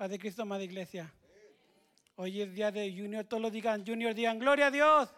Padre 0.00 0.18
Cristo, 0.18 0.40
amada 0.40 0.64
iglesia. 0.64 1.12
Hoy 2.16 2.40
es 2.40 2.54
día 2.54 2.72
de 2.72 2.90
Junior, 2.90 3.22
todos 3.26 3.42
lo 3.42 3.50
digan, 3.50 3.84
Junior, 3.86 4.14
digan, 4.14 4.38
gloria 4.38 4.68
a 4.68 4.70
Dios. 4.70 5.14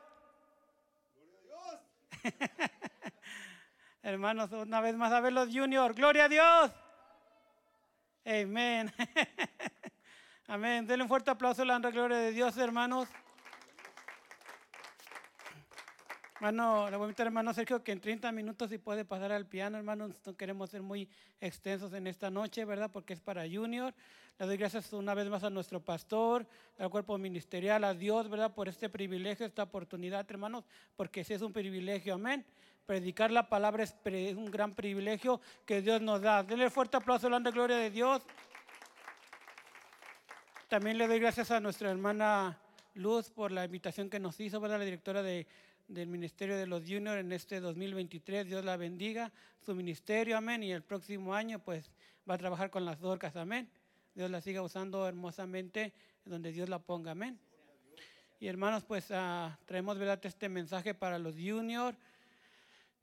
Hermanos, 4.03 4.51
una 4.51 4.81
vez 4.81 4.97
más 4.97 5.13
a 5.13 5.21
ver 5.21 5.35
los 5.35 5.51
Junior, 5.55 5.95
gloria 5.95 6.25
a 6.25 6.29
Dios. 6.29 6.73
Amén. 8.25 8.93
Amén. 10.49 10.85
Denle 10.85 11.05
un 11.05 11.09
fuerte 11.09 11.31
aplauso 11.31 11.63
a 11.63 11.65
la 11.65 11.79
gloria 11.79 12.17
de 12.17 12.33
Dios, 12.33 12.57
hermanos. 12.57 13.09
Hermano, 16.43 16.91
le 16.91 16.97
voy 16.97 17.05
a 17.05 17.07
invitar 17.07 17.29
hermano 17.29 17.55
Sergio 17.55 17.85
que 17.85 17.93
en 17.93 18.01
30 18.01 18.33
minutos 18.33 18.69
si 18.69 18.77
puede 18.77 19.05
pasar 19.05 19.31
al 19.31 19.47
piano, 19.47 19.79
hermanos. 19.79 20.11
No 20.27 20.37
queremos 20.37 20.71
ser 20.71 20.83
muy 20.83 21.09
extensos 21.41 21.93
en 21.93 22.09
esta 22.09 22.33
noche, 22.33 22.65
¿verdad? 22.65 22.91
Porque 22.91 23.13
es 23.13 23.21
para 23.21 23.45
Junior. 23.49 23.95
Le 24.41 24.47
doy 24.47 24.57
gracias 24.57 24.93
una 24.93 25.15
vez 25.15 25.29
más 25.29 25.45
a 25.45 25.51
nuestro 25.51 25.79
pastor, 25.79 26.45
al 26.81 26.91
cuerpo 26.91 27.17
ministerial, 27.17 27.85
a 27.85 27.95
Dios, 27.95 28.29
¿verdad? 28.29 28.53
Por 28.53 28.69
este 28.69 28.89
privilegio, 28.89 29.47
esta 29.47 29.63
oportunidad, 29.63 30.29
hermanos, 30.29 30.65
porque 30.97 31.23
sí 31.23 31.33
es 31.33 31.43
un 31.43 31.53
privilegio, 31.53 32.15
amén. 32.15 32.45
Predicar 32.87 33.31
la 33.31 33.49
palabra 33.49 33.85
es, 33.85 33.95
un 34.35 34.51
gran 34.51 34.75
privilegio 34.75 35.41
que 35.65 35.81
Dios 35.81 36.03
nos 36.03 36.23
da. 36.23 36.43
Denle 36.43 36.71
fuerte 36.71 36.97
aplauso, 36.97 37.31
la 37.31 37.39
gloria 37.39 37.77
de 37.77 37.93
Dios. 37.93 38.21
También 40.67 40.99
le 40.99 41.07
doy 41.07 41.21
gracias 41.21 41.53
a 41.53 41.61
nuestra 41.61 41.89
hermana 41.89 42.59
Luz 42.95 43.31
por 43.31 43.53
la 43.53 43.65
invitación 43.65 44.11
que 44.11 44.19
nos 44.19 44.41
hizo, 44.41 44.61
¿verdad? 44.61 44.81
La 44.81 44.85
directora 44.85 45.23
de 45.23 45.47
del 45.89 46.09
Ministerio 46.09 46.57
de 46.57 46.67
los 46.67 46.83
Juniors 46.83 47.21
en 47.21 47.33
este 47.33 47.61
2023. 47.61 48.47
Dios 48.47 48.65
la 48.65 48.77
bendiga, 48.77 49.33
su 49.61 49.75
ministerio, 49.75 50.37
amén. 50.37 50.63
Y 50.63 50.73
el 50.73 50.83
próximo 50.83 51.35
año, 51.35 51.59
pues, 51.59 51.91
va 52.29 52.35
a 52.35 52.39
trabajar 52.39 52.71
con 52.71 52.85
las 52.85 53.01
dorcas, 53.01 53.37
amén. 53.37 53.69
Dios 54.15 54.31
la 54.31 54.41
siga 54.41 54.63
usando 54.63 55.07
hermosamente 55.09 55.93
donde 56.25 56.53
Dios 56.53 56.69
la 56.69 56.79
ponga, 56.79 57.13
amén. 57.13 57.39
Y 58.41 58.49
hermanos, 58.49 58.85
pues 58.85 59.07
ah, 59.11 59.59
traemos, 59.67 59.99
¿verdad?, 59.99 60.21
este 60.25 60.49
mensaje 60.49 60.95
para 60.95 61.19
los 61.19 61.37
juniors. 61.37 61.97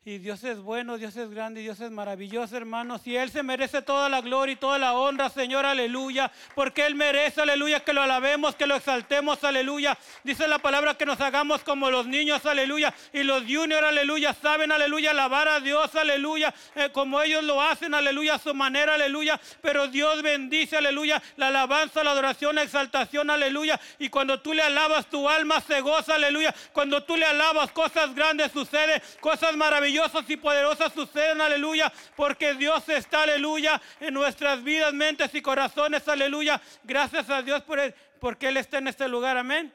Y 0.05 0.17
Dios 0.17 0.45
es 0.45 0.61
bueno, 0.61 0.97
Dios 0.97 1.17
es 1.17 1.29
grande, 1.29 1.59
Dios 1.59 1.81
es 1.81 1.91
maravilloso, 1.91 2.55
hermanos. 2.55 3.01
Y 3.05 3.17
Él 3.17 3.29
se 3.31 3.43
merece 3.43 3.81
toda 3.81 4.07
la 4.07 4.21
gloria 4.21 4.53
y 4.53 4.55
toda 4.55 4.79
la 4.79 4.93
honra, 4.93 5.29
Señor, 5.29 5.65
aleluya. 5.65 6.31
Porque 6.55 6.85
Él 6.85 6.95
merece, 6.95 7.41
aleluya, 7.41 7.81
que 7.81 7.91
lo 7.91 8.01
alabemos, 8.01 8.55
que 8.55 8.65
lo 8.65 8.75
exaltemos, 8.75 9.43
aleluya. 9.43 9.97
Dice 10.23 10.47
la 10.47 10.59
palabra 10.59 10.93
que 10.93 11.05
nos 11.05 11.19
hagamos 11.19 11.65
como 11.65 11.91
los 11.91 12.07
niños, 12.07 12.45
aleluya. 12.45 12.93
Y 13.11 13.23
los 13.23 13.43
juniors, 13.43 13.85
aleluya, 13.85 14.33
saben, 14.33 14.71
aleluya, 14.71 15.11
alabar 15.11 15.49
a 15.49 15.59
Dios, 15.59 15.93
aleluya. 15.93 16.53
Eh, 16.75 16.89
como 16.93 17.21
ellos 17.21 17.43
lo 17.43 17.61
hacen, 17.61 17.93
aleluya, 17.93 18.35
a 18.35 18.39
su 18.39 18.53
manera, 18.53 18.93
aleluya. 18.93 19.37
Pero 19.61 19.89
Dios 19.89 20.21
bendice, 20.21 20.77
aleluya, 20.77 21.21
la 21.35 21.47
alabanza, 21.47 22.05
la 22.05 22.11
adoración, 22.11 22.55
la 22.55 22.63
exaltación, 22.63 23.29
aleluya. 23.29 23.77
Y 23.99 24.07
cuando 24.07 24.39
tú 24.39 24.53
le 24.53 24.61
alabas, 24.61 25.07
tu 25.07 25.27
alma 25.27 25.59
se 25.59 25.81
goza, 25.81 26.15
aleluya. 26.15 26.55
Cuando 26.71 27.03
tú 27.03 27.17
le 27.17 27.25
alabas, 27.25 27.69
cosas 27.73 28.15
grandes 28.15 28.53
suceden, 28.53 29.01
cosas 29.19 29.57
maravillosas 29.57 29.88
y 30.27 30.37
poderosas 30.37 30.93
suceden, 30.93 31.41
aleluya, 31.41 31.91
porque 32.15 32.53
Dios 32.53 32.87
está, 32.89 33.23
aleluya, 33.23 33.81
en 33.99 34.13
nuestras 34.13 34.63
vidas, 34.63 34.93
mentes 34.93 35.33
y 35.33 35.41
corazones, 35.41 36.07
aleluya. 36.07 36.61
Gracias 36.83 37.29
a 37.29 37.41
Dios 37.41 37.63
por 37.63 37.79
porque 38.19 38.49
Él 38.49 38.57
está 38.57 38.77
en 38.77 38.87
este 38.87 39.07
lugar, 39.07 39.37
amén. 39.37 39.73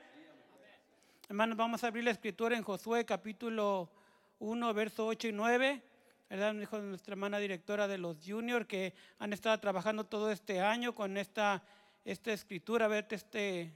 Hermanos, 1.29 1.56
vamos 1.56 1.83
a 1.83 1.89
abrir 1.89 2.05
la 2.05 2.11
escritura 2.11 2.56
en 2.56 2.62
Josué 2.62 3.05
capítulo 3.05 3.91
1, 4.39 4.75
verso 4.75 5.06
8 5.06 5.29
y 5.29 5.33
9. 5.33 5.83
¿verdad? 6.31 6.55
Dijo 6.55 6.78
nuestra 6.78 7.12
hermana 7.12 7.39
directora 7.39 7.89
de 7.89 7.99
los 7.99 8.17
juniors 8.25 8.67
que 8.67 8.95
han 9.19 9.33
estado 9.33 9.59
trabajando 9.59 10.05
todo 10.05 10.31
este 10.31 10.61
año 10.61 10.95
con 10.95 11.17
esta, 11.17 11.62
esta 12.05 12.33
escritura, 12.33 12.87
verte 12.89 13.17
este 13.17 13.73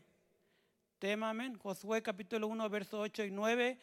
tema, 0.99 1.31
amén. 1.31 1.59
Josué 1.59 2.03
capítulo 2.03 2.47
1, 2.47 2.69
verso 2.69 3.01
8 3.01 3.25
y 3.25 3.31
9 3.31 3.79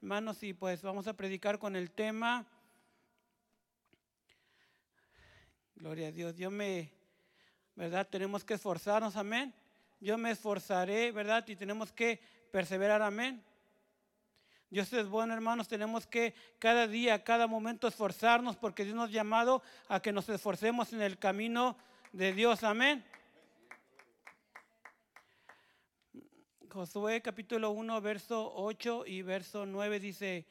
hermanos, 0.00 0.42
y 0.44 0.54
pues 0.54 0.80
vamos 0.82 1.08
a 1.08 1.12
predicar 1.12 1.58
con 1.58 1.74
el 1.74 1.90
tema. 1.90 2.46
Gloria 5.74 6.08
a 6.08 6.12
Dios, 6.12 6.36
yo 6.36 6.50
me, 6.50 6.92
¿verdad? 7.74 8.06
Tenemos 8.08 8.44
que 8.44 8.54
esforzarnos, 8.54 9.16
amén. 9.16 9.52
Yo 10.00 10.16
me 10.16 10.30
esforzaré, 10.30 11.10
¿verdad? 11.10 11.44
Y 11.48 11.56
tenemos 11.56 11.92
que 11.92 12.20
perseverar, 12.52 13.02
amén. 13.02 13.42
Dios 14.70 14.92
es 14.92 15.08
bueno, 15.08 15.34
hermanos. 15.34 15.66
Tenemos 15.66 16.06
que 16.06 16.34
cada 16.58 16.86
día, 16.86 17.24
cada 17.24 17.46
momento 17.46 17.88
esforzarnos 17.88 18.56
porque 18.56 18.84
Dios 18.84 18.94
nos 18.94 19.08
ha 19.08 19.12
llamado 19.12 19.62
a 19.88 20.00
que 20.00 20.12
nos 20.12 20.28
esforcemos 20.28 20.92
en 20.92 21.02
el 21.02 21.18
camino 21.18 21.76
de 22.12 22.32
Dios. 22.32 22.62
Amén. 22.62 23.04
Josué 26.70 27.22
capítulo 27.22 27.70
1, 27.70 28.00
verso 28.02 28.52
8 28.54 29.04
y 29.06 29.22
verso 29.22 29.64
9 29.64 30.00
dice, 30.00 30.44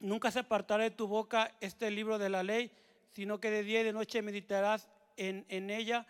nunca 0.00 0.32
se 0.32 0.40
apartará 0.40 0.84
de 0.84 0.90
tu 0.90 1.06
boca 1.06 1.54
este 1.60 1.88
libro 1.90 2.18
de 2.18 2.30
la 2.30 2.42
ley, 2.42 2.72
sino 3.12 3.38
que 3.38 3.50
de 3.50 3.62
día 3.62 3.82
y 3.82 3.84
de 3.84 3.92
noche 3.92 4.22
meditarás 4.22 4.88
en, 5.16 5.46
en 5.48 5.70
ella 5.70 6.06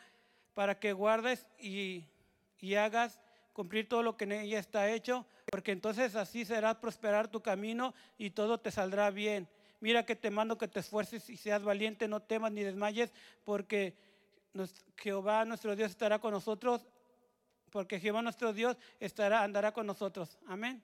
para 0.55 0.79
que 0.79 0.95
guardes 0.95 1.47
y, 1.59 2.07
y 2.61 2.77
hagas 2.77 3.21
cumplir 3.53 3.89
todo 3.89 4.03
lo 4.03 4.17
que 4.17 4.25
en 4.25 4.33
ella 4.33 4.59
está 4.59 4.91
hecho, 4.91 5.27
porque 5.51 5.73
entonces 5.73 6.17
así 6.17 6.47
será 6.47 6.81
prosperar 6.81 7.29
tu 7.29 7.43
camino 7.43 7.95
y 8.17 8.31
todo 8.31 8.59
te 8.59 8.71
saldrá 8.71 9.11
bien. 9.11 9.49
Mira 9.81 10.07
que 10.07 10.17
te 10.17 10.31
mando 10.31 10.57
que 10.57 10.69
te 10.69 10.81
esfuerces 10.81 11.29
y 11.29 11.37
seas 11.37 11.63
valiente, 11.63 12.09
no 12.09 12.21
temas 12.21 12.53
ni 12.53 12.63
desmayes, 12.63 13.13
porque 13.45 13.97
Jehová 14.97 15.45
nuestro 15.45 15.77
Dios 15.77 15.91
estará 15.91 16.19
con 16.19 16.33
nosotros 16.33 16.87
porque 17.71 18.01
Jehová 18.01 18.23
nuestro 18.23 18.53
Dios 18.53 18.77
estará, 18.99 19.43
andará 19.43 19.73
con 19.73 19.87
nosotros. 19.87 20.39
Amén. 20.47 20.83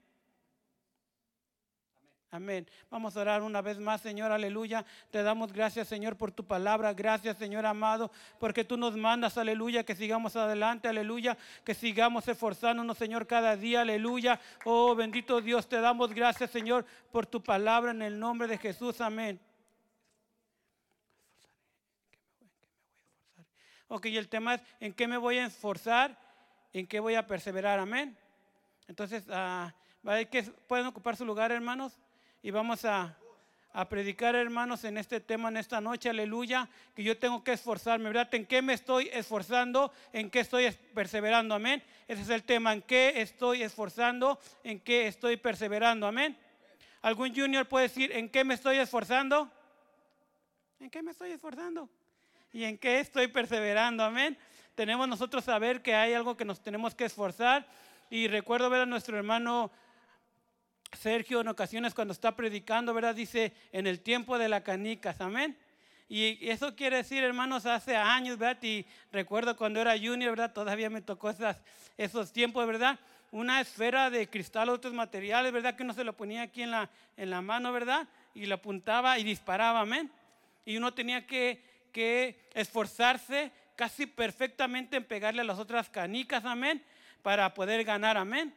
Amén. 2.31 2.67
Vamos 2.91 3.17
a 3.17 3.21
orar 3.21 3.43
una 3.43 3.63
vez 3.63 3.79
más, 3.79 4.01
Señor, 4.01 4.33
aleluya. 4.33 4.85
Te 5.11 5.23
damos 5.23 5.53
gracias, 5.53 5.89
Señor, 5.89 6.17
por 6.17 6.33
tu 6.33 6.45
palabra. 6.45 6.93
Gracias, 6.93 7.39
Señor 7.39 7.65
amado, 7.65 8.11
porque 8.39 8.65
tú 8.65 8.77
nos 8.77 8.97
mandas, 8.97 9.39
aleluya, 9.39 9.85
que 9.85 9.95
sigamos 9.95 10.37
adelante, 10.37 10.89
aleluya, 10.89 11.39
que 11.65 11.73
sigamos 11.73 12.27
esforzándonos, 12.29 12.99
Señor, 12.99 13.27
cada 13.27 13.57
día, 13.57 13.83
aleluya. 13.83 14.41
Oh, 14.65 14.95
bendito 14.95 15.41
Dios, 15.41 15.69
te 15.69 15.81
damos 15.81 16.13
gracias, 16.13 16.51
Señor, 16.51 16.85
por 17.13 17.27
tu 17.27 17.43
palabra 17.43 17.93
en 17.93 18.03
el 18.03 18.19
nombre 18.19 18.49
de 18.49 18.59
Jesús. 18.59 19.01
Amén. 19.01 19.41
Ok, 23.89 24.07
y 24.07 24.17
el 24.17 24.29
tema 24.29 24.55
es, 24.55 24.63
¿en 24.81 24.93
qué 24.93 25.07
me 25.07 25.17
voy 25.17 25.39
a 25.39 25.47
esforzar? 25.47 26.26
En 26.81 26.87
qué 26.87 27.01
voy 27.01 27.15
a 27.15 27.27
perseverar, 27.27 27.79
amén. 27.79 28.17
Entonces, 28.87 29.25
uh, 29.29 29.71
que 30.31 30.43
pueden 30.67 30.87
ocupar 30.87 31.17
su 31.17 31.25
lugar, 31.25 31.51
hermanos, 31.51 31.99
y 32.43 32.51
vamos 32.51 32.85
a, 32.85 33.17
a, 33.73 33.89
predicar, 33.89 34.35
hermanos, 34.35 34.85
en 34.85 34.99
este 34.99 35.21
tema, 35.21 35.49
en 35.49 35.57
esta 35.57 35.81
noche, 35.81 36.11
aleluya, 36.11 36.69
que 36.95 37.03
yo 37.03 37.19
tengo 37.19 37.43
que 37.43 37.53
esforzarme, 37.53 38.05
¿verdad? 38.05 38.29
¿En 38.35 38.45
qué 38.45 38.61
me 38.61 38.75
estoy 38.75 39.09
esforzando? 39.13 39.91
¿En 40.13 40.31
qué 40.31 40.41
estoy 40.41 40.71
perseverando? 40.93 41.55
Amén. 41.55 41.83
Ese 42.07 42.23
es 42.23 42.29
el 42.29 42.45
tema, 42.45 42.75
¿en 42.75 42.83
qué 42.83 43.23
estoy 43.23 43.63
esforzando? 43.63 44.39
¿En 44.63 44.79
qué 44.81 45.07
estoy 45.07 45.39
perseverando? 45.39 46.07
Amén. 46.07 46.37
¿Algún 47.01 47.35
junior 47.35 47.67
puede 47.67 47.89
decir, 47.89 48.13
¿en 48.13 48.29
qué 48.29 48.45
me 48.45 48.55
estoy 48.55 48.77
esforzando? 48.77 49.51
¿En 50.79 50.91
qué 50.91 51.03
me 51.03 51.13
estoy 51.13 51.31
esforzando? 51.31 51.89
¿Y 52.53 52.65
en 52.65 52.77
qué 52.77 53.01
estoy 53.01 53.29
perseverando? 53.29 54.05
Amén 54.05 54.37
tenemos 54.77 55.09
nosotros 55.09 55.43
saber 55.43 55.81
que 55.81 55.95
hay 55.95 56.13
algo 56.13 56.37
que 56.37 56.45
nos 56.45 56.61
tenemos 56.61 56.95
que 56.95 57.07
esforzar. 57.07 57.67
Y 58.11 58.29
recuerdo 58.29 58.71
ver 58.71 58.83
a 58.83 58.87
nuestro 58.87 59.17
hermano 59.17 59.73
Sergio 60.93 61.41
en 61.41 61.49
ocasiones 61.49 61.95
cuando 61.95 62.13
está 62.13 62.37
predicando, 62.37 62.93
¿verdad? 62.93 63.15
Dice, 63.15 63.55
en 63.73 63.87
el 63.87 64.01
tiempo 64.01 64.39
de 64.39 64.51
la 64.51 64.63
canicas, 64.63 65.21
amén. 65.21 65.59
Y 66.09 66.49
eso 66.49 66.77
quiere 66.77 66.99
decir, 66.99 67.25
hermanos, 67.25 67.65
hace 67.65 67.97
años, 67.97 68.39
¿verdad? 68.39 68.63
Y 68.63 68.87
recuerdo 69.11 69.57
cuando 69.57 69.81
era 69.81 69.99
junior, 69.99 70.31
¿verdad? 70.31 70.53
Todavía 70.53 70.91
me 70.91 71.01
tocó 71.01 71.31
esas, 71.31 71.57
esos 71.97 72.31
tiempos, 72.31 72.65
¿verdad? 72.67 72.99
Una 73.33 73.63
esfera 73.63 74.11
de 74.11 74.29
cristal, 74.29 74.69
otros 74.69 74.93
materiales, 74.93 75.53
¿verdad? 75.53 75.75
Que 75.75 75.85
uno 75.85 75.95
se 75.95 76.05
lo 76.05 76.13
ponía 76.13 76.43
aquí 76.43 76.63
en 76.63 76.71
la, 76.71 76.91
en 77.17 77.31
la 77.31 77.41
mano, 77.41 77.73
¿verdad? 77.73 78.07
Y 78.35 78.45
lo 78.45 78.57
apuntaba 78.57 79.19
y 79.19 79.25
disparaba, 79.25 79.81
amén. 79.81 80.13
Y 80.67 80.77
uno 80.77 80.93
tenía 80.93 81.27
que, 81.27 81.65
que 81.93 82.47
esforzarse 82.55 83.51
casi 83.77 84.07
perfectamente 84.07 84.97
en 84.97 85.05
pegarle 85.05 85.43
a 85.43 85.45
las 85.45 85.59
otras 85.59 85.89
canicas, 85.89 86.45
amén, 86.45 86.83
para 87.23 87.53
poder 87.55 87.85
ganar, 87.85 88.17
amén. 88.17 88.53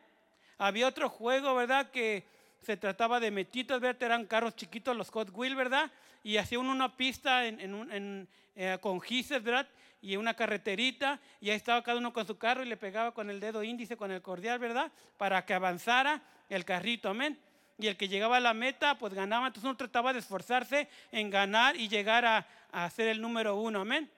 Había 0.58 0.88
otro 0.88 1.10
juego, 1.10 1.54
¿verdad? 1.56 1.92
Que 1.92 2.24
se 2.62 2.78
trataba 2.78 3.20
de 3.20 3.30
metitos, 3.30 3.80
¿verdad? 3.80 4.02
Eran 4.04 4.26
carros 4.26 4.56
chiquitos, 4.56 4.96
los 4.96 5.10
Hot 5.12 5.30
Wheels, 5.34 5.56
¿verdad? 5.56 5.92
Y 6.24 6.38
hacía 6.38 6.60
uno 6.60 6.72
una 6.72 6.96
pista 6.96 7.46
eh, 7.46 8.78
con 8.82 9.02
gises, 9.02 9.44
¿verdad? 9.44 9.68
Y 10.02 10.16
una 10.16 10.34
carreterita, 10.34 11.20
y 11.42 11.50
ahí 11.50 11.58
estaba 11.58 11.84
cada 11.84 12.00
uno 12.00 12.14
con 12.14 12.26
su 12.26 12.38
carro 12.38 12.64
y 12.64 12.68
le 12.68 12.78
pegaba 12.78 13.14
con 13.14 13.30
el 13.30 13.40
dedo 13.40 13.64
índice, 13.64 13.98
con 13.98 14.12
el 14.12 14.22
cordial, 14.22 14.60
¿verdad? 14.60 14.92
Para 15.18 15.46
que 15.46 15.54
avanzara 15.54 16.22
el 16.50 16.64
carrito, 16.64 17.10
amén. 17.10 17.38
Y 17.78 17.88
el 17.88 17.98
que 17.98 18.08
llegaba 18.08 18.38
a 18.38 18.42
la 18.42 18.54
meta, 18.54 18.98
pues 18.98 19.14
ganaba. 19.14 19.48
Entonces 19.48 19.66
uno 19.66 19.78
trataba 19.78 20.12
de 20.14 20.20
esforzarse 20.20 20.90
en 21.12 21.30
ganar 21.30 21.78
y 21.78 21.88
llegar 21.88 22.26
a, 22.26 22.48
a 22.72 22.90
ser 22.90 23.08
el 23.08 23.22
número 23.22 23.56
uno, 23.56 23.82
amén. 23.82 24.10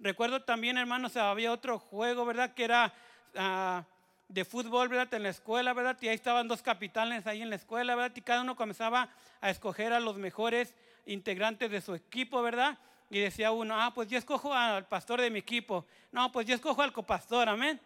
Recuerdo 0.00 0.42
también, 0.42 0.78
hermanos, 0.78 1.16
había 1.16 1.50
otro 1.52 1.80
juego, 1.80 2.24
¿verdad? 2.24 2.54
Que 2.54 2.64
era 2.64 2.94
ah, 3.36 3.84
de 4.28 4.44
fútbol, 4.44 4.88
¿verdad? 4.88 5.12
En 5.14 5.24
la 5.24 5.30
escuela, 5.30 5.72
¿verdad? 5.72 5.96
Y 6.00 6.06
ahí 6.06 6.14
estaban 6.14 6.46
dos 6.46 6.62
capitanes 6.62 7.26
ahí 7.26 7.42
en 7.42 7.50
la 7.50 7.56
escuela, 7.56 7.96
¿verdad? 7.96 8.12
Y 8.14 8.20
cada 8.20 8.42
uno 8.42 8.54
comenzaba 8.54 9.08
a 9.40 9.50
escoger 9.50 9.92
a 9.92 9.98
los 9.98 10.16
mejores 10.16 10.72
integrantes 11.06 11.70
de 11.70 11.80
su 11.80 11.96
equipo, 11.96 12.40
¿verdad? 12.42 12.78
Y 13.10 13.18
decía 13.18 13.50
uno, 13.50 13.74
ah, 13.80 13.92
pues 13.92 14.08
yo 14.08 14.18
escojo 14.18 14.54
al 14.54 14.86
pastor 14.86 15.20
de 15.20 15.30
mi 15.30 15.40
equipo. 15.40 15.84
No, 16.12 16.30
pues 16.30 16.46
yo 16.46 16.54
escojo 16.54 16.80
al 16.80 16.92
copastor, 16.92 17.48
amén. 17.48 17.80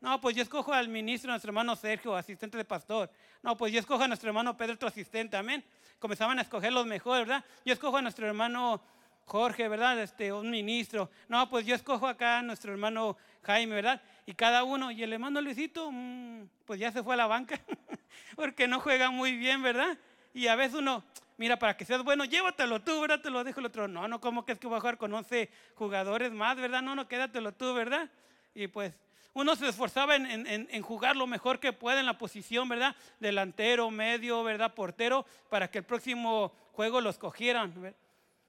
No, 0.00 0.20
pues 0.22 0.36
yo 0.36 0.42
escojo 0.42 0.72
al 0.72 0.88
ministro, 0.88 1.30
nuestro 1.30 1.50
hermano 1.50 1.76
Sergio, 1.76 2.16
asistente 2.16 2.56
de 2.56 2.64
pastor. 2.64 3.10
No, 3.42 3.58
pues 3.58 3.72
yo 3.72 3.80
escojo 3.80 4.04
a 4.04 4.08
nuestro 4.08 4.28
hermano 4.30 4.56
Pedro, 4.56 4.78
tu 4.78 4.86
asistente, 4.86 5.36
amén. 5.36 5.62
Comenzaban 5.98 6.38
a 6.38 6.42
escoger 6.42 6.72
los 6.72 6.86
mejores, 6.86 7.26
¿verdad? 7.26 7.44
Yo 7.64 7.74
escojo 7.74 7.98
a 7.98 8.02
nuestro 8.02 8.26
hermano 8.26 8.80
Jorge, 9.28 9.68
¿verdad? 9.68 10.00
Este, 10.02 10.32
un 10.32 10.50
ministro. 10.50 11.10
No, 11.28 11.48
pues 11.50 11.66
yo 11.66 11.74
escojo 11.74 12.06
acá 12.06 12.38
a 12.38 12.42
nuestro 12.42 12.72
hermano 12.72 13.16
Jaime, 13.42 13.74
¿verdad? 13.74 14.00
Y 14.24 14.32
cada 14.32 14.64
uno, 14.64 14.90
y 14.90 15.02
el 15.02 15.12
hermano 15.12 15.40
Luisito, 15.42 15.90
mm, 15.92 16.48
pues 16.64 16.80
ya 16.80 16.90
se 16.90 17.02
fue 17.02 17.12
a 17.12 17.18
la 17.18 17.26
banca, 17.26 17.60
porque 18.36 18.66
no 18.66 18.80
juega 18.80 19.10
muy 19.10 19.36
bien, 19.36 19.62
¿verdad? 19.62 19.98
Y 20.32 20.46
a 20.46 20.56
veces 20.56 20.78
uno, 20.78 21.04
mira, 21.36 21.58
para 21.58 21.76
que 21.76 21.84
seas 21.84 22.02
bueno, 22.02 22.24
llévatelo 22.24 22.80
tú, 22.80 23.00
¿verdad? 23.02 23.20
Te 23.20 23.30
lo 23.30 23.44
dejo 23.44 23.60
el 23.60 23.66
otro. 23.66 23.86
No, 23.86 24.08
no, 24.08 24.18
¿cómo 24.18 24.46
que 24.46 24.52
es 24.52 24.58
que 24.58 24.66
voy 24.66 24.78
a 24.78 24.80
jugar 24.80 24.96
con 24.96 25.12
11 25.12 25.50
jugadores 25.74 26.32
más, 26.32 26.56
¿verdad? 26.56 26.80
No, 26.80 26.94
no, 26.94 27.06
quédatelo 27.06 27.52
tú, 27.52 27.74
¿verdad? 27.74 28.08
Y 28.54 28.66
pues 28.68 28.94
uno 29.34 29.54
se 29.56 29.68
esforzaba 29.68 30.16
en, 30.16 30.46
en, 30.46 30.82
jugar 30.82 31.16
lo 31.16 31.26
mejor 31.26 31.60
que 31.60 31.74
puede 31.74 32.00
en 32.00 32.06
la 32.06 32.16
posición, 32.16 32.66
¿verdad? 32.66 32.96
Delantero, 33.20 33.90
medio, 33.90 34.42
¿verdad? 34.42 34.72
Portero, 34.74 35.26
para 35.50 35.70
que 35.70 35.78
el 35.78 35.84
próximo 35.84 36.52
juego 36.72 37.00
los 37.00 37.18
cogieran. 37.18 37.72
¿verdad? 37.80 37.96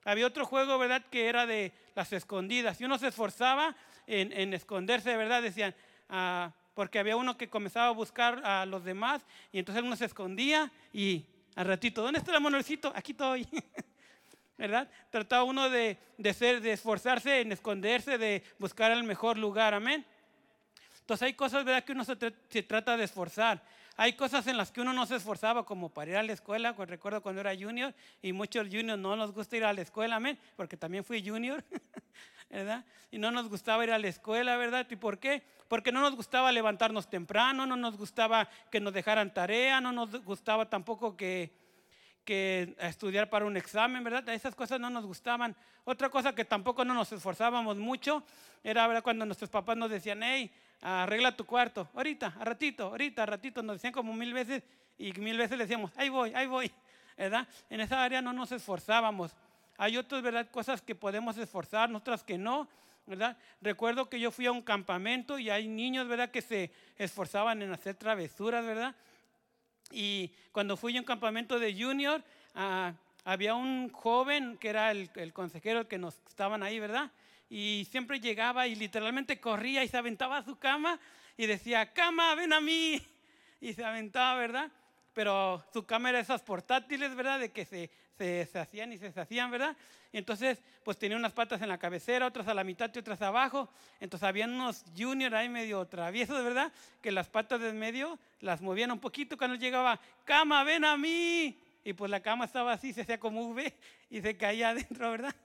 Había 0.06 0.28
otro 0.28 0.46
juego, 0.46 0.78
¿verdad?, 0.78 1.06
que 1.10 1.28
era 1.28 1.46
de 1.46 1.72
las 1.96 2.12
escondidas. 2.14 2.80
Y 2.80 2.86
uno 2.86 2.98
se 2.98 3.08
esforzaba 3.08 3.76
en, 4.08 4.54
esconderse, 4.54 5.16
¿verdad? 5.16 5.42
Decían, 5.42 5.76
ah, 6.10 6.52
porque 6.74 7.00
había 7.00 7.18
uno 7.18 7.38
que 7.38 7.50
comenzaba 7.50 7.88
a 7.88 7.92
buscar 7.92 8.44
a 8.46 8.66
los 8.66 8.84
demás 8.84 9.26
y 9.52 9.60
entonces 9.60 9.84
uno 9.84 9.96
se 9.96 10.06
escondía 10.06 10.72
y 10.94 11.26
al 11.56 11.68
ratito, 11.68 12.02
¿dónde 12.02 12.20
está 12.20 12.34
el 12.34 12.42
monorcito? 12.42 12.92
Aquí 12.96 13.12
estoy. 13.12 13.48
¿Verdad? 14.58 14.90
Trataba 15.10 15.44
uno 15.44 15.70
de, 15.70 15.98
ser, 16.34 16.62
de 16.62 16.74
esforzarse 16.74 17.42
en 17.42 17.52
esconderse, 17.52 18.18
de 18.18 18.44
buscar 18.58 18.92
el 18.92 19.04
mejor 19.04 19.38
lugar. 19.38 19.74
Amén. 19.74 20.06
Entonces 21.02 21.26
hay 21.28 21.34
cosas, 21.34 21.66
¿verdad?, 21.66 21.84
que 21.84 21.92
uno 21.92 22.04
se, 22.04 22.16
se 22.50 22.64
trata 22.64 22.96
de 22.98 23.04
esforzar. 23.04 23.62
Hay 24.02 24.14
cosas 24.14 24.48
en 24.48 24.56
las 24.56 24.72
que 24.72 24.80
uno 24.80 24.94
no 24.94 25.06
se 25.06 25.18
esforzaba, 25.18 25.66
como 25.66 25.90
para 25.90 26.12
ir 26.12 26.16
a 26.16 26.24
la 26.24 26.32
escuela. 26.32 26.72
Recuerdo 26.72 27.22
cuando 27.22 27.42
era 27.42 27.54
junior, 27.54 27.94
y 28.22 28.32
muchos 28.32 28.66
juniors 28.68 28.98
no 28.98 29.18
nos 29.18 29.34
gusta 29.34 29.58
ir 29.58 29.66
a 29.66 29.74
la 29.74 29.82
escuela, 29.82 30.16
amén, 30.16 30.40
porque 30.56 30.78
también 30.78 31.04
fui 31.04 31.22
junior, 31.22 31.62
¿verdad? 32.50 32.86
Y 33.12 33.18
no 33.18 33.30
nos 33.30 33.50
gustaba 33.50 33.84
ir 33.84 33.92
a 33.92 34.00
la 34.00 34.08
escuela, 34.08 34.56
¿verdad? 34.56 34.88
¿Y 34.90 34.96
por 34.96 35.20
qué? 35.20 35.44
Porque 35.68 35.92
no 35.92 36.00
nos 36.00 36.16
gustaba 36.16 36.50
levantarnos 36.54 37.10
temprano, 37.10 37.66
no 37.66 37.76
nos 37.76 37.98
gustaba 37.98 38.48
que 38.72 38.80
nos 38.80 38.94
dejaran 38.94 39.34
tarea, 39.34 39.82
no 39.82 39.92
nos 39.92 40.24
gustaba 40.24 40.70
tampoco 40.70 41.18
que, 41.18 41.52
que 42.24 42.78
estudiar 42.80 43.30
para 43.30 43.44
un 43.44 43.58
examen, 43.58 44.02
¿verdad? 44.02 44.30
Esas 44.30 44.56
cosas 44.56 44.80
no 44.80 44.90
nos 44.90 45.06
gustaban. 45.06 45.58
Otra 45.84 46.08
cosa 46.08 46.34
que 46.34 46.46
tampoco 46.46 46.86
no 46.86 46.94
nos 46.94 47.12
esforzábamos 47.12 47.76
mucho 47.76 48.24
era 48.64 48.88
¿verdad? 48.88 49.04
cuando 49.04 49.26
nuestros 49.26 49.50
papás 49.50 49.76
nos 49.76 49.90
decían, 49.90 50.24
hey, 50.24 50.50
arregla 50.82 51.36
tu 51.36 51.46
cuarto, 51.46 51.90
ahorita, 51.94 52.36
a 52.40 52.46
ratito, 52.46 52.86
ahorita, 52.86 53.24
a 53.24 53.26
ratito, 53.26 53.62
nos 53.62 53.78
decían 53.78 53.94
como 53.94 54.14
mil 54.14 54.34
veces 54.34 54.64
y 54.98 55.14
mil 55.14 55.38
veces 55.38 55.58
le 55.58 55.64
decíamos, 55.66 55.92
ahí 55.98 56.10
voy, 56.10 56.34
ahí 56.34 56.48
voy, 56.48 56.72
¿verdad? 57.18 57.48
En 57.70 57.82
esa 57.82 58.04
área 58.04 58.22
no 58.22 58.34
nos 58.34 58.52
esforzábamos. 58.52 59.36
Hay 59.78 59.98
otras, 59.98 60.22
¿verdad? 60.22 60.50
Cosas 60.52 60.82
que 60.82 60.96
podemos 60.96 61.38
esforzar, 61.38 61.94
otras 61.94 62.24
que 62.24 62.38
no, 62.38 62.68
¿verdad? 63.06 63.38
Recuerdo 63.62 64.10
que 64.10 64.20
yo 64.20 64.30
fui 64.30 64.46
a 64.46 64.52
un 64.52 64.62
campamento 64.62 65.40
y 65.40 65.50
hay 65.50 65.68
niños, 65.68 66.08
¿verdad? 66.08 66.32
Que 66.32 66.42
se 66.42 66.72
esforzaban 66.98 67.62
en 67.62 67.72
hacer 67.72 67.96
travesuras, 67.96 68.66
¿verdad? 68.66 68.96
Y 69.92 70.34
cuando 70.52 70.78
fui 70.78 70.96
a 70.96 71.00
un 71.00 71.06
campamento 71.06 71.60
de 71.60 71.74
junior, 71.74 72.24
ah, 72.56 72.94
había 73.24 73.56
un 73.56 73.90
joven 73.90 74.58
que 74.58 74.70
era 74.70 74.92
el, 74.92 75.10
el 75.16 75.34
consejero 75.34 75.88
que 75.88 75.98
nos 75.98 76.16
estaban 76.28 76.62
ahí, 76.62 76.80
¿verdad? 76.80 77.10
Y 77.50 77.88
siempre 77.90 78.20
llegaba 78.20 78.68
y 78.68 78.76
literalmente 78.76 79.40
corría 79.40 79.84
y 79.84 79.88
se 79.88 79.98
aventaba 79.98 80.38
a 80.38 80.46
su 80.46 80.58
cama 80.58 81.00
y 81.36 81.48
decía, 81.48 81.92
cama, 81.94 82.36
ven 82.36 82.54
a 82.54 82.62
mí. 82.62 83.02
Y 83.62 83.74
se 83.74 83.84
aventaba, 83.84 84.40
¿verdad? 84.40 84.72
Pero 85.14 85.62
su 85.74 85.86
cama 85.86 86.12
era 86.12 86.22
esas 86.22 86.42
portátiles, 86.42 87.14
¿verdad? 87.14 87.42
De 87.42 87.52
que 87.52 87.66
se, 87.66 87.90
se, 88.18 88.58
hacían 88.58 88.94
y 88.94 88.98
se 88.98 89.08
hacían, 89.08 89.52
¿verdad? 89.52 89.76
Y 90.14 90.18
entonces, 90.18 90.62
pues 90.86 90.98
tenía 90.98 91.18
unas 91.18 91.34
patas 91.34 91.62
en 91.62 91.68
la 91.68 91.78
cabecera, 91.78 92.26
otras 92.26 92.48
a 92.48 92.54
la 92.54 92.64
mitad 92.64 92.90
y 92.96 93.00
otras 93.00 93.22
abajo. 93.22 93.70
Entonces 94.00 94.26
habían 94.26 94.54
unos 94.54 94.86
juniors 94.98 95.36
ahí 95.36 95.50
medio 95.50 95.86
traviesos, 95.88 96.42
¿verdad? 96.42 96.72
Que 97.02 97.12
las 97.12 97.28
patas 97.28 97.60
de 97.60 97.74
medio 97.74 98.18
las 98.40 98.62
movían 98.62 98.92
un 98.92 99.00
poquito 99.00 99.38
cuando 99.38 99.58
llegaba, 99.58 100.00
cama, 100.24 100.64
ven 100.64 100.86
a 100.86 100.96
mí. 100.96 101.60
Y 101.84 101.92
pues 101.92 102.10
la 102.10 102.22
cama 102.22 102.46
estaba 102.46 102.72
así, 102.72 102.94
se 102.94 103.02
hacía 103.02 103.20
como 103.20 103.50
V 103.50 103.74
y 104.10 104.22
se 104.22 104.38
caía 104.38 104.70
adentro, 104.72 105.12
¿verdad? 105.12 105.36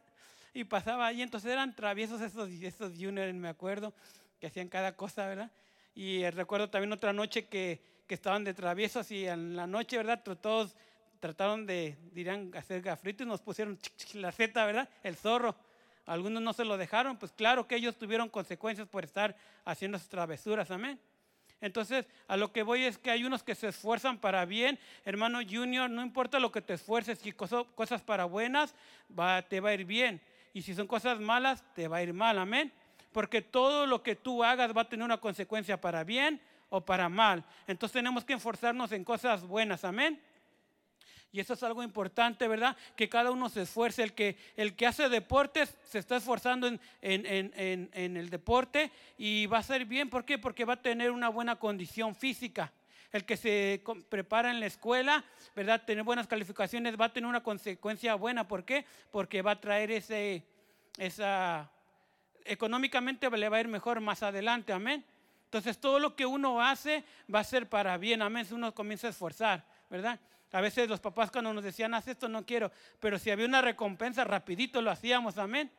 Y 0.54 0.64
pasaba 0.64 1.06
ahí. 1.06 1.20
Entonces 1.20 1.50
eran 1.50 1.74
traviesos 1.74 2.20
esos, 2.20 2.48
esos 2.48 2.92
juniors, 2.92 3.34
me 3.34 3.48
acuerdo, 3.48 3.92
que 4.40 4.46
hacían 4.46 4.68
cada 4.68 4.96
cosa, 4.96 5.26
¿verdad? 5.26 5.50
Y 5.94 6.22
eh, 6.22 6.30
recuerdo 6.30 6.70
también 6.70 6.92
otra 6.92 7.12
noche 7.12 7.46
que, 7.46 7.82
que, 8.06 8.14
estaban 8.14 8.44
de 8.44 8.54
traviesos 8.54 9.10
y 9.10 9.26
en 9.26 9.56
la 9.56 9.66
noche, 9.66 9.96
¿verdad? 9.96 10.22
Todos 10.22 10.74
trataron 11.20 11.66
de, 11.66 11.96
dirán, 12.12 12.50
hacer 12.56 12.80
gafrito 12.80 13.24
y 13.24 13.26
nos 13.26 13.42
pusieron 13.42 13.78
la 14.14 14.32
Z, 14.32 14.64
¿verdad? 14.64 14.88
El 15.02 15.16
zorro. 15.16 15.54
Algunos 16.06 16.42
no 16.42 16.52
se 16.52 16.64
lo 16.64 16.76
dejaron, 16.76 17.16
pues 17.16 17.32
claro 17.32 17.66
que 17.66 17.76
ellos 17.76 17.96
tuvieron 17.96 18.28
consecuencias 18.28 18.86
por 18.86 19.04
estar 19.04 19.34
haciendo 19.64 19.96
esas 19.96 20.08
travesuras, 20.10 20.70
amén. 20.70 21.00
Entonces, 21.62 22.06
a 22.28 22.36
lo 22.36 22.52
que 22.52 22.62
voy 22.62 22.84
es 22.84 22.98
que 22.98 23.10
hay 23.10 23.24
unos 23.24 23.42
que 23.42 23.54
se 23.54 23.68
esfuerzan 23.68 24.18
para 24.18 24.44
bien. 24.44 24.78
Hermano 25.06 25.38
Junior, 25.48 25.88
no 25.88 26.02
importa 26.02 26.38
lo 26.38 26.52
que 26.52 26.60
te 26.60 26.74
esfuerces, 26.74 27.20
si 27.20 27.32
cosas 27.32 28.02
para 28.02 28.26
buenas, 28.26 28.74
va, 29.18 29.40
te 29.40 29.60
va 29.60 29.70
a 29.70 29.74
ir 29.74 29.86
bien. 29.86 30.20
Y 30.54 30.62
si 30.62 30.74
son 30.74 30.86
cosas 30.86 31.20
malas, 31.20 31.62
te 31.74 31.88
va 31.88 31.98
a 31.98 32.02
ir 32.02 32.14
mal, 32.14 32.38
amén. 32.38 32.72
Porque 33.12 33.42
todo 33.42 33.86
lo 33.86 34.02
que 34.02 34.14
tú 34.14 34.42
hagas 34.42 34.74
va 34.74 34.82
a 34.82 34.88
tener 34.88 35.04
una 35.04 35.18
consecuencia 35.18 35.80
para 35.80 36.04
bien 36.04 36.40
o 36.70 36.80
para 36.80 37.08
mal. 37.08 37.44
Entonces 37.66 37.92
tenemos 37.92 38.24
que 38.24 38.34
esforzarnos 38.34 38.92
en 38.92 39.04
cosas 39.04 39.46
buenas, 39.46 39.84
amén. 39.84 40.22
Y 41.32 41.40
eso 41.40 41.54
es 41.54 41.62
algo 41.64 41.82
importante, 41.82 42.46
¿verdad? 42.46 42.76
Que 42.94 43.08
cada 43.08 43.32
uno 43.32 43.48
se 43.48 43.62
esfuerce. 43.62 44.04
El 44.04 44.12
que, 44.12 44.36
el 44.56 44.76
que 44.76 44.86
hace 44.86 45.08
deportes 45.08 45.76
se 45.82 45.98
está 45.98 46.16
esforzando 46.16 46.68
en, 46.68 46.80
en, 47.02 48.16
el 48.16 48.30
deporte 48.30 48.92
y 49.18 49.46
va 49.46 49.58
a 49.58 49.62
ser 49.64 49.84
bien. 49.84 50.08
¿Por 50.08 50.24
qué? 50.24 50.38
Porque 50.38 50.64
va 50.64 50.74
a 50.74 50.82
tener 50.82 51.10
una 51.10 51.28
buena 51.28 51.56
condición 51.56 52.14
física. 52.14 52.72
El 53.14 53.24
que 53.24 53.36
se 53.36 53.80
prepara 54.08 54.50
en 54.50 54.58
la 54.58 54.66
escuela, 54.66 55.22
¿verdad? 55.54 55.84
Tener 55.84 56.02
buenas 56.02 56.26
calificaciones 56.26 57.00
va 57.00 57.04
a 57.04 57.12
tener 57.12 57.30
una 57.30 57.44
consecuencia 57.44 58.16
buena. 58.16 58.48
¿Por 58.48 58.64
qué? 58.64 58.84
Porque 59.12 59.40
va 59.40 59.52
a 59.52 59.60
traer 59.60 59.92
ese, 59.92 60.42
esa, 60.98 61.70
económicamente 62.44 63.30
le 63.30 63.48
va 63.48 63.58
a 63.58 63.60
ir 63.60 63.68
mejor 63.68 64.00
más 64.00 64.24
adelante, 64.24 64.72
amén. 64.72 65.04
Entonces 65.44 65.78
todo 65.78 66.00
lo 66.00 66.16
que 66.16 66.26
uno 66.26 66.60
hace 66.60 67.04
va 67.32 67.38
a 67.38 67.44
ser 67.44 67.68
para 67.68 67.96
bien, 67.98 68.20
amén, 68.20 68.46
si 68.46 68.52
uno 68.52 68.74
comienza 68.74 69.06
a 69.06 69.10
esforzar, 69.10 69.64
¿verdad? 69.88 70.18
A 70.50 70.60
veces 70.60 70.88
los 70.88 70.98
papás 70.98 71.30
cuando 71.30 71.54
nos 71.54 71.62
decían, 71.62 71.94
haz 71.94 72.08
esto, 72.08 72.28
no 72.28 72.44
quiero, 72.44 72.72
pero 72.98 73.16
si 73.20 73.30
había 73.30 73.46
una 73.46 73.62
recompensa, 73.62 74.24
rapidito 74.24 74.82
lo 74.82 74.90
hacíamos, 74.90 75.38
amén. 75.38 75.70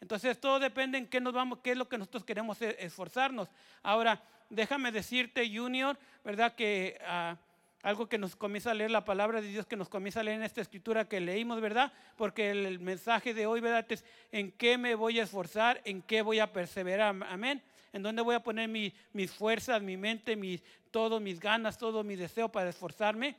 Entonces 0.00 0.40
todo 0.40 0.58
depende 0.58 0.98
en 0.98 1.06
qué 1.06 1.20
nos 1.20 1.32
vamos, 1.32 1.60
qué 1.62 1.72
es 1.72 1.76
lo 1.76 1.88
que 1.88 1.98
nosotros 1.98 2.24
queremos 2.24 2.60
e-, 2.62 2.76
esforzarnos. 2.78 3.48
Ahora, 3.82 4.22
déjame 4.50 4.92
decirte, 4.92 5.48
Junior, 5.54 5.98
¿verdad? 6.24 6.54
Que 6.54 6.98
ah, 7.06 7.36
algo 7.82 8.08
que 8.08 8.16
nos 8.16 8.34
comienza 8.34 8.70
a 8.70 8.74
leer 8.74 8.90
la 8.90 9.04
palabra 9.04 9.40
de 9.40 9.48
Dios, 9.48 9.66
que 9.66 9.76
nos 9.76 9.88
comienza 9.88 10.20
a 10.20 10.22
leer 10.22 10.38
en 10.38 10.42
esta 10.42 10.62
escritura 10.62 11.06
que 11.06 11.20
leímos, 11.20 11.60
¿verdad? 11.60 11.92
Porque 12.16 12.50
el, 12.50 12.80
mensaje 12.80 13.34
de 13.34 13.46
hoy, 13.46 13.60
¿verdad? 13.60 13.84
Es 13.90 14.04
en 14.32 14.52
qué 14.52 14.78
me 14.78 14.94
voy 14.94 15.20
a 15.20 15.24
esforzar, 15.24 15.80
en 15.84 16.00
qué 16.00 16.22
voy 16.22 16.38
a 16.38 16.52
perseverar, 16.52 17.14
amén. 17.28 17.62
En 17.92 18.02
dónde 18.02 18.22
voy 18.22 18.34
a 18.34 18.42
poner 18.42 18.68
mis 18.68 19.30
fuerzas, 19.30 19.80
mi 19.82 19.96
mente, 19.96 20.34
mis, 20.34 20.62
todo, 20.90 21.20
mis 21.20 21.38
ganas, 21.38 21.78
todo 21.78 22.02
mi 22.02 22.16
deseo 22.16 22.48
para 22.50 22.70
esforzarme. 22.70 23.36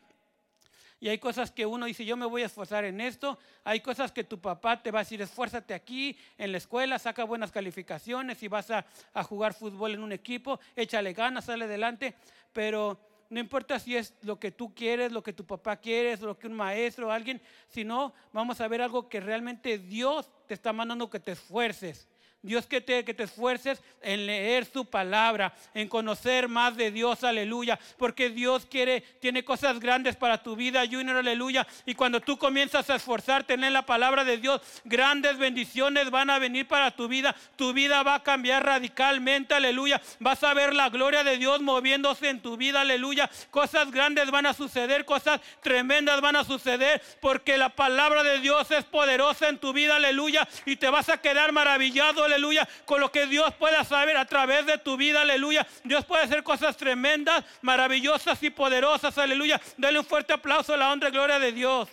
Y 1.06 1.10
hay 1.10 1.20
cosas 1.20 1.52
que 1.52 1.68
uno 1.68 1.86
dice, 1.86 2.04
yo 2.04 2.18
me 2.18 2.26
voy 2.26 2.42
a 2.42 2.48
esforzar 2.48 2.84
en 2.84 3.00
esto. 3.00 3.38
Hay 3.64 3.80
cosas 3.82 4.12
que 4.12 4.24
tu 4.24 4.42
papá 4.42 4.82
te 4.82 4.90
va 4.90 5.02
a 5.02 5.04
decir, 5.04 5.22
esfuérzate 5.22 5.76
aquí 5.76 6.18
en 6.36 6.52
la 6.52 6.58
escuela, 6.58 6.98
saca 6.98 7.24
buenas 7.26 7.52
calificaciones 7.52 8.42
y 8.42 8.48
vas 8.48 8.72
a, 8.72 8.84
jugar 9.24 9.54
fútbol 9.54 9.94
en 9.94 10.02
un 10.02 10.12
equipo, 10.12 10.60
échale 10.76 11.14
ganas, 11.14 11.46
sale 11.46 11.66
adelante. 11.66 12.16
Pero 12.52 13.00
no 13.30 13.40
importa 13.40 13.78
si 13.78 13.96
es 13.96 14.16
lo 14.24 14.40
que 14.40 14.50
tú 14.50 14.74
quieres, 14.74 15.12
lo 15.12 15.22
que 15.22 15.32
tu 15.32 15.46
papá 15.46 15.78
quiere, 15.78 16.18
lo 16.18 16.40
que 16.40 16.48
un 16.48 16.56
maestro 16.56 17.10
o 17.10 17.12
alguien, 17.12 17.40
sino 17.68 18.12
vamos 18.34 18.60
a 18.60 18.68
ver 18.68 18.82
algo 18.82 19.08
que 19.08 19.20
realmente 19.20 19.78
Dios 19.78 20.32
te 20.48 20.56
está 20.56 20.74
mandando 20.74 21.08
que 21.08 21.20
te 21.20 21.34
esfuerces. 21.34 22.08
Dios 22.46 22.68
que 22.68 22.80
te, 22.80 23.04
que 23.04 23.14
te 23.14 23.24
esfuerces 23.24 23.82
en 24.02 24.28
leer 24.28 24.66
su 24.66 24.86
palabra, 24.86 25.54
en 25.74 25.88
conocer 25.88 26.48
más 26.48 26.78
de 26.78 26.92
Dios, 26.92 27.24
aleluya. 27.24 27.80
Porque 27.98 28.30
Dios 28.30 28.68
quiere, 28.68 29.02
tiene 29.20 29.44
cosas 29.44 29.80
grandes 29.80 30.16
para 30.16 30.44
tu 30.44 30.56
vida, 30.56 30.84
Junior, 30.90 31.18
aleluya. 31.18 31.66
Y 31.88 31.96
cuando 31.96 32.22
tú 32.22 32.38
comienzas 32.38 32.90
a 32.90 32.96
esforzarte 32.96 33.56
en 33.56 33.74
la 33.74 33.86
palabra 33.86 34.24
de 34.24 34.38
Dios, 34.38 34.62
grandes 34.84 35.38
bendiciones 35.38 36.12
van 36.12 36.30
a 36.30 36.38
venir 36.38 36.68
para 36.68 36.92
tu 36.92 37.08
vida. 37.08 37.36
Tu 37.56 37.74
vida 37.74 38.04
va 38.04 38.16
a 38.16 38.24
cambiar 38.24 38.64
radicalmente, 38.64 39.56
aleluya. 39.56 40.00
Vas 40.20 40.44
a 40.44 40.54
ver 40.54 40.76
la 40.76 40.90
gloria 40.90 41.24
de 41.24 41.38
Dios 41.38 41.62
moviéndose 41.62 42.30
en 42.30 42.42
tu 42.42 42.58
vida, 42.58 42.82
aleluya. 42.82 43.30
Cosas 43.50 43.90
grandes 43.90 44.30
van 44.30 44.46
a 44.46 44.54
suceder, 44.54 45.04
cosas 45.06 45.42
tremendas 45.64 46.22
van 46.22 46.36
a 46.36 46.44
suceder, 46.44 47.02
porque 47.22 47.58
la 47.58 47.70
palabra 47.70 48.22
de 48.22 48.40
Dios 48.40 48.70
es 48.70 48.86
poderosa 48.86 49.50
en 49.50 49.58
tu 49.58 49.74
vida, 49.74 49.96
aleluya. 49.96 50.48
Y 50.68 50.76
te 50.76 50.90
vas 50.90 51.10
a 51.10 51.18
quedar 51.18 51.52
maravillado, 51.52 52.24
aleluya 52.24 52.35
aleluya, 52.36 52.68
con 52.86 53.02
lo 53.02 53.12
que 53.12 53.28
Dios 53.28 53.54
pueda 53.56 53.84
saber 53.84 54.18
a 54.18 54.26
través 54.26 54.66
de 54.66 54.78
tu 54.78 54.98
vida, 54.98 55.22
aleluya. 55.22 55.66
Dios 55.84 56.06
puede 56.06 56.24
hacer 56.24 56.44
cosas 56.44 56.78
tremendas, 56.78 57.44
maravillosas 57.62 58.42
y 58.44 58.50
poderosas, 58.50 59.18
aleluya. 59.18 59.60
Dale 59.78 60.00
un 60.00 60.06
fuerte 60.06 60.34
aplauso 60.34 60.74
a 60.74 60.78
la 60.78 60.92
honra 60.92 61.10
y 61.10 61.12
gloria 61.12 61.40
de 61.40 61.52
Dios. 61.52 61.90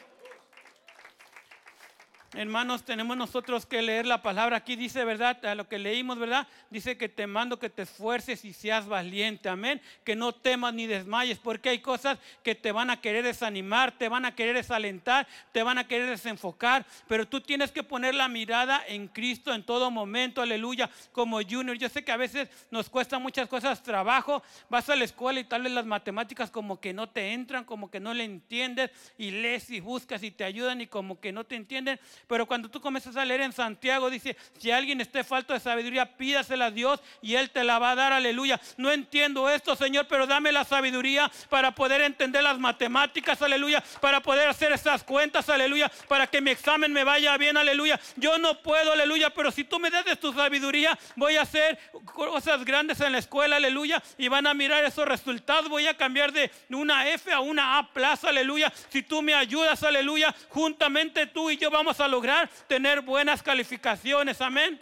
Hermanos, 2.35 2.83
tenemos 2.83 3.15
nosotros 3.15 3.67
que 3.67 3.83
leer 3.83 4.07
la 4.07 4.23
palabra. 4.23 4.57
Aquí 4.57 4.75
dice, 4.75 5.05
¿verdad? 5.05 5.45
A 5.45 5.55
lo 5.55 5.69
que 5.69 5.79
leímos, 5.79 6.19
¿verdad? 6.19 6.49
Dice 6.71 6.97
que 6.97 7.11
te 7.11 7.27
mando 7.27 7.59
que 7.59 7.69
te 7.69 7.83
esfuerces 7.83 8.47
y 8.47 8.55
seas 8.55 8.87
valiente. 8.87 9.51
Amén. 9.51 9.83
Que 10.03 10.17
no 10.17 10.33
temas 10.33 10.73
ni 10.73 10.87
desmayes, 10.87 11.39
porque 11.39 11.69
hay 11.69 11.81
cosas 11.81 12.19
que 12.43 12.55
te 12.55 12.73
van 12.73 12.89
a 12.89 13.03
querer 13.03 13.23
desanimar, 13.23 13.93
te 13.93 14.09
van 14.09 14.25
a 14.25 14.35
querer 14.35 14.57
desalentar, 14.57 15.29
te 15.53 15.63
van 15.63 15.77
a 15.77 15.87
querer 15.87 16.09
desenfocar. 16.09 16.87
Pero 17.07 17.29
tú 17.29 17.43
tienes 17.43 17.71
que 17.71 17.83
poner 17.83 18.15
la 18.15 18.29
mirada 18.29 18.83
en 18.89 19.09
Cristo 19.09 19.53
en 19.53 19.63
todo 19.63 19.91
momento. 19.91 20.41
Aleluya. 20.41 20.89
Como 21.13 21.39
Junior. 21.43 21.77
Yo 21.77 21.91
sé 21.91 22.03
que 22.03 22.13
a 22.13 22.17
veces 22.17 22.49
nos 22.71 22.89
cuesta 22.89 23.19
muchas 23.19 23.47
cosas 23.47 23.83
trabajo. 23.83 24.43
Vas 24.71 24.89
a 24.89 24.97
la 24.97 25.05
escuela 25.05 25.39
y 25.39 25.45
tal 25.45 25.65
vez 25.65 25.73
las 25.73 25.85
matemáticas 25.85 26.51
como 26.51 26.81
que 26.81 26.95
no 26.95 27.11
te 27.11 27.35
entran, 27.35 27.65
como 27.65 27.91
que 27.91 28.01
no 28.01 28.15
le 28.15 28.25
entiendes. 28.25 28.91
Y 29.19 29.33
lees 29.33 29.69
y 29.69 29.81
buscas 29.81 30.23
y 30.23 30.31
te 30.31 30.45
ayudan 30.45 30.81
y 30.81 30.87
como 30.87 31.21
que 31.21 31.31
no 31.31 31.45
te 31.45 31.57
entienden 31.57 32.01
pero 32.27 32.47
cuando 32.47 32.69
tú 32.69 32.81
comienzas 32.81 33.17
a 33.17 33.25
leer 33.25 33.43
en 33.43 33.53
Santiago, 33.53 34.11
dice, 34.11 34.37
si 34.59 34.71
alguien 34.71 35.01
esté 35.01 35.25
falto 35.25 35.53
de 35.53 35.61
sabiduría, 35.61 36.17
pídasela 36.17 36.67
a 36.67 36.71
Dios 36.71 37.01
y 37.21 37.35
Él 37.35 37.51
te 37.51 37.65
la 37.65 37.79
va 37.79 37.93
a 37.93 37.95
dar, 37.95 38.13
aleluya. 38.13 38.61
No 38.77 38.91
entiendo 38.91 39.49
esto, 39.51 39.77
Señor, 39.77 40.07
pero 40.09 40.27
dame 40.27 40.53
la 40.53 40.65
sabiduría 40.65 41.31
para 41.49 41.73
poder 41.73 42.01
entender 42.03 42.43
las 42.43 42.59
matemáticas, 42.59 43.41
aleluya, 43.43 43.83
para 44.01 44.21
poder 44.21 44.49
hacer 44.49 44.73
esas 44.73 45.05
cuentas, 45.05 45.49
aleluya, 45.49 45.91
para 46.09 46.27
que 46.27 46.41
mi 46.41 46.51
examen 46.51 46.93
me 46.93 47.05
vaya 47.05 47.37
bien, 47.37 47.57
aleluya. 47.57 48.01
Yo 48.17 48.39
no 48.39 48.63
puedo, 48.63 48.93
aleluya, 48.93 49.31
pero 49.31 49.51
si 49.51 49.65
tú 49.65 49.79
me 49.79 49.91
das 49.91 50.05
de 50.05 50.17
tu 50.17 50.33
sabiduría, 50.33 50.99
voy 51.17 51.37
a 51.37 51.43
hacer 51.43 51.79
cosas 52.05 52.65
grandes 52.65 53.01
en 53.01 53.13
la 53.13 53.19
escuela, 53.19 53.57
aleluya, 53.57 54.03
y 54.19 54.29
van 54.29 54.47
a 54.47 54.55
mirar 54.55 54.85
esos 54.85 55.07
resultados. 55.07 55.69
Voy 55.69 55.87
a 55.87 55.97
cambiar 55.97 56.33
de 56.33 56.51
una 56.71 57.09
F 57.09 57.33
a 57.33 57.41
una 57.41 57.79
A 57.79 57.89
aleluya. 58.25 58.73
Si 58.89 59.03
tú 59.03 59.23
me 59.23 59.35
ayudas, 59.35 59.83
aleluya, 59.83 60.35
juntamente 60.49 61.27
tú 61.27 61.51
y 61.51 61.57
yo 61.57 61.71
vamos 61.71 62.01
a 62.01 62.09
lograr 62.13 62.51
tener 62.69 63.01
buenas 63.01 63.43
calificaciones. 63.43 64.39
Amén. 64.43 64.79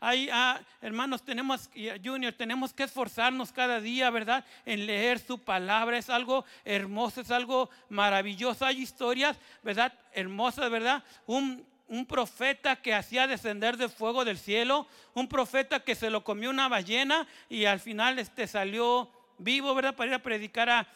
Ahí, 0.00 0.28
ah, 0.30 0.60
hermanos, 0.82 1.24
tenemos, 1.24 1.70
Junior, 2.04 2.32
tenemos 2.34 2.74
que 2.74 2.84
esforzarnos 2.84 3.50
cada 3.50 3.80
día, 3.80 4.10
¿verdad? 4.10 4.44
En 4.66 4.84
leer 4.84 5.18
su 5.18 5.38
palabra. 5.38 5.96
Es 5.96 6.10
algo 6.10 6.44
hermoso, 6.64 7.22
es 7.22 7.30
algo 7.30 7.70
maravilloso. 7.88 8.66
Hay 8.66 8.82
historias, 8.82 9.38
¿verdad? 9.62 9.92
Hermosas, 10.12 10.70
¿verdad? 10.70 11.02
Un, 11.26 11.66
un 11.88 12.04
profeta 12.04 12.76
que 12.76 12.94
hacía 12.94 13.26
descender 13.26 13.78
de 13.78 13.88
fuego 13.88 14.26
del 14.26 14.38
cielo. 14.38 14.86
Un 15.14 15.26
profeta 15.26 15.80
que 15.80 15.94
se 15.94 16.10
lo 16.10 16.22
comió 16.22 16.50
una 16.50 16.68
ballena 16.68 17.26
y 17.48 17.64
al 17.64 17.80
final 17.80 18.18
este, 18.18 18.46
salió 18.46 19.10
vivo, 19.38 19.74
¿verdad? 19.74 19.96
Para 19.96 20.10
ir 20.10 20.14
a 20.14 20.22
predicar 20.22 20.68
a, 20.68 20.86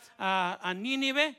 a 0.61 0.75
Nínive. 0.75 1.35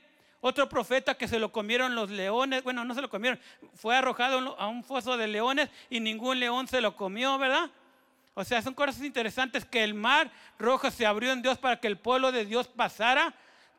Otro 0.46 0.68
profeta 0.68 1.14
que 1.14 1.26
se 1.26 1.38
lo 1.38 1.50
comieron 1.50 1.94
los 1.94 2.10
leones, 2.10 2.62
bueno, 2.62 2.84
no 2.84 2.94
se 2.94 3.00
lo 3.00 3.08
comieron, 3.08 3.40
fue 3.72 3.96
arrojado 3.96 4.60
a 4.60 4.66
un 4.66 4.84
foso 4.84 5.16
de 5.16 5.26
leones 5.26 5.70
y 5.88 6.00
ningún 6.00 6.38
león 6.38 6.68
se 6.68 6.82
lo 6.82 6.94
comió, 6.94 7.38
¿verdad? 7.38 7.70
O 8.34 8.44
sea, 8.44 8.60
son 8.60 8.74
cosas 8.74 9.00
interesantes 9.00 9.64
que 9.64 9.82
el 9.82 9.94
mar 9.94 10.30
rojo 10.58 10.90
se 10.90 11.06
abrió 11.06 11.32
en 11.32 11.40
Dios 11.40 11.56
para 11.56 11.80
que 11.80 11.86
el 11.86 11.96
pueblo 11.96 12.30
de 12.30 12.44
Dios 12.44 12.68
pasara 12.68 13.32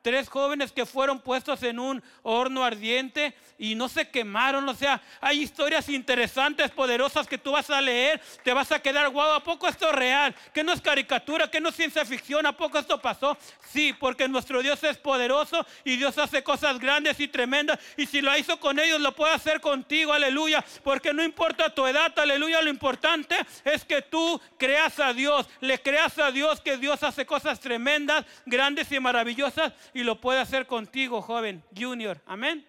tres 0.05 0.29
jóvenes 0.29 0.71
que 0.71 0.85
fueron 0.85 1.19
puestos 1.19 1.63
en 1.63 1.79
un 1.79 2.03
horno 2.21 2.63
ardiente 2.63 3.33
y 3.57 3.73
no 3.73 3.89
se 3.89 4.07
quemaron. 4.07 4.69
O 4.69 4.75
sea, 4.75 5.01
hay 5.19 5.41
historias 5.41 5.89
interesantes, 5.89 6.69
poderosas 6.69 7.25
que 7.25 7.39
tú 7.39 7.53
vas 7.53 7.71
a 7.71 7.81
leer, 7.81 8.21
te 8.43 8.53
vas 8.53 8.71
a 8.71 8.79
quedar 8.79 9.09
guau, 9.09 9.33
¿a 9.33 9.43
poco 9.43 9.67
esto 9.67 9.89
es 9.89 9.95
real? 9.95 10.35
¿Que 10.53 10.63
no 10.63 10.73
es 10.73 10.79
caricatura? 10.79 11.49
¿Que 11.49 11.59
no 11.59 11.69
es 11.69 11.75
ciencia 11.75 12.05
ficción? 12.05 12.45
¿A 12.45 12.55
poco 12.55 12.77
esto 12.77 13.01
pasó? 13.01 13.35
Sí, 13.67 13.93
porque 13.99 14.27
nuestro 14.27 14.61
Dios 14.61 14.83
es 14.83 14.95
poderoso 14.95 15.65
y 15.83 15.95
Dios 15.95 16.15
hace 16.19 16.43
cosas 16.43 16.77
grandes 16.77 17.19
y 17.19 17.27
tremendas. 17.27 17.79
Y 17.97 18.05
si 18.05 18.21
lo 18.21 18.37
hizo 18.37 18.59
con 18.59 18.77
ellos, 18.77 19.01
lo 19.01 19.15
puede 19.15 19.33
hacer 19.33 19.59
contigo, 19.59 20.13
aleluya. 20.13 20.63
Porque 20.83 21.15
no 21.15 21.23
importa 21.23 21.73
tu 21.73 21.87
edad, 21.87 22.13
aleluya, 22.19 22.61
lo 22.61 22.69
importante 22.69 23.35
es 23.63 23.83
que 23.83 24.03
tú 24.03 24.39
creas 24.59 24.99
a 24.99 25.13
Dios, 25.13 25.49
le 25.61 25.81
creas 25.81 26.19
a 26.19 26.29
Dios 26.29 26.61
que 26.61 26.77
Dios 26.77 27.01
hace 27.01 27.25
cosas 27.25 27.59
tremendas, 27.59 28.23
grandes 28.45 28.91
y 28.91 28.99
maravillosas 28.99 29.73
y 29.95 30.03
lo 30.03 30.19
puede 30.19 30.41
hacer 30.41 30.67
contigo, 30.67 31.21
joven, 31.21 31.63
junior. 31.73 32.21
Amén. 32.25 32.67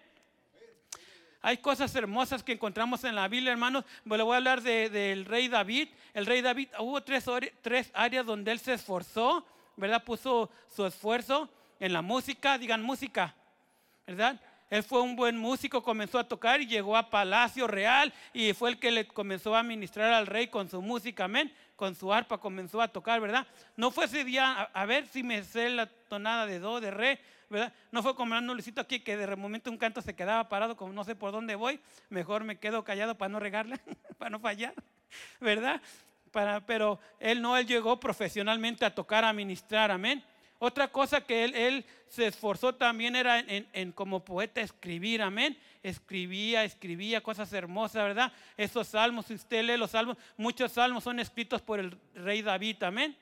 Hay 1.41 1.57
cosas 1.57 1.93
hermosas 1.93 2.41
que 2.41 2.53
encontramos 2.53 3.03
en 3.03 3.15
la 3.15 3.27
Biblia, 3.27 3.51
hermanos. 3.51 3.83
Le 4.05 4.23
voy 4.23 4.33
a 4.33 4.37
hablar 4.37 4.61
del 4.61 5.25
rey 5.25 5.49
David. 5.49 5.89
El 6.13 6.25
rey 6.25 6.41
David, 6.41 6.69
hubo 6.79 7.03
tres, 7.03 7.25
tres 7.61 7.91
áreas 7.93 8.25
donde 8.25 8.53
él 8.53 8.59
se 8.59 8.75
esforzó, 8.75 9.45
¿verdad? 9.75 10.05
Puso 10.05 10.49
su 10.73 10.85
esfuerzo 10.85 11.49
en 11.81 11.91
la 11.91 12.01
música, 12.01 12.57
digan 12.57 12.81
música, 12.81 13.35
¿verdad? 14.07 14.39
Él 14.69 14.83
fue 14.83 15.01
un 15.01 15.17
buen 15.17 15.35
músico, 15.35 15.83
comenzó 15.83 16.19
a 16.19 16.29
tocar 16.29 16.61
y 16.61 16.67
llegó 16.67 16.95
a 16.95 17.09
Palacio 17.09 17.67
Real 17.67 18.13
y 18.33 18.53
fue 18.53 18.69
el 18.69 18.79
que 18.79 18.89
le 18.89 19.05
comenzó 19.05 19.53
a 19.53 19.63
ministrar 19.63 20.13
al 20.13 20.27
rey 20.27 20.47
con 20.47 20.69
su 20.69 20.81
música, 20.81 21.25
amén 21.25 21.53
con 21.77 21.95
su 21.95 22.11
arpa 22.11 22.39
comenzó 22.39 22.81
a 22.81 22.89
tocar, 22.89 23.21
¿verdad? 23.21 23.47
No 23.77 23.91
fue 23.91 24.05
ese 24.05 24.25
día 24.25 24.63
a, 24.73 24.85
ver 24.85 25.05
si 25.07 25.23
me 25.23 25.43
sé 25.43 25.69
la 25.69 25.85
tonada 25.85 26.47
de 26.47 26.59
do, 26.59 26.81
de 26.81 26.91
re, 26.91 27.19
¿verdad? 27.49 27.71
No 27.91 28.01
fue 28.01 28.15
como 28.15 28.35
un 28.35 28.47
Luisito 28.47 28.81
aquí 28.81 28.99
que 28.99 29.15
de 29.15 29.35
momento 29.35 29.69
un 29.69 29.77
canto 29.77 30.01
se 30.01 30.15
quedaba 30.15 30.49
parado, 30.49 30.75
como 30.75 30.91
no 30.91 31.03
sé 31.03 31.15
por 31.15 31.31
dónde 31.31 31.55
voy, 31.55 31.79
mejor 32.09 32.43
me 32.43 32.57
quedo 32.57 32.83
callado 32.83 33.15
para 33.15 33.29
no 33.29 33.39
regarle, 33.39 33.77
para 34.17 34.31
no 34.31 34.39
fallar, 34.39 34.73
¿verdad? 35.39 35.79
Pero 36.65 36.99
él 37.19 37.41
no, 37.41 37.55
él 37.55 37.67
llegó 37.67 37.99
profesionalmente 37.99 38.83
a 38.83 38.93
tocar, 38.93 39.23
a 39.23 39.31
ministrar, 39.31 39.91
amén. 39.91 40.23
Otra 40.59 40.87
cosa 40.87 41.21
que 41.21 41.43
él, 41.43 41.55
él 41.55 41.85
se 42.07 42.25
esforzó 42.25 42.73
también 42.73 43.15
era 43.15 43.39
en, 43.39 43.67
en, 43.71 43.91
como 43.91 44.25
poeta 44.25 44.61
escribir, 44.61 45.21
amén. 45.21 45.57
Escribía, 45.87 46.63
escribía 46.63 47.21
cosas 47.21 47.51
hermosas, 47.53 48.03
¿verdad? 48.03 48.31
Esos 48.57 48.87
salmos, 48.87 49.27
si 49.27 49.35
usted 49.35 49.63
lee 49.63 49.77
los 49.77 49.91
salmos, 49.91 50.17
muchos 50.35 50.71
salmos 50.73 51.03
son 51.03 51.19
escritos 51.19 51.61
por 51.61 51.79
el 51.79 51.97
rey 52.13 52.41
David, 52.41 52.83
amén. 52.83 53.15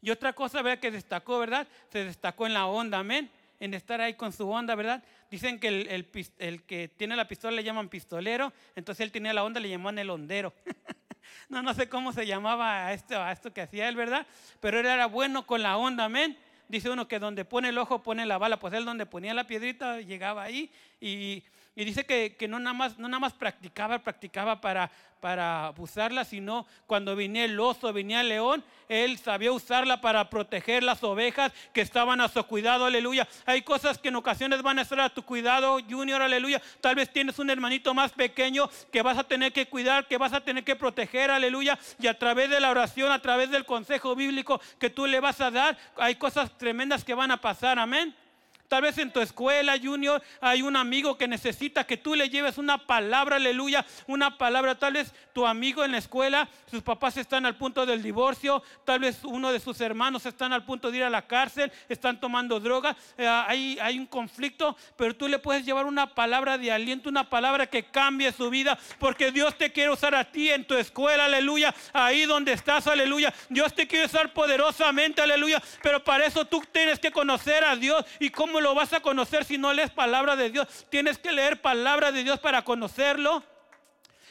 Y 0.00 0.10
otra 0.10 0.32
cosa, 0.32 0.62
¿verdad? 0.62 0.78
Que 0.78 0.90
destacó, 0.90 1.38
¿verdad? 1.38 1.66
Se 1.90 2.04
destacó 2.04 2.46
en 2.46 2.54
la 2.54 2.66
onda, 2.66 2.98
amén. 2.98 3.30
En 3.60 3.74
estar 3.74 4.00
ahí 4.00 4.14
con 4.14 4.32
su 4.32 4.48
onda, 4.48 4.74
¿verdad? 4.74 5.02
Dicen 5.30 5.58
que 5.58 5.68
el, 5.68 6.06
el, 6.38 6.62
que 6.62 6.88
tiene 6.88 7.16
la 7.16 7.28
pistola 7.28 7.56
le 7.56 7.64
llaman 7.64 7.88
pistolero, 7.88 8.52
entonces 8.76 9.04
él 9.04 9.12
tenía 9.12 9.32
la 9.32 9.44
onda, 9.44 9.60
le 9.60 9.68
llamaban 9.68 9.98
el 9.98 10.10
hondero. 10.10 10.54
no, 11.48 11.62
no 11.62 11.74
sé 11.74 11.88
cómo 11.88 12.12
se 12.12 12.26
llamaba 12.26 12.86
a 12.86 12.94
esto, 12.94 13.20
a 13.20 13.32
esto 13.32 13.52
que 13.52 13.60
hacía 13.60 13.88
él, 13.88 13.96
¿verdad? 13.96 14.26
Pero 14.60 14.78
él 14.78 14.86
era 14.86 15.06
bueno 15.06 15.46
con 15.46 15.62
la 15.62 15.76
onda, 15.76 16.04
amén. 16.04 16.38
Dice 16.68 16.90
uno 16.90 17.08
que 17.08 17.18
donde 17.18 17.46
pone 17.46 17.70
el 17.70 17.78
ojo 17.78 18.02
pone 18.02 18.26
la 18.26 18.36
bala, 18.36 18.58
pues 18.58 18.74
él 18.74 18.84
donde 18.84 19.06
ponía 19.06 19.32
la 19.32 19.46
piedrita 19.46 20.00
llegaba 20.00 20.42
ahí 20.42 20.70
y 21.00 21.84
dice 21.84 22.04
que, 22.04 22.48
no, 22.48 22.58
nada 22.58 22.74
más, 22.74 22.98
no 22.98 23.06
nada 23.06 23.20
más 23.20 23.34
practicaba, 23.34 24.00
practicaba 24.00 24.60
para, 24.60 24.90
para 25.20 25.72
usarla, 25.78 26.24
sino 26.24 26.66
cuando 26.88 27.14
venía 27.14 27.44
el 27.44 27.60
oso, 27.60 27.92
venía 27.92 28.20
el 28.20 28.30
león, 28.30 28.64
él 28.88 29.16
sabía 29.16 29.52
usarla 29.52 30.00
para 30.00 30.28
proteger 30.28 30.82
las 30.82 31.04
ovejas 31.04 31.52
que 31.72 31.80
estaban 31.80 32.20
a 32.20 32.26
su 32.26 32.42
cuidado, 32.42 32.86
aleluya. 32.86 33.28
Hay 33.46 33.62
cosas 33.62 33.96
que 33.96 34.08
en 34.08 34.16
ocasiones 34.16 34.60
van 34.60 34.80
a 34.80 34.82
estar 34.82 34.98
a 34.98 35.08
tu 35.08 35.22
cuidado, 35.22 35.78
Junior, 35.88 36.20
aleluya. 36.20 36.60
Tal 36.80 36.96
vez 36.96 37.12
tienes 37.12 37.38
un 37.38 37.48
hermanito 37.48 37.94
más 37.94 38.10
pequeño 38.10 38.68
que 38.90 39.02
vas 39.02 39.16
a 39.16 39.22
tener 39.22 39.52
que 39.52 39.66
cuidar, 39.66 40.08
que 40.08 40.18
vas 40.18 40.32
a 40.32 40.40
tener 40.40 40.64
que 40.64 40.74
proteger, 40.74 41.30
aleluya. 41.30 41.78
Y 42.00 42.08
a 42.08 42.18
través 42.18 42.50
de 42.50 42.58
la 42.58 42.70
oración, 42.70 43.12
a 43.12 43.22
través 43.22 43.52
del 43.52 43.64
consejo 43.64 44.16
bíblico 44.16 44.60
que 44.80 44.90
tú 44.90 45.06
le 45.06 45.20
vas 45.20 45.40
a 45.40 45.52
dar, 45.52 45.78
hay 45.96 46.16
cosas 46.16 46.58
tremendas 46.58 47.04
que 47.04 47.14
van 47.14 47.30
a 47.30 47.40
pasar, 47.40 47.78
amén. 47.78 48.16
Tal 48.68 48.82
vez 48.82 48.98
en 48.98 49.10
tu 49.10 49.20
escuela, 49.20 49.78
Junior, 49.82 50.22
hay 50.42 50.60
un 50.60 50.76
amigo 50.76 51.16
que 51.16 51.26
necesita 51.26 51.84
que 51.84 51.96
tú 51.96 52.14
le 52.14 52.28
lleves 52.28 52.58
una 52.58 52.86
palabra, 52.86 53.36
aleluya, 53.36 53.86
una 54.06 54.36
palabra. 54.36 54.78
Tal 54.78 54.92
vez 54.92 55.14
tu 55.32 55.46
amigo 55.46 55.84
en 55.84 55.92
la 55.92 55.98
escuela, 55.98 56.46
sus 56.70 56.82
papás 56.82 57.16
están 57.16 57.46
al 57.46 57.56
punto 57.56 57.86
del 57.86 58.02
divorcio, 58.02 58.62
tal 58.84 59.00
vez 59.00 59.24
uno 59.24 59.52
de 59.52 59.60
sus 59.60 59.80
hermanos 59.80 60.26
están 60.26 60.52
al 60.52 60.66
punto 60.66 60.90
de 60.90 60.98
ir 60.98 61.04
a 61.04 61.08
la 61.08 61.26
cárcel, 61.26 61.72
están 61.88 62.20
tomando 62.20 62.60
drogas, 62.60 62.94
eh, 63.16 63.26
hay, 63.26 63.78
hay 63.80 63.98
un 63.98 64.06
conflicto, 64.06 64.76
pero 64.98 65.16
tú 65.16 65.28
le 65.28 65.38
puedes 65.38 65.64
llevar 65.64 65.86
una 65.86 66.14
palabra 66.14 66.58
de 66.58 66.70
aliento, 66.70 67.08
una 67.08 67.30
palabra 67.30 67.68
que 67.68 67.84
cambie 67.84 68.32
su 68.32 68.50
vida, 68.50 68.78
porque 68.98 69.32
Dios 69.32 69.56
te 69.56 69.72
quiere 69.72 69.90
usar 69.90 70.14
a 70.14 70.24
ti 70.30 70.50
en 70.50 70.66
tu 70.66 70.74
escuela, 70.74 71.24
aleluya, 71.24 71.74
ahí 71.94 72.26
donde 72.26 72.52
estás, 72.52 72.86
aleluya. 72.86 73.32
Dios 73.48 73.74
te 73.74 73.86
quiere 73.86 74.04
usar 74.04 74.34
poderosamente, 74.34 75.22
aleluya, 75.22 75.62
pero 75.82 76.04
para 76.04 76.26
eso 76.26 76.44
tú 76.44 76.62
tienes 76.70 76.98
que 76.98 77.10
conocer 77.10 77.64
a 77.64 77.74
Dios 77.74 78.04
y 78.20 78.28
cómo 78.28 78.57
lo 78.60 78.74
vas 78.74 78.92
a 78.92 79.00
conocer 79.00 79.44
si 79.44 79.58
no 79.58 79.72
lees 79.72 79.90
palabra 79.90 80.36
de 80.36 80.50
Dios? 80.50 80.66
Tienes 80.90 81.18
que 81.18 81.32
leer 81.32 81.60
palabra 81.60 82.12
de 82.12 82.24
Dios 82.24 82.38
para 82.40 82.62
conocerlo. 82.62 83.42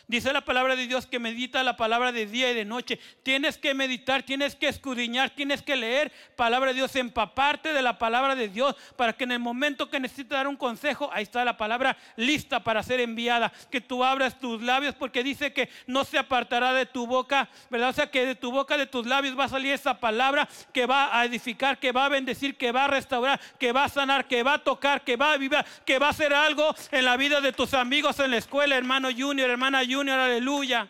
Dice 0.10 0.32
la 0.32 0.40
palabra 0.40 0.78
de 0.78 0.88
Dios 0.88 1.06
que 1.06 1.20
medita 1.20 1.62
la 1.64 1.76
palabra 1.76 2.14
de 2.14 2.26
día 2.26 2.50
y 2.50 2.54
de 2.54 2.64
noche. 2.64 2.98
Tienes 3.24 3.58
que 3.58 3.74
meditar, 3.74 4.24
tienes 4.24 4.56
que 4.56 4.70
escudriñar, 4.70 5.32
tienes 5.32 5.62
que 5.62 5.76
leer 5.76 6.14
palabra 6.38 6.70
de 6.70 6.76
Dios, 6.76 6.96
empaparte 6.96 7.74
de 7.74 7.82
la 7.82 8.00
palabra 8.00 8.34
de 8.34 8.48
Dios 8.48 8.74
para 8.96 9.12
que 9.12 9.26
en 9.26 9.34
el 9.34 9.40
momento 9.40 9.90
que 9.90 10.00
necesites 10.00 10.30
dar 10.30 10.48
un 10.48 10.56
consejo, 10.56 11.10
ahí 11.12 11.24
está 11.24 11.44
la 11.44 11.58
palabra 11.58 11.98
lista 12.16 12.64
para 12.64 12.84
ser 12.84 13.02
enviada. 13.02 13.52
Que 13.70 13.82
tú 13.82 14.02
abras 14.02 14.40
tus 14.40 14.62
labios 14.62 14.96
porque 14.96 15.26
dice 15.26 15.52
que 15.52 15.68
no 15.88 16.06
se 16.06 16.18
apartará 16.18 16.72
de 16.72 16.86
tu 16.86 17.06
boca, 17.06 17.50
¿verdad? 17.70 17.90
O 17.90 17.94
sea 17.94 18.10
que 18.10 18.26
de 18.26 18.36
tu 18.36 18.50
boca, 18.50 18.78
de 18.78 18.88
tus 18.88 19.06
labios 19.06 19.38
va 19.38 19.44
a 19.44 19.50
salir 19.50 19.74
esa 19.74 20.00
palabra 20.00 20.48
que 20.72 20.86
va 20.86 21.20
a 21.20 21.26
edificar, 21.26 21.80
que 21.80 21.92
va 21.92 22.06
a 22.06 22.10
bendecir, 22.10 22.56
que 22.56 22.72
va 22.72 22.86
a 22.86 22.88
restaurar, 22.88 23.42
que 23.60 23.74
va 23.74 23.84
a 23.84 23.90
sanar, 23.90 24.26
que 24.26 24.42
va 24.42 24.54
a 24.54 24.64
tocar, 24.64 25.04
que 25.04 25.18
va 25.18 25.34
a 25.34 25.38
vivir, 25.38 25.58
que 25.86 26.00
va 26.00 26.08
a 26.08 26.12
hacer 26.12 26.34
algo 26.34 26.74
en 26.92 27.04
la 27.04 27.18
vida 27.18 27.42
de 27.42 27.52
tus 27.52 27.74
amigos 27.74 28.22
en 28.22 28.32
la 28.32 28.38
escuela, 28.38 28.78
hermano 28.78 29.10
Junior, 29.12 29.50
hermana 29.50 29.80
Junior 29.80 29.97
Junior, 29.98 30.20
aleluya. 30.20 30.88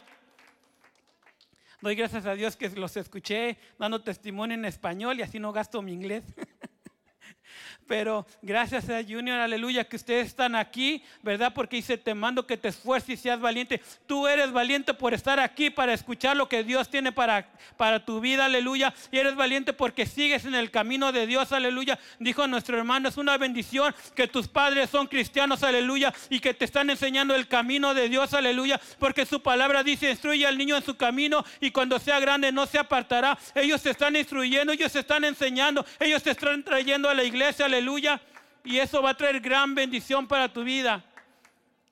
Doy 1.80 1.96
gracias 1.96 2.26
a 2.26 2.34
Dios 2.34 2.58
que 2.58 2.68
los 2.72 2.98
escuché 2.98 3.58
dando 3.80 4.04
testimonio 4.04 4.56
en 4.56 4.66
español 4.66 5.18
y 5.18 5.22
así 5.22 5.40
no 5.40 5.54
gasto 5.54 5.82
mi 5.82 5.94
inglés. 5.94 6.26
Pero 7.88 8.28
gracias 8.42 8.90
a 8.90 9.02
Junior, 9.02 9.40
aleluya, 9.40 9.86
que 9.86 9.96
ustedes 9.96 10.28
están 10.28 10.56
aquí, 10.56 11.02
¿verdad? 11.24 11.54
Porque 11.54 11.78
dice, 11.78 11.98
te 11.98 12.14
mando 12.14 12.46
que 12.46 12.58
te 12.58 12.68
esfuerces 12.68 13.10
y 13.12 13.18
seas 13.18 13.40
valiente. 13.40 13.82
Tú 14.06 14.28
eres 14.28 14.52
valiente 14.52 14.94
por 14.94 15.14
estar 15.14 15.40
aquí, 15.40 15.70
para 15.70 15.94
escuchar 15.94 16.36
lo 16.36 16.50
que 16.50 16.64
Dios 16.64 16.90
tiene 16.90 17.14
para, 17.14 17.48
para 17.78 18.04
tu 18.04 18.20
vida, 18.20 18.46
aleluya. 18.46 18.94
Y 19.10 19.18
eres 19.18 19.36
valiente 19.36 19.72
porque 19.72 20.06
sigues 20.06 20.44
en 20.44 20.54
el 20.54 20.70
camino 20.70 21.14
de 21.14 21.28
Dios, 21.28 21.54
aleluya. 21.54 21.98
Dijo 22.20 22.46
nuestro 22.48 22.78
hermano, 22.78 23.08
es 23.08 23.16
una 23.16 23.38
bendición 23.38 23.96
que 24.16 24.28
tus 24.28 24.50
padres 24.50 24.90
son 24.90 25.08
cristianos, 25.08 25.64
aleluya, 25.64 26.14
y 26.30 26.42
que 26.42 26.54
te 26.54 26.66
están 26.66 26.90
enseñando 26.90 27.36
el 27.36 27.48
camino 27.48 27.94
de 27.94 28.10
Dios, 28.10 28.34
aleluya. 28.34 28.82
Porque 29.00 29.26
su 29.26 29.42
palabra 29.42 29.84
dice, 29.84 30.12
instruye 30.12 30.46
al 30.46 30.58
niño 30.58 30.76
en 30.76 30.84
su 30.84 30.98
camino 30.98 31.46
y 31.62 31.72
cuando 31.72 32.00
sea 32.00 32.20
grande 32.20 32.52
no 32.52 32.66
se 32.66 32.80
apartará. 32.80 33.38
Ellos 33.56 33.82
te 33.82 33.92
están 33.92 34.18
instruyendo, 34.18 34.74
ellos 34.74 34.92
te 34.92 35.00
están 35.00 35.24
enseñando, 35.24 35.86
ellos 36.02 36.22
te 36.22 36.32
están 36.32 36.64
trayendo 36.64 37.10
a 37.10 37.14
la 37.14 37.24
iglesia, 37.24 37.66
aleluya 37.66 37.77
aleluya. 37.78 38.22
Y 38.64 38.80
eso 38.80 39.02
va 39.02 39.12
a 39.12 39.18
traer 39.18 39.40
gran 39.40 39.74
bendición 39.74 40.28
para 40.28 40.52
tu 40.52 40.64
vida. 40.64 41.04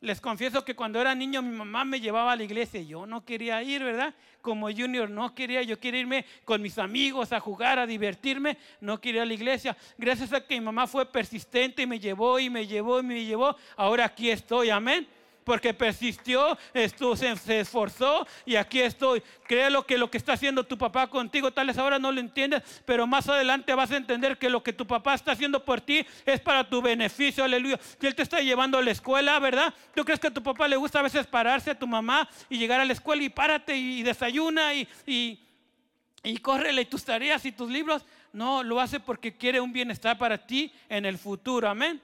Les 0.01 0.19
confieso 0.19 0.63
que 0.65 0.75
cuando 0.75 0.99
era 0.99 1.15
niño 1.15 1.41
mi 1.41 1.55
mamá 1.55 1.85
me 1.85 1.99
llevaba 1.99 2.33
a 2.33 2.35
la 2.35 2.43
iglesia 2.43 2.81
yo 2.81 3.07
no 3.07 3.25
quería 3.25 3.63
ir, 3.63 3.83
¿verdad? 3.83 4.13
Como 4.41 4.69
junior 4.69 5.09
no 5.09 5.33
quería, 5.33 5.63
yo 5.63 5.79
quería 5.79 6.01
irme 6.01 6.25
con 6.43 6.61
mis 6.61 6.77
amigos 6.77 7.31
a 7.31 7.39
jugar, 7.39 7.79
a 7.79 7.87
divertirme, 7.87 8.57
no 8.81 8.99
quería 8.99 9.19
ir 9.19 9.23
a 9.23 9.25
la 9.25 9.33
iglesia. 9.33 9.77
Gracias 9.97 10.33
a 10.33 10.45
que 10.45 10.59
mi 10.59 10.65
mamá 10.65 10.85
fue 10.85 11.11
persistente 11.11 11.83
y 11.83 11.87
me 11.87 11.99
llevó 11.99 12.37
y 12.39 12.49
me 12.49 12.67
llevó 12.67 12.99
y 12.99 13.03
me 13.03 13.25
llevó, 13.25 13.55
ahora 13.77 14.05
aquí 14.05 14.29
estoy, 14.29 14.69
amén 14.69 15.07
porque 15.45 15.73
persistió, 15.73 16.57
estuvo, 16.73 17.15
se, 17.15 17.59
esforzó 17.59 18.27
y 18.45 18.55
aquí 18.55 18.81
estoy. 18.81 19.21
Créelo 19.47 19.85
que 19.85 19.97
lo 19.97 20.09
que 20.09 20.17
está 20.17 20.33
haciendo 20.33 20.65
tu 20.65 20.77
papá 20.77 21.07
contigo, 21.07 21.53
tal 21.53 21.67
vez 21.67 21.77
ahora 21.77 21.99
no 21.99 22.11
lo 22.11 22.19
entiendes, 22.19 22.63
pero 22.83 23.07
más 23.07 23.29
adelante 23.29 23.73
vas 23.75 23.91
a 23.91 23.97
entender 23.97 24.37
que 24.37 24.49
lo 24.49 24.63
que 24.63 24.73
tu 24.73 24.85
papá 24.85 25.13
está 25.13 25.31
haciendo 25.31 25.63
por 25.63 25.79
ti 25.79 26.05
es 26.25 26.41
para 26.41 26.67
tu 26.67 26.81
beneficio, 26.81 27.43
aleluya. 27.43 27.79
Si 27.99 28.07
él 28.07 28.15
te 28.15 28.23
está 28.23 28.41
llevando 28.41 28.79
a 28.79 28.81
la 28.81 28.91
escuela, 28.91 29.39
¿verdad? 29.39 29.73
¿Tú 29.93 30.03
crees 30.03 30.19
que 30.19 30.27
a 30.27 30.33
tu 30.33 30.41
papá 30.41 30.67
le 30.67 30.75
gusta 30.75 30.99
a 30.99 31.03
veces 31.03 31.27
pararse 31.27 31.71
a 31.71 31.79
tu 31.79 31.87
mamá 31.87 32.27
y 32.49 32.57
llegar 32.57 32.79
a 32.79 32.85
la 32.85 32.93
escuela 32.93 33.23
y 33.23 33.29
párate 33.29 33.77
y, 33.77 34.01
desayuna 34.01 34.73
y, 34.73 34.87
y, 35.05 35.39
y 36.23 36.37
córrele 36.37 36.85
tus 36.85 37.05
tareas 37.05 37.45
y 37.45 37.51
tus 37.51 37.69
libros? 37.69 38.03
No, 38.33 38.63
lo 38.63 38.81
hace 38.81 38.99
porque 38.99 39.37
quiere 39.37 39.61
un 39.61 39.71
bienestar 39.71 40.17
para 40.17 40.39
ti 40.39 40.73
en 40.89 41.05
el 41.05 41.19
futuro, 41.19 41.69
amén. 41.69 42.01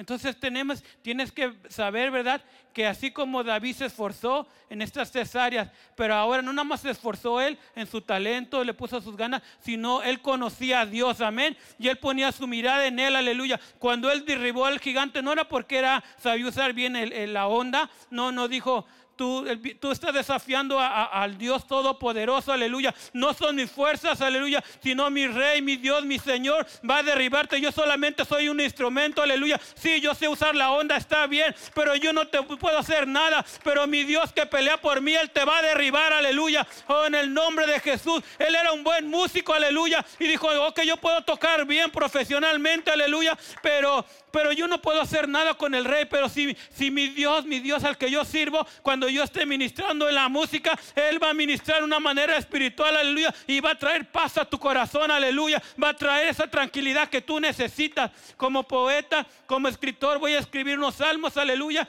Entonces 0.00 0.40
tenemos, 0.40 0.82
tienes 1.02 1.30
que 1.30 1.52
saber, 1.68 2.10
¿verdad? 2.10 2.42
Que 2.72 2.86
así 2.86 3.10
como 3.10 3.44
David 3.44 3.76
se 3.76 3.84
esforzó 3.84 4.48
en 4.70 4.80
estas 4.80 5.12
tres 5.12 5.36
áreas, 5.36 5.70
pero 5.94 6.14
ahora 6.14 6.40
no 6.40 6.54
nada 6.54 6.64
más 6.64 6.80
se 6.80 6.88
esforzó 6.88 7.38
él 7.38 7.58
en 7.76 7.86
su 7.86 8.00
talento, 8.00 8.64
le 8.64 8.72
puso 8.72 9.02
sus 9.02 9.14
ganas, 9.14 9.42
sino 9.60 10.02
él 10.02 10.22
conocía 10.22 10.80
a 10.80 10.86
Dios, 10.86 11.20
amén. 11.20 11.54
Y 11.78 11.88
él 11.88 11.98
ponía 11.98 12.32
su 12.32 12.46
mirada 12.46 12.86
en 12.86 12.98
él, 12.98 13.14
aleluya. 13.14 13.60
Cuando 13.78 14.10
él 14.10 14.24
derribó 14.24 14.64
al 14.64 14.80
gigante, 14.80 15.20
no 15.20 15.32
era 15.32 15.46
porque 15.46 15.76
era, 15.76 16.02
sabía 16.16 16.46
usar 16.46 16.72
bien 16.72 16.96
la 17.34 17.46
onda, 17.48 17.90
no, 18.08 18.32
no 18.32 18.48
dijo, 18.48 18.86
Tú, 19.20 19.44
estás 19.92 20.14
desafiando 20.14 20.80
al 20.80 21.36
Dios 21.36 21.66
Todopoderoso, 21.66 22.52
aleluya. 22.52 22.94
No 23.12 23.34
son 23.34 23.56
mis 23.56 23.70
fuerzas, 23.70 24.18
aleluya, 24.22 24.64
sino 24.82 25.10
mi 25.10 25.26
Rey, 25.26 25.60
mi 25.60 25.76
Dios, 25.76 26.06
mi 26.06 26.18
Señor 26.18 26.66
va 26.88 26.96
a 26.96 27.02
derribarte. 27.02 27.60
Yo 27.60 27.70
solamente 27.70 28.24
soy 28.24 28.48
un 28.48 28.58
instrumento, 28.62 29.20
aleluya. 29.20 29.60
Sí, 29.74 30.00
yo 30.00 30.14
sé 30.14 30.26
usar 30.26 30.56
la 30.56 30.70
onda, 30.70 30.96
está 30.96 31.26
bien, 31.26 31.54
pero 31.74 31.94
yo 31.96 32.14
no 32.14 32.28
te 32.28 32.42
puedo 32.42 32.78
hacer 32.78 33.06
nada. 33.06 33.44
Pero 33.62 33.86
mi 33.86 34.04
Dios 34.04 34.32
que 34.32 34.46
pelea 34.46 34.80
por 34.80 35.02
mí, 35.02 35.12
Él 35.12 35.28
te 35.28 35.44
va 35.44 35.58
a 35.58 35.62
derribar, 35.64 36.14
aleluya. 36.14 36.66
Oh, 36.86 37.04
en 37.04 37.14
el 37.14 37.34
nombre 37.34 37.66
de 37.66 37.78
Jesús. 37.78 38.22
Él 38.38 38.54
era 38.54 38.72
un 38.72 38.82
buen 38.82 39.06
músico, 39.06 39.52
aleluya. 39.52 40.02
Y 40.18 40.28
dijo, 40.28 40.48
ok, 40.66 40.80
yo 40.80 40.96
puedo 40.96 41.20
tocar 41.24 41.66
bien 41.66 41.90
profesionalmente, 41.90 42.90
aleluya, 42.90 43.36
pero 43.60 44.02
pero 44.30 44.52
yo 44.52 44.68
no 44.68 44.80
puedo 44.80 45.00
hacer 45.00 45.28
nada 45.28 45.54
con 45.54 45.74
el 45.74 45.84
rey, 45.84 46.04
pero 46.06 46.28
si, 46.28 46.56
si 46.72 46.90
mi 46.90 47.08
Dios, 47.08 47.44
mi 47.44 47.60
Dios 47.60 47.84
al 47.84 47.98
que 47.98 48.10
yo 48.10 48.24
sirvo, 48.24 48.66
cuando 48.82 49.08
yo 49.12 49.22
esté 49.22 49.46
ministrando 49.46 50.08
en 50.08 50.14
la 50.14 50.28
música, 50.28 50.78
Él 50.94 51.22
va 51.22 51.30
a 51.30 51.34
ministrar 51.34 51.78
de 51.78 51.84
una 51.84 52.00
manera 52.00 52.36
espiritual, 52.36 52.96
aleluya, 52.96 53.34
y 53.46 53.60
va 53.60 53.72
a 53.72 53.78
traer 53.78 54.10
paz 54.10 54.38
a 54.38 54.44
tu 54.44 54.58
corazón, 54.58 55.10
aleluya, 55.10 55.62
va 55.82 55.90
a 55.90 55.94
traer 55.94 56.28
esa 56.28 56.48
tranquilidad 56.48 57.08
que 57.08 57.20
tú 57.20 57.40
necesitas. 57.40 58.10
Como 58.36 58.62
poeta, 58.62 59.26
como 59.46 59.68
escritor, 59.68 60.18
voy 60.18 60.34
a 60.34 60.38
escribir 60.38 60.78
unos 60.78 60.96
salmos, 60.96 61.36
aleluya, 61.36 61.88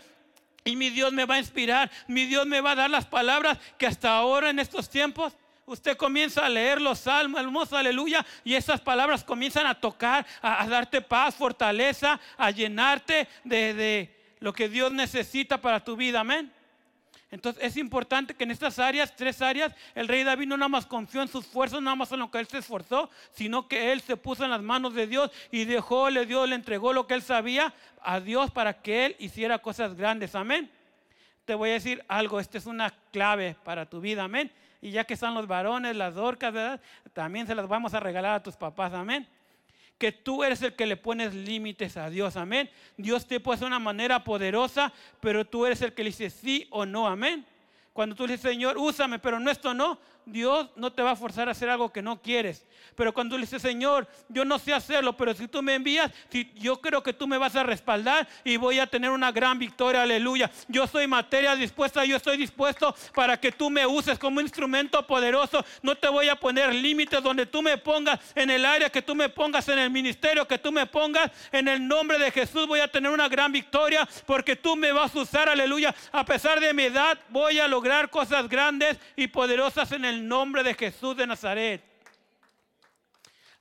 y 0.63 0.75
mi 0.75 0.89
Dios 0.89 1.12
me 1.12 1.25
va 1.25 1.36
a 1.36 1.39
inspirar, 1.39 1.89
mi 2.07 2.25
Dios 2.25 2.45
me 2.45 2.62
va 2.62 2.71
a 2.71 2.75
dar 2.75 2.89
las 2.89 3.05
palabras 3.05 3.57
que 3.77 3.88
hasta 3.88 4.15
ahora 4.15 4.49
en 4.49 4.60
estos 4.60 4.89
tiempos 4.89 5.34
Usted 5.71 5.95
comienza 5.95 6.45
a 6.45 6.49
leer 6.49 6.81
los 6.81 6.99
salmos, 6.99 7.39
hermoso, 7.39 7.77
aleluya, 7.77 8.25
y 8.43 8.55
esas 8.55 8.81
palabras 8.81 9.23
comienzan 9.23 9.65
a 9.67 9.79
tocar, 9.79 10.25
a, 10.41 10.67
darte 10.67 10.99
paz, 11.01 11.36
fortaleza, 11.36 12.19
a 12.38 12.51
llenarte 12.51 13.29
de 13.45 14.13
lo 14.41 14.51
que 14.51 14.67
Dios 14.67 14.91
necesita 14.91 15.62
para 15.62 15.81
tu 15.81 15.95
vida, 15.95 16.19
amén. 16.19 16.51
Entonces 17.32 17.63
es 17.63 17.78
importante 17.78 18.36
que 18.36 18.44
en 18.44 18.52
estas 18.52 18.78
áreas, 18.78 19.15
tres 19.15 19.41
áreas, 19.41 19.74
el 19.96 20.08
rey 20.08 20.24
David 20.24 20.48
no 20.48 20.58
nada 20.58 20.70
más 20.70 20.86
confió 20.86 21.22
en 21.22 21.30
sus 21.30 21.46
fuerzas, 21.46 21.82
nada 21.82 21.96
más 21.96 22.12
en 22.12 22.20
lo 22.20 22.30
que 22.30 22.39
él 22.39 22.48
se 22.48 22.58
esforzó, 22.58 23.10
sino 23.32 23.67
que 23.67 23.91
él 23.94 24.02
se 24.02 24.17
puso 24.17 24.44
en 24.44 24.52
las 24.52 24.62
manos 24.62 24.94
de 24.94 25.08
Dios 25.08 25.32
y 25.50 25.65
dejó, 25.65 26.10
le 26.10 26.26
dio, 26.26 26.46
le 26.46 26.56
entregó 26.56 26.94
lo 26.94 27.08
que 27.08 27.13
él 27.13 27.22
sabía 27.22 27.74
a 28.02 28.20
Dios 28.20 28.52
para 28.52 28.82
que 28.82 29.06
él 29.06 29.15
hiciera 29.17 29.60
cosas 29.60 29.96
grandes. 29.96 30.36
Amén. 30.36 30.70
Te 31.46 31.56
voy 31.56 31.70
a 31.70 31.74
decir 31.74 32.04
algo, 32.08 32.39
esta 32.39 32.58
es 32.58 32.65
una 32.65 32.94
clave 33.12 33.56
para 33.63 33.86
tu 33.86 34.02
vida. 34.02 34.24
Amén 34.24 34.52
y 34.82 34.91
ya 34.91 35.04
que 35.04 35.13
están 35.13 35.36
los 35.36 35.48
varones, 35.48 35.96
las 35.96 36.15
¿verdad? 36.15 36.82
También 37.13 37.46
se 37.46 37.54
las 37.54 37.67
vamos 37.67 37.94
a 37.94 38.00
regalar 38.00 38.36
a 38.36 38.44
tus 38.44 38.56
papás, 38.56 38.94
amén. 38.94 39.28
Que 40.02 40.12
tú 40.12 40.44
eres 40.44 40.64
el 40.64 40.74
que 40.74 40.88
le 40.88 40.98
pones 40.98 41.36
límites 41.36 41.96
a 41.96 42.10
Dios, 42.10 42.36
amén. 42.36 42.72
Dios 42.98 43.28
te 43.28 43.40
puede 43.40 43.60
de 43.60 43.68
una 43.68 43.78
manera 43.78 44.24
poderosa, 44.24 44.92
pero 45.20 45.46
tú 45.46 45.68
eres 45.68 45.80
el 45.84 45.94
que 45.94 46.04
le 46.04 46.10
dice 46.10 46.32
sí 46.32 46.66
o 46.72 46.88
no, 46.88 47.06
amén. 47.06 47.46
Cuando 47.94 48.16
tú 48.16 48.26
le 48.26 48.34
dices, 48.34 48.50
Señor, 48.50 48.80
úsame, 48.80 49.20
pero 49.20 49.40
no 49.40 49.52
esto 49.52 49.76
no, 49.76 50.00
Dios 50.25 50.69
no 50.75 50.91
te 50.91 51.01
va 51.01 51.12
a 51.12 51.15
forzar 51.15 51.47
a 51.47 51.51
hacer 51.51 51.69
algo 51.69 51.91
que 51.91 52.01
no 52.01 52.21
quieres. 52.21 52.65
Pero 52.95 53.13
cuando 53.13 53.38
le 53.38 53.41
dices, 53.41 53.62
Señor, 53.62 54.07
yo 54.27 54.43
no 54.45 54.60
sé 54.60 54.73
hacerlo, 54.73 55.15
pero 55.15 55.34
si 55.34 55.47
tú 55.47 55.62
me 55.62 55.75
envías, 55.75 56.12
yo 56.55 56.81
creo 56.81 57.01
que 57.01 57.13
tú 57.13 57.27
me 57.27 57.38
vas 57.38 57.55
a 57.55 57.63
respaldar 57.63 58.27
y 58.43 58.57
voy 58.57 58.79
a 58.79 58.88
tener 58.88 59.12
una 59.12 59.31
gran 59.31 59.57
victoria, 59.57 60.03
aleluya. 60.03 60.51
Yo 60.67 60.86
soy 60.88 61.07
materia 61.07 61.55
dispuesta, 61.55 62.03
yo 62.05 62.17
estoy 62.17 62.38
dispuesto 62.38 62.93
para 63.13 63.39
que 63.39 63.51
tú 63.51 63.69
me 63.69 63.86
uses 63.86 64.19
como 64.19 64.41
instrumento 64.41 65.05
poderoso. 65.07 65.63
No 65.81 65.95
te 65.95 66.10
voy 66.10 66.29
a 66.29 66.36
poner 66.36 66.73
límites 66.73 67.23
donde 67.23 67.45
tú 67.45 67.62
me 67.62 67.77
pongas 67.77 68.19
en 68.36 68.49
el 68.49 68.65
área 68.65 68.89
que 68.89 69.01
tú 69.01 69.15
me 69.15 69.29
pongas, 69.29 69.67
en 69.69 69.79
el 69.79 69.89
ministerio 69.89 70.47
que 70.47 70.57
tú 70.57 70.71
me 70.71 70.86
pongas. 70.86 71.31
En 71.51 71.67
el 71.67 71.88
nombre 71.88 72.19
de 72.19 72.31
Jesús 72.31 72.67
voy 72.67 72.81
a 72.81 72.88
tener 72.88 73.12
una 73.12 73.29
gran 73.29 73.51
victoria 73.51 74.07
porque 74.25 74.55
tú 74.55 74.75
me 74.75 74.91
vas 74.91 75.15
a 75.15 75.19
usar, 75.19 75.49
aleluya. 75.49 75.95
A 76.12 76.25
pesar 76.25 76.60
de 76.60 76.73
mi 76.73 76.84
edad, 76.84 77.17
voy 77.29 77.60
a 77.60 77.67
lograr 77.67 78.10
cosas 78.10 78.49
grandes 78.49 78.97
y 79.15 79.27
poderosas 79.27 79.91
en 79.91 80.05
el 80.05 80.11
el 80.12 80.28
nombre 80.28 80.63
de 80.63 80.74
Jesús 80.74 81.15
de 81.15 81.26
Nazaret. 81.26 81.82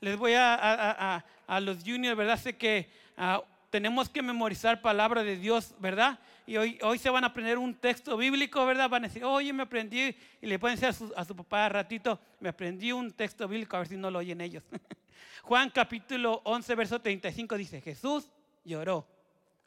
Les 0.00 0.16
voy 0.16 0.32
a, 0.34 1.22
a, 1.46 1.60
los 1.60 1.78
juniors, 1.84 2.16
¿verdad? 2.16 2.38
Sé 2.38 2.56
que 2.56 2.90
ah, 3.16 3.42
tenemos 3.70 4.08
que 4.08 4.22
memorizar 4.22 4.80
palabra 4.80 5.22
de 5.22 5.36
Dios, 5.36 5.74
¿verdad? 5.78 6.18
Y 6.46 6.56
hoy, 6.56 6.78
hoy 6.82 6.98
se 6.98 7.10
van 7.10 7.24
a 7.24 7.28
aprender 7.28 7.58
un 7.58 7.74
texto 7.74 8.16
bíblico, 8.16 8.64
¿verdad? 8.66 8.88
Van 8.88 9.04
a 9.04 9.08
decir, 9.08 9.24
oye, 9.24 9.52
me 9.52 9.62
aprendí, 9.62 10.16
y 10.40 10.46
le 10.46 10.58
pueden 10.58 10.76
decir 10.76 10.88
a 10.88 10.92
su, 10.92 11.12
a 11.16 11.24
su 11.24 11.36
papá 11.36 11.68
ratito, 11.68 12.18
me 12.40 12.48
aprendí 12.48 12.92
un 12.92 13.12
texto 13.12 13.46
bíblico, 13.46 13.76
a 13.76 13.80
ver 13.80 13.88
si 13.88 13.96
no 13.96 14.10
lo 14.10 14.18
oyen 14.18 14.40
ellos. 14.40 14.64
Juan 15.42 15.70
capítulo 15.70 16.40
11, 16.44 16.74
verso 16.74 17.00
35 17.00 17.56
dice, 17.56 17.80
Jesús 17.80 18.28
lloró. 18.64 19.06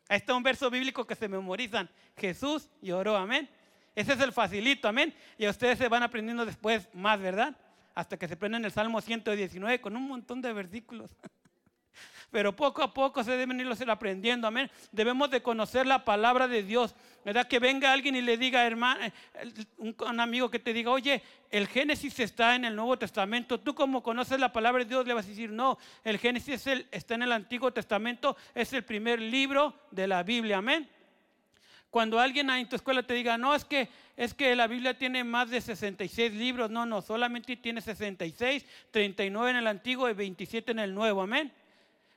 Ahí 0.09 0.17
está 0.17 0.33
un 0.33 0.43
verso 0.43 0.69
bíblico 0.69 1.05
que 1.05 1.15
se 1.15 1.27
memorizan. 1.27 1.89
Jesús 2.17 2.69
lloró, 2.81 3.15
amén. 3.15 3.49
Ese 3.95 4.13
es 4.13 4.19
el 4.19 4.33
facilito, 4.33 4.87
amén. 4.87 5.13
Y 5.37 5.47
ustedes 5.47 5.77
se 5.77 5.87
van 5.87 6.03
aprendiendo 6.03 6.45
después 6.45 6.89
más, 6.93 7.19
¿verdad? 7.19 7.55
Hasta 7.93 8.17
que 8.17 8.27
se 8.27 8.35
prenden 8.35 8.65
el 8.65 8.71
Salmo 8.71 9.01
119 9.01 9.81
con 9.81 9.95
un 9.95 10.07
montón 10.07 10.41
de 10.41 10.51
versículos. 10.51 11.11
Pero 12.31 12.55
poco 12.55 12.81
a 12.81 12.91
poco 12.91 13.23
se 13.23 13.37
deben 13.37 13.59
ir 13.59 13.69
aprendiendo, 13.91 14.47
amén. 14.47 14.71
Debemos 14.91 15.29
de 15.29 15.43
conocer 15.43 15.85
la 15.85 16.03
palabra 16.03 16.47
de 16.47 16.63
Dios, 16.63 16.95
¿verdad? 17.23 17.47
Que 17.47 17.59
venga 17.59 17.93
alguien 17.93 18.15
y 18.15 18.21
le 18.21 18.37
diga, 18.37 18.65
hermano, 18.65 18.99
un, 19.77 20.19
amigo 20.19 20.49
que 20.49 20.57
te 20.57 20.73
diga, 20.73 20.89
oye, 20.89 21.21
el 21.51 21.67
Génesis 21.67 22.19
está 22.19 22.55
en 22.55 22.65
el 22.65 22.75
Nuevo 22.75 22.97
Testamento. 22.97 23.59
Tú 23.59 23.75
como 23.75 24.01
conoces 24.01 24.39
la 24.39 24.51
palabra 24.51 24.83
de 24.83 24.89
Dios 24.89 25.05
le 25.05 25.13
vas 25.13 25.25
a 25.25 25.29
decir, 25.29 25.51
no, 25.51 25.77
el 26.03 26.17
Génesis 26.17 26.65
está 26.89 27.13
en 27.13 27.21
el 27.21 27.31
Antiguo 27.31 27.71
Testamento, 27.71 28.35
es 28.55 28.73
el 28.73 28.83
primer 28.83 29.21
libro 29.21 29.75
de 29.91 30.07
la 30.07 30.23
Biblia, 30.23 30.57
amén. 30.57 30.89
Cuando 31.93 32.19
alguien 32.19 32.49
en 32.49 32.67
tu 32.67 32.75
escuela 32.75 33.03
te 33.03 33.13
diga, 33.13 33.37
no, 33.37 33.53
es 33.53 33.63
que, 33.63 33.87
es 34.17 34.33
que 34.33 34.55
la 34.55 34.65
Biblia 34.65 34.97
tiene 34.97 35.23
más 35.23 35.51
de 35.51 35.61
66 35.61 36.33
libros, 36.33 36.71
no, 36.71 36.87
no, 36.87 37.03
solamente 37.03 37.55
tiene 37.55 37.81
66, 37.81 38.65
39 38.89 39.51
en 39.51 39.57
el 39.57 39.67
Antiguo 39.67 40.09
y 40.09 40.13
27 40.13 40.71
en 40.71 40.79
el 40.79 40.95
Nuevo, 40.95 41.21
amén. 41.21 41.53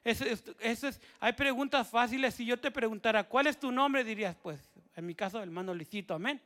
Eso, 0.02 0.24
es, 0.60 0.98
hay 1.20 1.34
preguntas 1.34 1.88
fáciles. 1.88 2.34
Si 2.34 2.46
yo 2.46 2.58
te 2.58 2.70
preguntara, 2.70 3.24
¿cuál 3.24 3.48
es 3.48 3.60
tu 3.60 3.70
nombre? 3.70 4.02
Dirías, 4.02 4.34
pues, 4.42 4.58
en 4.96 5.04
mi 5.04 5.14
caso, 5.14 5.42
hermano 5.42 5.74
Licito, 5.74 6.14
amén. 6.14 6.40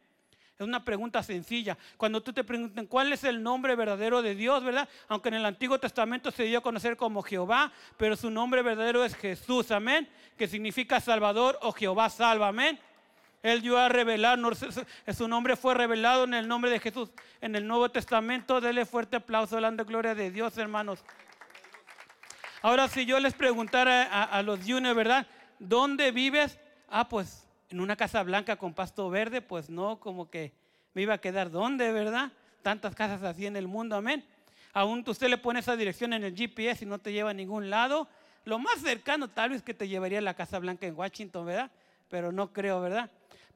Es 0.58 0.66
una 0.66 0.84
pregunta 0.84 1.22
sencilla. 1.22 1.78
Cuando 1.96 2.20
tú 2.24 2.32
te 2.32 2.42
preguntan 2.42 2.86
cuál 2.88 3.12
es 3.12 3.22
el 3.22 3.44
nombre 3.44 3.76
verdadero 3.76 4.22
de 4.22 4.34
Dios, 4.34 4.64
¿verdad? 4.64 4.88
Aunque 5.06 5.28
en 5.28 5.34
el 5.34 5.46
Antiguo 5.46 5.78
Testamento 5.78 6.32
se 6.32 6.42
dio 6.42 6.58
a 6.58 6.62
conocer 6.62 6.96
como 6.96 7.22
Jehová, 7.22 7.70
pero 7.96 8.16
su 8.16 8.28
nombre 8.28 8.60
verdadero 8.62 9.04
es 9.04 9.14
Jesús, 9.14 9.70
amén, 9.70 10.08
que 10.36 10.48
significa 10.48 10.98
Salvador 11.00 11.56
o 11.62 11.70
Jehová 11.70 12.10
salva, 12.10 12.48
amén. 12.48 12.76
Él 13.42 13.62
dio 13.62 13.78
a 13.78 13.88
revelar, 13.88 14.38
su 15.14 15.26
nombre 15.26 15.56
fue 15.56 15.74
revelado 15.74 16.24
en 16.24 16.34
el 16.34 16.46
nombre 16.46 16.70
de 16.70 16.78
Jesús 16.78 17.10
en 17.40 17.56
el 17.56 17.66
Nuevo 17.66 17.90
Testamento. 17.90 18.60
Dele 18.60 18.84
fuerte 18.84 19.16
aplauso, 19.16 19.56
hablando 19.56 19.84
gloria 19.86 20.14
de 20.14 20.30
Dios, 20.30 20.58
hermanos. 20.58 21.02
Ahora, 22.60 22.88
si 22.88 23.06
yo 23.06 23.18
les 23.18 23.32
preguntara 23.32 24.24
a, 24.24 24.42
los 24.42 24.60
juniors, 24.60 24.94
¿verdad? 24.94 25.26
¿Dónde 25.58 26.10
vives? 26.10 26.58
Ah, 26.88 27.08
pues 27.08 27.48
en 27.70 27.80
una 27.80 27.96
casa 27.96 28.22
blanca 28.22 28.56
con 28.56 28.74
pasto 28.74 29.08
verde, 29.08 29.40
pues 29.40 29.70
no, 29.70 29.98
como 29.98 30.28
que 30.28 30.52
me 30.92 31.00
iba 31.00 31.14
a 31.14 31.18
quedar 31.18 31.50
dónde, 31.50 31.92
¿verdad? 31.92 32.32
Tantas 32.60 32.94
casas 32.94 33.22
así 33.22 33.46
en 33.46 33.56
el 33.56 33.66
mundo, 33.66 33.96
amén. 33.96 34.22
Aún 34.74 35.02
usted 35.06 35.28
le 35.28 35.38
pone 35.38 35.60
esa 35.60 35.76
dirección 35.76 36.12
en 36.12 36.24
el 36.24 36.36
GPS 36.36 36.84
y 36.84 36.88
no 36.88 36.98
te 36.98 37.12
lleva 37.12 37.30
a 37.30 37.34
ningún 37.34 37.70
lado. 37.70 38.06
Lo 38.44 38.58
más 38.58 38.80
cercano 38.82 39.28
tal 39.28 39.50
vez 39.50 39.62
que 39.62 39.72
te 39.72 39.88
llevaría 39.88 40.18
a 40.18 40.22
la 40.22 40.34
Casa 40.34 40.58
Blanca 40.58 40.86
en 40.86 40.94
Washington, 40.94 41.46
¿verdad? 41.46 41.70
Pero 42.10 42.32
no 42.32 42.52
creo, 42.52 42.82
¿verdad? 42.82 43.10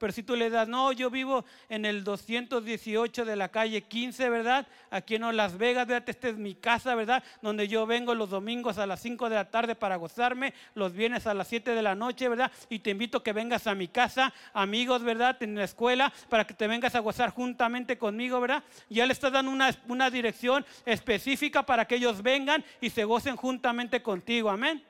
Pero 0.05 0.13
si 0.13 0.23
tú 0.23 0.37
le 0.37 0.51
das, 0.51 0.69
no, 0.69 0.93
yo 0.93 1.09
vivo 1.09 1.47
en 1.71 1.87
el 1.87 2.05
218 2.05 3.25
de 3.25 3.37
la 3.37 3.49
calle 3.49 3.85
15, 3.85 4.29
¿verdad? 4.29 4.67
Aquí 4.91 5.15
en 5.15 5.35
Las 5.35 5.57
Vegas, 5.57 5.87
¿verdad? 5.87 6.07
Esta 6.07 6.29
es 6.29 6.37
mi 6.37 6.55
casa, 6.55 6.95
¿verdad? 6.95 7.25
Donde 7.41 7.69
yo 7.69 7.87
vengo 7.87 8.15
los 8.15 8.29
domingos 8.29 8.77
a 8.77 8.85
las 8.85 9.01
5 9.01 9.31
de 9.31 9.37
la 9.37 9.51
tarde 9.51 9.75
para 9.75 9.97
gozarme, 9.97 10.53
los 10.75 10.93
viernes 10.93 11.27
a 11.27 11.33
las 11.33 11.49
7 11.49 11.75
de 11.75 11.81
la 11.81 11.95
noche, 11.95 12.29
¿verdad? 12.29 12.53
Y 12.69 12.81
te 12.81 12.91
invito 12.91 13.17
a 13.17 13.23
que 13.23 13.33
vengas 13.33 13.67
a 13.67 13.75
mi 13.75 13.89
casa, 13.89 14.35
amigos, 14.53 15.03
¿verdad? 15.03 15.43
En 15.43 15.55
la 15.55 15.65
escuela, 15.65 16.13
para 16.29 16.47
que 16.47 16.53
te 16.53 16.67
vengas 16.67 16.95
a 16.95 16.99
gozar 16.99 17.31
juntamente 17.31 17.97
conmigo, 17.97 18.43
¿verdad? 18.43 18.63
Ya 18.91 19.07
le 19.07 19.15
estás 19.15 19.33
dando 19.33 19.53
una, 19.53 19.75
una 19.89 20.11
dirección 20.11 20.67
específica 20.85 21.63
para 21.63 21.87
que 21.87 21.95
ellos 21.95 22.23
vengan 22.23 22.63
y 22.83 22.91
se 22.91 23.05
gocen 23.05 23.37
juntamente 23.37 24.03
contigo, 24.03 24.51
amén. 24.51 24.85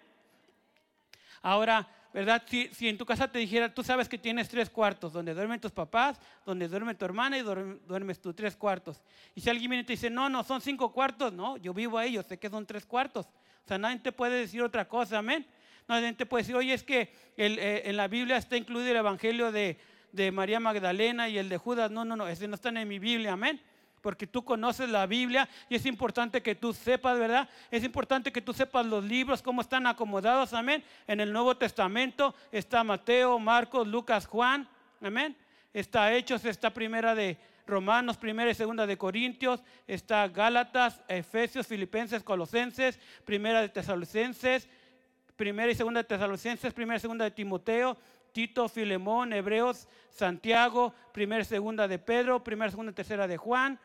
Ahora, 1.40 1.86
¿verdad? 2.14 2.44
Si, 2.48 2.88
en 2.88 2.96
tu 2.96 3.04
casa 3.04 3.26
te 3.26 3.40
dijera, 3.40 3.74
tú 3.74 3.82
sabes 3.82 4.08
que 4.08 4.16
tienes 4.16 4.48
tres 4.48 4.70
cuartos, 4.70 5.12
donde 5.12 5.34
duermen 5.34 5.60
tus 5.60 5.72
papás, 5.72 6.20
donde 6.46 6.68
duerme 6.68 6.94
tu 6.94 7.04
hermana 7.04 7.36
y 7.36 7.42
duermes 7.42 8.20
tú, 8.20 8.32
tres 8.32 8.54
cuartos. 8.54 9.02
Y 9.34 9.40
si 9.40 9.50
alguien 9.50 9.68
viene 9.68 9.82
y 9.82 9.84
te 9.86 9.94
dice, 9.94 10.08
no, 10.10 10.28
no, 10.28 10.44
son 10.44 10.60
cinco 10.60 10.92
cuartos, 10.92 11.32
no, 11.32 11.56
yo 11.56 11.74
vivo 11.74 11.98
ahí, 11.98 12.12
yo 12.12 12.22
sé 12.22 12.38
que 12.38 12.48
son 12.48 12.64
tres 12.66 12.86
cuartos. 12.86 13.26
O 13.26 13.68
sea, 13.68 13.78
nadie 13.78 13.98
te 13.98 14.12
puede 14.12 14.38
decir 14.38 14.62
otra 14.62 14.86
cosa, 14.86 15.18
amén. 15.18 15.44
Nadie 15.88 16.12
te 16.12 16.24
puede 16.24 16.44
decir, 16.44 16.54
oye, 16.54 16.72
es 16.72 16.84
que 16.84 17.12
eh, 17.36 17.82
en 17.84 17.96
la 17.96 18.06
Biblia 18.06 18.36
está 18.36 18.56
incluido 18.56 18.92
el 18.92 18.96
Evangelio 18.96 19.50
de, 19.50 19.76
de 20.12 20.30
María 20.30 20.60
Magdalena 20.60 21.28
y 21.28 21.36
el 21.36 21.48
de 21.48 21.58
Judas. 21.58 21.90
No, 21.90 22.04
no, 22.04 22.14
no, 22.14 22.28
ese 22.28 22.46
no 22.46 22.54
está 22.54 22.68
en 22.68 22.86
mi 22.86 23.00
Biblia, 23.00 23.32
amén 23.32 23.60
porque 24.04 24.26
tú 24.26 24.44
conoces 24.44 24.90
la 24.90 25.06
Biblia 25.06 25.48
y 25.66 25.76
es 25.76 25.86
importante 25.86 26.42
que 26.42 26.54
tú 26.54 26.74
sepas, 26.74 27.18
¿verdad? 27.18 27.48
Es 27.70 27.82
importante 27.84 28.30
que 28.30 28.42
tú 28.42 28.52
sepas 28.52 28.84
los 28.84 29.02
libros, 29.02 29.40
cómo 29.40 29.62
están 29.62 29.86
acomodados, 29.86 30.52
amén. 30.52 30.84
En 31.06 31.20
el 31.20 31.32
Nuevo 31.32 31.56
Testamento 31.56 32.34
está 32.52 32.84
Mateo, 32.84 33.38
Marcos, 33.38 33.88
Lucas, 33.88 34.26
Juan, 34.26 34.68
amén. 35.00 35.34
Está 35.72 36.12
Hechos, 36.12 36.44
está 36.44 36.68
primera 36.68 37.14
de 37.14 37.38
Romanos, 37.66 38.18
primera 38.18 38.50
y 38.50 38.54
segunda 38.54 38.86
de 38.86 38.98
Corintios, 38.98 39.62
está 39.86 40.28
Gálatas, 40.28 41.00
Efesios, 41.08 41.66
Filipenses, 41.66 42.22
Colosenses, 42.22 43.00
primera 43.24 43.62
de 43.62 43.70
Tesalonicenses, 43.70 44.68
primera 45.34 45.72
y 45.72 45.74
segunda 45.74 46.02
de 46.02 46.08
Tesalonicenses, 46.08 46.74
primera 46.74 46.98
y 46.98 47.00
segunda 47.00 47.24
de 47.24 47.30
Timoteo, 47.30 47.96
Tito, 48.32 48.68
Filemón, 48.68 49.32
Hebreos, 49.32 49.88
Santiago, 50.10 50.92
primera 51.10 51.40
y 51.40 51.46
segunda 51.46 51.88
de 51.88 51.98
Pedro, 51.98 52.44
primera, 52.44 52.70
segunda 52.70 52.92
y 52.92 52.94
tercera 52.94 53.26
de 53.26 53.38
Juan, 53.38 53.80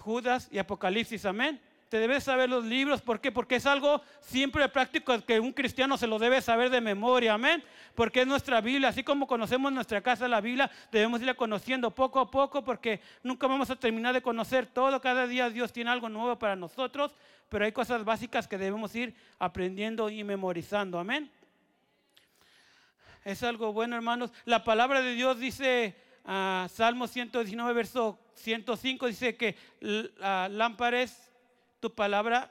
Judas 0.00 0.48
y 0.50 0.58
Apocalipsis, 0.58 1.24
amén. 1.24 1.60
Te 1.88 2.00
debes 2.00 2.24
saber 2.24 2.50
los 2.50 2.64
libros, 2.64 3.02
¿por 3.02 3.20
qué? 3.20 3.30
Porque 3.30 3.56
es 3.56 3.66
algo 3.66 4.02
siempre 4.20 4.68
práctico 4.68 5.16
que 5.24 5.38
un 5.38 5.52
cristiano 5.52 5.96
se 5.96 6.08
lo 6.08 6.18
debe 6.18 6.40
saber 6.40 6.68
de 6.70 6.80
memoria, 6.80 7.34
amén. 7.34 7.62
Porque 7.94 8.22
es 8.22 8.26
nuestra 8.26 8.60
Biblia, 8.60 8.88
así 8.88 9.04
como 9.04 9.28
conocemos 9.28 9.70
nuestra 9.70 10.00
casa, 10.00 10.26
la 10.26 10.40
Biblia, 10.40 10.68
debemos 10.90 11.20
irla 11.20 11.34
conociendo 11.34 11.92
poco 11.92 12.18
a 12.18 12.28
poco 12.30 12.64
porque 12.64 13.00
nunca 13.22 13.46
vamos 13.46 13.70
a 13.70 13.76
terminar 13.76 14.12
de 14.12 14.22
conocer 14.22 14.66
todo. 14.66 15.00
Cada 15.00 15.28
día 15.28 15.50
Dios 15.50 15.72
tiene 15.72 15.90
algo 15.90 16.08
nuevo 16.08 16.36
para 16.36 16.56
nosotros, 16.56 17.14
pero 17.48 17.64
hay 17.64 17.70
cosas 17.70 18.04
básicas 18.04 18.48
que 18.48 18.58
debemos 18.58 18.92
ir 18.96 19.14
aprendiendo 19.38 20.10
y 20.10 20.24
memorizando, 20.24 20.98
amén. 20.98 21.30
Es 23.24 23.42
algo 23.42 23.72
bueno, 23.72 23.94
hermanos. 23.94 24.32
La 24.44 24.64
palabra 24.64 25.00
de 25.00 25.14
Dios 25.14 25.38
dice, 25.38 25.94
uh, 26.24 26.68
Salmo 26.68 27.06
119, 27.06 27.72
verso 27.72 28.18
105 28.34 29.06
dice 29.06 29.36
que 29.36 29.56
la 29.80 30.48
lámpara 30.48 31.02
es 31.02 31.30
tu 31.80 31.94
palabra, 31.94 32.50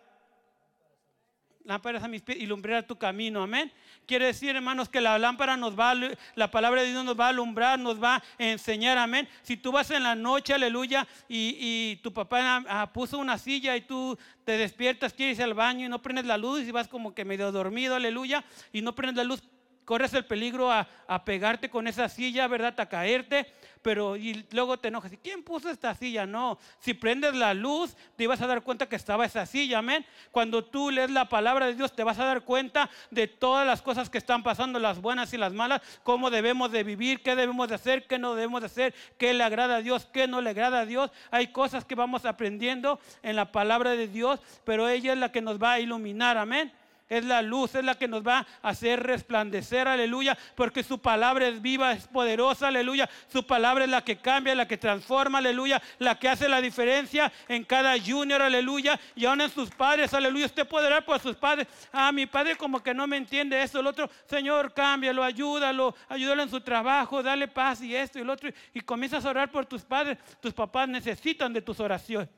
lámpara 1.64 2.04
a 2.04 2.08
mis 2.08 2.22
pies 2.22 2.38
y 2.40 2.84
tu 2.84 2.98
camino, 2.98 3.44
amén. 3.44 3.72
Quiere 4.06 4.26
decir, 4.26 4.56
hermanos, 4.56 4.90
que 4.90 5.00
la 5.00 5.18
lámpara 5.18 5.56
nos 5.56 5.80
va, 5.80 5.94
la 6.36 6.52
palabra 6.52 6.82
de 6.82 6.92
Dios 6.92 7.06
nos 7.06 7.18
va 7.18 7.28
a 7.28 7.30
alumbrar, 7.30 7.80
nos 7.80 8.02
va 8.02 8.16
a 8.16 8.24
enseñar, 8.38 8.98
amén. 8.98 9.30
Si 9.44 9.56
tú 9.56 9.72
vas 9.72 9.90
en 9.92 10.04
la 10.04 10.14
noche, 10.14 10.54
aleluya, 10.54 11.08
y, 11.30 11.96
tu 12.04 12.14
papá 12.14 12.64
ah, 12.68 12.92
puso 12.92 13.18
una 13.18 13.38
silla 13.38 13.78
y 13.78 13.82
tú 13.82 14.18
te 14.44 14.58
despiertas, 14.58 15.14
quieres 15.14 15.38
ir 15.38 15.46
al 15.46 15.54
baño 15.54 15.86
y 15.86 15.90
no 15.90 16.02
prendes 16.02 16.26
la 16.26 16.38
luz 16.38 16.62
y 16.64 16.72
vas 16.72 16.88
como 16.88 17.14
que 17.14 17.24
medio 17.24 17.52
dormido, 17.52 17.96
aleluya, 17.96 18.44
y 18.74 18.82
no 18.82 18.94
prendes 18.94 19.18
la 19.18 19.24
luz, 19.24 19.42
corres 19.86 20.14
el 20.14 20.26
peligro 20.26 20.72
a, 20.72 20.88
pegarte 21.26 21.70
con 21.70 21.88
esa 21.88 22.10
silla, 22.10 22.48
¿verdad? 22.48 22.74
A 22.80 22.88
caerte, 22.88 23.46
pero 23.84 24.16
y 24.18 24.46
luego 24.52 24.80
te 24.80 24.88
enojas. 24.88 25.14
¿Y 25.14 25.18
quién 25.18 25.44
puso 25.44 25.70
esta 25.70 25.94
silla? 25.94 26.26
No, 26.26 26.58
si 26.80 26.94
prendes 26.96 27.36
la 27.36 27.54
luz, 27.54 27.96
te 28.16 28.26
vas 28.26 28.42
a 28.42 28.48
dar 28.48 28.64
cuenta 28.64 28.90
que 28.90 28.96
estaba 28.96 29.26
esa 29.26 29.46
silla, 29.46 29.80
amén. 29.80 30.06
Cuando 30.32 30.66
tú 30.66 30.90
lees 30.90 31.12
la 31.12 31.30
palabra 31.30 31.68
de 31.68 31.76
Dios, 31.76 31.96
te 31.96 32.04
vas 32.04 32.18
a 32.18 32.26
dar 32.26 32.42
cuenta 32.42 32.90
de 33.12 33.28
todas 33.28 33.68
las 33.68 33.82
cosas 33.82 34.10
que 34.10 34.18
están 34.18 34.42
pasando, 34.42 34.80
las 34.80 35.02
buenas 35.02 35.34
y 35.34 35.38
las 35.38 35.54
malas, 35.54 35.82
cómo 36.02 36.32
debemos 36.32 36.72
de 36.72 36.84
vivir, 36.84 37.22
qué 37.22 37.36
debemos 37.36 37.70
de 37.70 37.76
hacer, 37.76 38.08
qué 38.08 38.18
no 38.18 38.34
debemos 38.34 38.62
de 38.62 38.68
hacer, 38.68 38.96
qué 39.18 39.34
le 39.34 39.44
agrada 39.44 39.78
a 39.78 39.82
Dios, 39.82 40.08
qué 40.12 40.28
no 40.28 40.42
le 40.42 40.50
agrada 40.50 40.80
a 40.80 40.86
Dios. 40.86 41.12
Hay 41.30 41.48
cosas 41.48 41.86
que 41.86 41.96
vamos 41.96 42.26
aprendiendo 42.26 43.00
en 43.22 43.36
la 43.36 43.52
palabra 43.52 43.92
de 43.92 44.08
Dios, 44.08 44.40
pero 44.64 44.90
ella 44.90 45.14
es 45.14 45.20
la 45.20 45.32
que 45.32 45.42
nos 45.42 45.62
va 45.62 45.74
a 45.74 45.80
iluminar, 45.80 46.38
amén 46.38 46.72
es 47.10 47.26
la 47.26 47.42
luz, 47.42 47.76
es 47.76 47.84
la 47.84 47.96
que 47.96 48.08
nos 48.08 48.26
va 48.26 48.46
a 48.62 48.70
hacer 48.70 49.02
resplandecer, 49.02 49.88
aleluya, 49.88 50.38
porque 50.56 50.84
su 50.84 51.00
palabra 51.00 51.48
es 51.48 51.62
viva, 51.62 51.92
es 51.92 52.08
poderosa, 52.08 52.68
aleluya. 52.68 53.10
Su 53.32 53.46
palabra 53.46 53.84
es 53.84 53.90
la 53.90 54.04
que 54.04 54.18
cambia, 54.18 54.56
la 54.56 54.68
que 54.68 54.78
transforma, 54.78 55.40
aleluya, 55.40 55.82
la 56.00 56.18
que 56.18 56.30
hace 56.30 56.48
la 56.48 56.62
diferencia 56.62 57.32
en 57.48 57.64
cada 57.64 58.00
junior, 58.00 58.42
aleluya, 58.42 59.00
y 59.16 59.26
aún 59.26 59.42
en 59.42 59.50
sus 59.50 59.70
padres, 59.70 60.14
aleluya. 60.14 60.46
Usted 60.46 60.68
puede 60.68 60.88
orar 60.88 61.06
por 61.06 61.20
sus 61.20 61.36
padres. 61.36 61.68
Ah, 61.92 62.12
mi 62.12 62.26
padre 62.26 62.56
como 62.56 62.82
que 62.82 62.94
no 62.94 63.06
me 63.06 63.18
entiende 63.18 63.62
eso, 63.62 63.80
el 63.80 63.88
otro, 63.88 64.10
Señor, 64.26 64.74
cámbialo, 64.74 65.24
ayúdalo, 65.24 65.96
ayúdalo 66.10 66.44
en 66.44 66.50
su 66.50 66.62
trabajo, 66.62 67.22
dale 67.22 67.48
paz 67.48 67.82
y 67.82 67.96
esto 67.96 68.20
y 68.20 68.22
el 68.22 68.30
otro, 68.30 68.50
y 68.74 68.82
comienzas 68.82 69.26
a 69.26 69.30
orar 69.30 69.52
por 69.52 69.66
tus 69.66 69.84
padres. 69.84 70.18
Tus 70.42 70.54
papás 70.54 70.88
necesitan 70.88 71.54
de 71.54 71.62
tus 71.62 71.80
oraciones, 71.80 72.30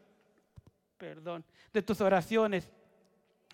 perdón, 0.97 1.45
de 1.71 1.81
tus 1.81 2.01
oraciones. 2.01 2.67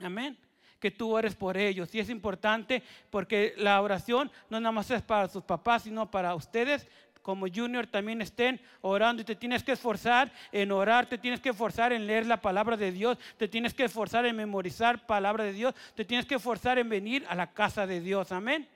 Amén. 0.02 0.38
Que 0.82 0.92
tú 0.92 1.16
ores 1.16 1.36
por 1.36 1.56
ellos. 1.56 1.94
Y 1.96 2.00
es 2.00 2.10
importante 2.10 2.84
porque 3.10 3.54
la 3.56 3.80
oración 3.82 4.30
no 4.50 4.60
nada 4.60 4.74
más 4.74 4.92
es 4.92 5.02
para 5.02 5.30
sus 5.30 5.44
papás, 5.44 5.84
sino 5.84 6.12
para 6.12 6.36
ustedes 6.36 6.88
como 7.22 7.46
junior 7.48 7.86
también 7.86 8.20
estén 8.20 8.60
orando 8.82 9.22
y 9.22 9.26
te 9.26 9.36
tienes 9.36 9.64
que 9.64 9.74
esforzar 9.74 10.32
en 10.52 10.72
orar, 10.72 11.06
te 11.06 11.20
tienes 11.20 11.40
que 11.40 11.50
esforzar 11.50 11.94
en 11.94 12.08
leer 12.08 12.26
la 12.26 12.42
palabra 12.42 12.76
de 12.76 12.92
Dios, 12.92 13.20
te 13.38 13.48
tienes 13.48 13.76
que 13.76 13.84
esforzar 13.84 14.26
en 14.26 14.36
memorizar 14.36 15.06
palabra 15.06 15.44
de 15.44 15.54
Dios, 15.54 15.76
te 15.94 16.04
tienes 16.04 16.26
que 16.26 16.36
esforzar 16.36 16.80
en 16.80 16.90
venir 16.90 17.24
a 17.30 17.36
la 17.36 17.54
casa 17.54 17.86
de 17.86 18.02
Dios. 18.02 18.32
Amén. 18.32 18.68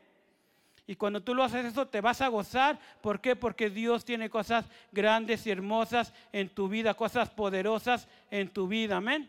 Y 0.86 0.96
cuando 0.96 1.24
tú 1.24 1.34
lo 1.34 1.44
haces 1.44 1.66
eso, 1.66 1.88
te 1.88 2.02
vas 2.02 2.22
a 2.22 2.28
gozar. 2.28 2.80
¿Por 3.02 3.20
qué? 3.20 3.36
Porque 3.36 3.72
Dios 3.72 4.06
tiene 4.06 4.30
cosas 4.30 4.66
grandes 4.92 5.48
y 5.48 5.50
hermosas 5.50 6.14
en 6.32 6.50
tu 6.50 6.68
vida, 6.68 6.94
cosas 6.94 7.32
poderosas 7.32 8.08
en 8.30 8.50
tu 8.50 8.68
vida. 8.68 8.98
Amén. 8.98 9.28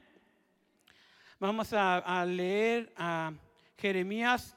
Vamos 1.38 1.74
a, 1.74 2.24
leer 2.24 2.90
a 2.96 3.30
Jeremías 3.76 4.56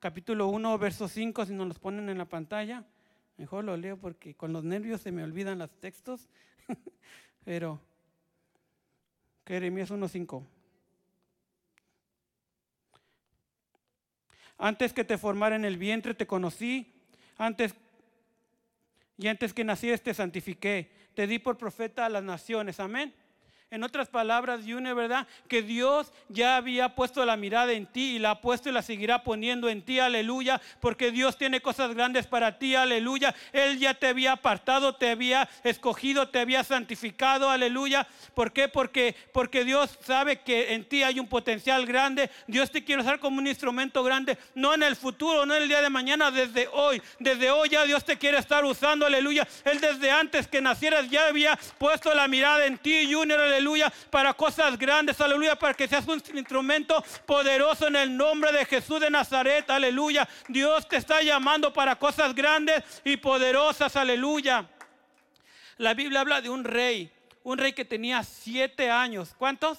capítulo 0.00 0.48
1, 0.48 0.76
verso 0.76 1.06
5, 1.06 1.46
si 1.46 1.52
nos 1.52 1.68
los 1.68 1.78
ponen 1.78 2.08
en 2.08 2.18
la 2.18 2.24
pantalla. 2.24 2.84
Mejor 3.36 3.62
lo 3.64 3.76
leo 3.76 3.96
porque 3.96 4.34
con 4.34 4.52
los 4.52 4.64
nervios 4.64 5.02
se 5.02 5.12
me 5.12 5.22
olvidan 5.22 5.60
los 5.60 5.70
textos. 5.78 6.28
Pero 7.44 7.80
Jeremías 9.46 9.92
1, 9.92 10.08
5. 10.08 10.46
Antes 14.58 14.92
que 14.92 15.04
te 15.04 15.16
formara 15.16 15.54
en 15.54 15.64
el 15.64 15.78
vientre 15.78 16.14
te 16.14 16.26
conocí, 16.26 16.92
antes 17.38 17.72
y 19.16 19.28
antes 19.28 19.54
que 19.54 19.62
nacieras 19.62 20.02
te 20.02 20.12
santifiqué, 20.12 20.90
te 21.14 21.28
di 21.28 21.38
por 21.38 21.56
profeta 21.56 22.06
a 22.06 22.08
las 22.08 22.24
naciones. 22.24 22.80
Amén. 22.80 23.14
En 23.72 23.84
otras 23.84 24.08
palabras, 24.08 24.62
Junior, 24.66 24.96
¿verdad? 24.96 25.28
Que 25.46 25.62
Dios 25.62 26.12
ya 26.28 26.56
había 26.56 26.88
puesto 26.96 27.24
la 27.24 27.36
mirada 27.36 27.70
en 27.70 27.86
ti 27.86 28.16
y 28.16 28.18
la 28.18 28.32
ha 28.32 28.40
puesto 28.40 28.68
y 28.68 28.72
la 28.72 28.82
seguirá 28.82 29.22
poniendo 29.22 29.68
en 29.68 29.82
ti, 29.82 30.00
aleluya, 30.00 30.60
porque 30.80 31.12
Dios 31.12 31.36
tiene 31.36 31.60
cosas 31.60 31.94
grandes 31.94 32.26
para 32.26 32.58
ti, 32.58 32.74
aleluya. 32.74 33.32
Él 33.52 33.78
ya 33.78 33.94
te 33.94 34.08
había 34.08 34.32
apartado, 34.32 34.96
te 34.96 35.10
había 35.10 35.48
escogido, 35.62 36.28
te 36.28 36.40
había 36.40 36.64
santificado, 36.64 37.48
aleluya. 37.48 38.08
¿Por 38.34 38.52
qué? 38.52 38.66
Porque, 38.66 39.14
porque 39.32 39.64
Dios 39.64 39.96
sabe 40.04 40.40
que 40.40 40.74
en 40.74 40.84
ti 40.84 41.04
hay 41.04 41.20
un 41.20 41.28
potencial 41.28 41.86
grande. 41.86 42.28
Dios 42.48 42.72
te 42.72 42.82
quiere 42.82 43.02
usar 43.02 43.20
como 43.20 43.38
un 43.38 43.46
instrumento 43.46 44.02
grande, 44.02 44.36
no 44.56 44.74
en 44.74 44.82
el 44.82 44.96
futuro, 44.96 45.46
no 45.46 45.54
en 45.54 45.62
el 45.62 45.68
día 45.68 45.80
de 45.80 45.90
mañana, 45.90 46.32
desde 46.32 46.66
hoy. 46.72 47.00
Desde 47.20 47.52
hoy 47.52 47.68
ya 47.68 47.84
Dios 47.84 48.04
te 48.04 48.18
quiere 48.18 48.38
estar 48.38 48.64
usando, 48.64 49.06
aleluya. 49.06 49.46
Él 49.64 49.80
desde 49.80 50.10
antes 50.10 50.48
que 50.48 50.60
nacieras 50.60 51.08
ya 51.08 51.28
había 51.28 51.56
puesto 51.78 52.12
la 52.12 52.26
mirada 52.26 52.66
en 52.66 52.76
ti, 52.76 53.08
Junior, 53.08 53.38
aleluya 53.38 53.59
aleluya, 53.60 53.92
para 54.10 54.32
cosas 54.32 54.78
grandes, 54.78 55.20
aleluya, 55.20 55.54
para 55.54 55.74
que 55.74 55.86
seas 55.86 56.06
un 56.08 56.20
instrumento 56.34 57.02
poderoso 57.26 57.86
en 57.88 57.96
el 57.96 58.16
nombre 58.16 58.50
de 58.52 58.64
Jesús 58.64 59.00
de 59.00 59.10
Nazaret, 59.10 59.68
aleluya. 59.70 60.26
Dios 60.48 60.88
te 60.88 60.96
está 60.96 61.22
llamando 61.22 61.72
para 61.72 61.96
cosas 61.96 62.34
grandes 62.34 62.82
y 63.04 63.18
poderosas, 63.18 63.94
aleluya. 63.96 64.68
La 65.76 65.94
Biblia 65.94 66.20
habla 66.20 66.40
de 66.40 66.48
un 66.48 66.64
rey, 66.64 67.12
un 67.42 67.58
rey 67.58 67.72
que 67.72 67.84
tenía 67.84 68.24
siete 68.24 68.90
años. 68.90 69.34
¿Cuántos? 69.36 69.78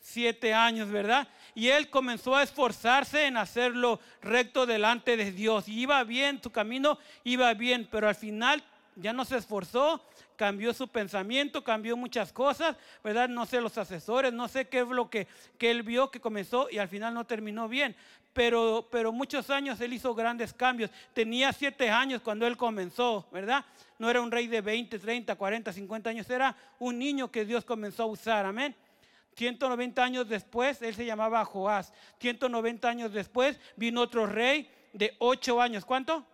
Siete 0.00 0.54
años, 0.54 0.88
¿verdad? 0.88 1.28
Y 1.54 1.68
él 1.68 1.90
comenzó 1.90 2.36
a 2.36 2.42
esforzarse 2.42 3.26
en 3.26 3.36
hacerlo 3.36 4.00
recto 4.22 4.66
delante 4.66 5.16
de 5.16 5.32
Dios. 5.32 5.68
Y 5.68 5.80
iba 5.80 6.02
bien, 6.04 6.40
su 6.42 6.50
camino 6.50 6.98
iba 7.24 7.52
bien, 7.54 7.88
pero 7.90 8.08
al 8.08 8.14
final 8.14 8.62
ya 8.96 9.12
no 9.12 9.24
se 9.24 9.36
esforzó, 9.36 10.04
cambió 10.38 10.72
su 10.72 10.86
pensamiento, 10.86 11.64
cambió 11.64 11.96
muchas 11.96 12.32
cosas, 12.32 12.76
¿verdad? 13.02 13.28
No 13.28 13.44
sé 13.44 13.60
los 13.60 13.76
asesores, 13.76 14.32
no 14.32 14.46
sé 14.46 14.68
qué 14.68 14.80
es 14.80 14.86
lo 14.86 15.10
que, 15.10 15.26
que 15.58 15.68
él 15.68 15.82
vio 15.82 16.12
que 16.12 16.20
comenzó 16.20 16.70
y 16.70 16.78
al 16.78 16.88
final 16.88 17.12
no 17.12 17.26
terminó 17.26 17.68
bien. 17.68 17.96
Pero, 18.32 18.86
pero 18.88 19.10
muchos 19.10 19.50
años 19.50 19.80
él 19.80 19.92
hizo 19.92 20.14
grandes 20.14 20.54
cambios. 20.54 20.92
Tenía 21.12 21.52
siete 21.52 21.90
años 21.90 22.22
cuando 22.22 22.46
él 22.46 22.56
comenzó, 22.56 23.26
¿verdad? 23.32 23.64
No 23.98 24.08
era 24.08 24.20
un 24.20 24.30
rey 24.30 24.46
de 24.46 24.60
20, 24.60 25.00
30, 25.00 25.34
40, 25.34 25.72
50 25.72 26.10
años, 26.10 26.30
era 26.30 26.54
un 26.78 27.00
niño 27.00 27.32
que 27.32 27.44
Dios 27.44 27.64
comenzó 27.64 28.04
a 28.04 28.06
usar, 28.06 28.46
amén. 28.46 28.76
190 29.34 30.04
años 30.04 30.28
después, 30.28 30.80
él 30.82 30.94
se 30.94 31.04
llamaba 31.04 31.44
Joás. 31.44 31.92
190 32.20 32.88
años 32.88 33.12
después 33.12 33.58
vino 33.74 34.02
otro 34.02 34.24
rey 34.24 34.70
de 34.92 35.16
8 35.18 35.60
años. 35.60 35.84
¿Cuánto? 35.84 36.24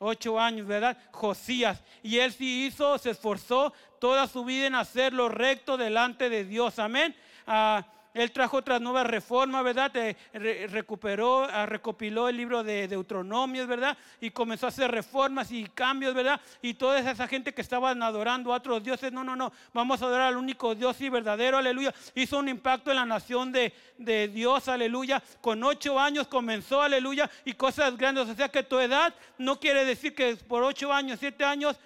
Ocho 0.00 0.40
años, 0.40 0.66
¿verdad? 0.66 0.96
Josías. 1.12 1.80
Y 2.02 2.18
él 2.18 2.32
sí 2.32 2.66
hizo, 2.66 2.98
se 2.98 3.10
esforzó 3.10 3.72
toda 4.00 4.26
su 4.26 4.44
vida 4.44 4.66
en 4.66 4.74
hacerlo 4.74 5.28
recto 5.28 5.76
delante 5.76 6.28
de 6.28 6.44
Dios. 6.44 6.78
Amén. 6.78 7.14
Ah, 7.46 7.86
él 8.12 8.32
trajo 8.32 8.56
otras 8.56 8.80
nuevas 8.80 9.06
reformas, 9.06 9.62
¿verdad? 9.62 9.92
recuperó, 10.68 11.44
ah, 11.44 11.66
recopiló 11.66 12.28
el 12.28 12.36
libro 12.36 12.64
de 12.64 12.88
Deuteronomios, 12.88 13.68
¿verdad? 13.68 13.96
Y 14.20 14.30
comenzó 14.30 14.66
a 14.66 14.70
hacer 14.70 14.90
reformas 14.90 15.52
y 15.52 15.64
cambios, 15.66 16.12
¿verdad? 16.12 16.40
Y 16.60 16.74
toda 16.74 16.98
esa 16.98 17.28
gente 17.28 17.54
que 17.54 17.60
estaban 17.60 18.02
adorando 18.02 18.52
a 18.52 18.56
otros 18.56 18.82
dioses, 18.82 19.12
no, 19.12 19.22
no, 19.22 19.36
no, 19.36 19.52
vamos 19.72 20.02
a 20.02 20.06
adorar 20.06 20.28
al 20.28 20.36
único 20.36 20.74
Dios 20.74 21.00
y 21.00 21.08
verdadero, 21.08 21.58
aleluya. 21.58 21.94
Hizo 22.14 22.38
un 22.38 22.48
impacto 22.48 22.90
en 22.90 22.96
la 22.96 23.06
nación 23.06 23.52
de, 23.52 23.72
de 23.96 24.26
Dios, 24.26 24.66
aleluya. 24.66 25.22
Con 25.40 25.62
ocho 25.62 25.98
años 25.98 26.26
comenzó, 26.26 26.82
aleluya, 26.82 27.30
y 27.44 27.52
cosas 27.52 27.96
grandes. 27.96 28.28
O 28.28 28.34
sea 28.34 28.48
que 28.48 28.64
tu 28.64 28.78
edad 28.80 29.14
no 29.38 29.60
quiere 29.60 29.84
decir 29.84 30.14
que 30.16 30.34
por 30.34 30.64
ocho 30.64 30.92
años, 30.92 31.20
siete 31.20 31.44
años, 31.44 31.78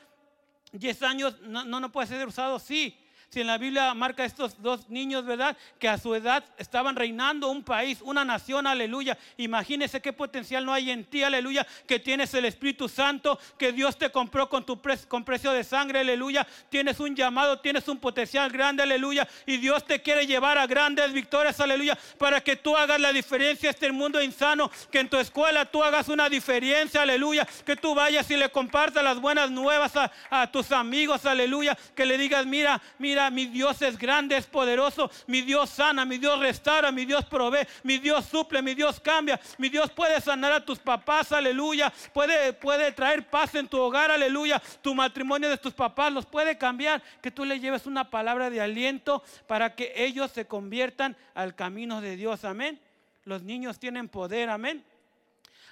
diez 0.73 1.03
años, 1.03 1.39
no, 1.43 1.65
no, 1.65 1.81
no 1.81 1.93
puede 1.93 2.09
ser 2.09 2.27
usado, 2.27 2.59
sí 2.59 2.99
si 3.35 3.41
en 3.41 3.49
la 3.49 3.59
Biblia 3.59 3.93
marca 3.95 4.25
estos 4.25 4.63
dos 4.63 4.89
niños, 4.89 5.25
¿verdad? 5.25 5.57
Que 5.81 5.89
a 5.89 5.99
su 5.99 6.15
edad 6.15 6.45
estaban 6.57 6.95
reinando 6.95 7.49
un 7.49 7.65
país, 7.65 7.99
una 8.01 8.25
nación, 8.25 8.65
aleluya. 8.65 9.19
Imagínese 9.39 10.01
qué 10.01 10.13
potencial 10.13 10.65
no 10.65 10.73
hay 10.73 10.93
en 10.93 11.05
ti, 11.05 11.25
aleluya, 11.25 11.67
que 11.89 11.99
tienes 11.99 12.33
el 12.35 12.45
Espíritu 12.45 12.89
Santo, 12.89 13.37
que 13.59 13.73
Dios 13.73 13.99
te 13.99 14.13
compró 14.13 14.49
con, 14.49 14.65
tu 14.65 14.81
con 15.09 15.25
precio 15.25 15.51
de 15.51 15.65
sangre, 15.65 15.99
aleluya. 15.99 16.47
Tienes 16.69 17.01
un 17.01 17.17
llamado, 17.17 17.59
tienes 17.59 17.89
un 17.89 17.99
potencial 17.99 18.53
grande, 18.53 18.85
aleluya. 18.85 19.27
Y 19.47 19.57
Dios 19.57 19.85
te 19.85 20.01
quiere 20.01 20.29
llevar 20.29 20.57
a 20.57 20.69
grandes 20.69 21.13
victorias, 21.13 21.59
aleluya, 21.59 21.99
para 22.17 22.41
que 22.41 22.55
tú 22.55 22.77
hagas 22.77 23.01
la 23.01 23.13
diferencia 23.13 23.69
este 23.69 23.91
mundo 23.91 24.23
insano, 24.23 24.71
que 24.93 25.01
en 25.01 25.11
tu 25.11 25.17
escuela 25.17 25.65
tú 25.65 25.83
hagas 25.83 26.09
una 26.09 26.29
diferencia, 26.29 27.03
aleluya. 27.03 27.49
Que 27.67 27.75
tú 27.75 27.97
vayas 27.97 28.31
y 28.31 28.37
le 28.37 28.49
compartas 28.51 29.03
las 29.03 29.19
buenas 29.19 29.51
nuevas 29.51 29.97
a, 29.97 30.13
a 30.31 30.53
tus 30.53 30.71
amigos, 30.71 31.27
aleluya. 31.27 31.77
Que 31.97 32.07
le 32.07 32.17
digas, 32.17 32.47
mira, 32.47 32.81
mira 33.01 33.24
mi 33.31 33.47
Dios 33.47 33.81
es 33.83 33.99
grande, 33.99 34.37
es 34.37 34.47
poderoso, 34.47 35.11
mi 35.27 35.43
Dios 35.43 35.71
sana, 35.71 36.05
mi 36.05 36.19
Dios 36.19 36.39
restaura, 36.39 36.91
mi 36.91 37.05
Dios 37.05 37.25
provee, 37.25 37.67
mi 37.83 37.99
Dios 37.99 38.27
suple, 38.27 38.63
mi 38.63 38.75
Dios 38.75 39.01
cambia, 39.01 39.41
mi 39.59 39.69
Dios 39.69 39.91
puede 39.91 40.21
sanar 40.21 40.53
a 40.53 40.65
tus 40.65 40.79
papás, 40.79 41.33
aleluya, 41.33 41.93
puede, 42.13 42.53
puede 42.53 42.93
traer 42.93 43.29
paz 43.29 43.55
en 43.55 43.69
tu 43.69 43.79
hogar, 43.81 44.11
aleluya, 44.11 44.63
tu 44.83 44.95
matrimonio 44.95 45.49
de 45.49 45.59
tus 45.59 45.73
papás 45.73 46.13
los 46.13 46.27
puede 46.27 46.59
cambiar, 46.59 47.03
que 47.23 47.31
tú 47.31 47.45
le 47.45 47.61
lleves 47.61 47.87
una 47.87 48.11
palabra 48.11 48.51
de 48.51 48.61
aliento 48.61 49.23
para 49.47 49.75
que 49.75 49.93
ellos 49.97 50.31
se 50.31 50.47
conviertan 50.47 51.17
al 51.35 51.55
camino 51.55 52.01
de 52.01 52.17
Dios, 52.17 52.45
amén. 52.45 52.81
Los 53.25 53.43
niños 53.43 53.79
tienen 53.79 54.09
poder, 54.09 54.51
amén. 54.51 54.85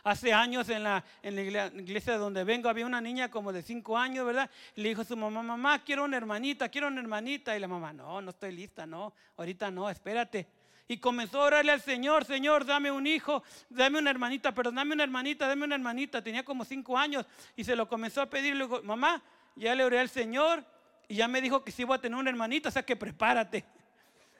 Hace 0.04 0.32
años 0.32 0.68
en 0.68 0.82
la, 0.82 1.04
en 1.22 1.36
la 1.36 1.66
iglesia 1.80 2.16
donde 2.18 2.42
vengo 2.42 2.68
había 2.68 2.84
una 2.86 3.00
niña 3.00 3.30
como 3.30 3.52
de 3.52 3.62
cinco 3.62 3.96
años, 3.96 4.26
¿verdad? 4.26 4.50
le 4.74 4.88
dijo 4.88 5.02
a 5.02 5.04
su 5.04 5.16
mamá, 5.16 5.42
mamá, 5.42 5.84
quiero 5.84 6.04
una 6.04 6.16
hermanita, 6.16 6.68
quiero 6.68 6.88
una 6.88 7.00
hermanita. 7.00 7.56
Y 7.56 7.60
la 7.60 7.68
mamá, 7.68 7.92
no, 7.92 8.20
no 8.20 8.30
estoy 8.30 8.52
lista, 8.52 8.84
no, 8.84 9.12
ahorita 9.36 9.70
no, 9.70 9.88
espérate. 9.88 10.48
Y 10.88 10.98
comenzó 10.98 11.40
a 11.40 11.46
orarle 11.46 11.72
al 11.72 11.80
Señor, 11.80 12.24
Señor, 12.24 12.66
dame 12.66 12.90
un 12.90 13.06
hijo, 13.06 13.42
dame 13.70 13.98
una 13.98 14.10
hermanita, 14.10 14.52
pero 14.52 14.72
dame 14.72 14.94
una 14.94 15.04
hermanita, 15.04 15.46
dame 15.46 15.64
una 15.64 15.76
hermanita. 15.76 16.22
Tenía 16.22 16.44
como 16.44 16.64
cinco 16.64 16.98
años 16.98 17.24
y 17.56 17.64
se 17.64 17.76
lo 17.76 17.88
comenzó 17.88 18.20
a 18.20 18.28
pedir. 18.28 18.56
Le 18.56 18.64
dijo, 18.64 18.82
mamá, 18.82 19.22
ya 19.54 19.74
le 19.74 19.84
oré 19.84 20.00
al 20.00 20.08
Señor 20.08 20.64
y 21.08 21.16
ya 21.16 21.28
me 21.28 21.40
dijo 21.40 21.62
que 21.64 21.72
sí 21.72 21.84
voy 21.84 21.96
a 21.96 22.00
tener 22.00 22.18
una 22.18 22.30
hermanita, 22.30 22.68
o 22.68 22.72
sea 22.72 22.82
que 22.82 22.96
prepárate. 22.96 23.64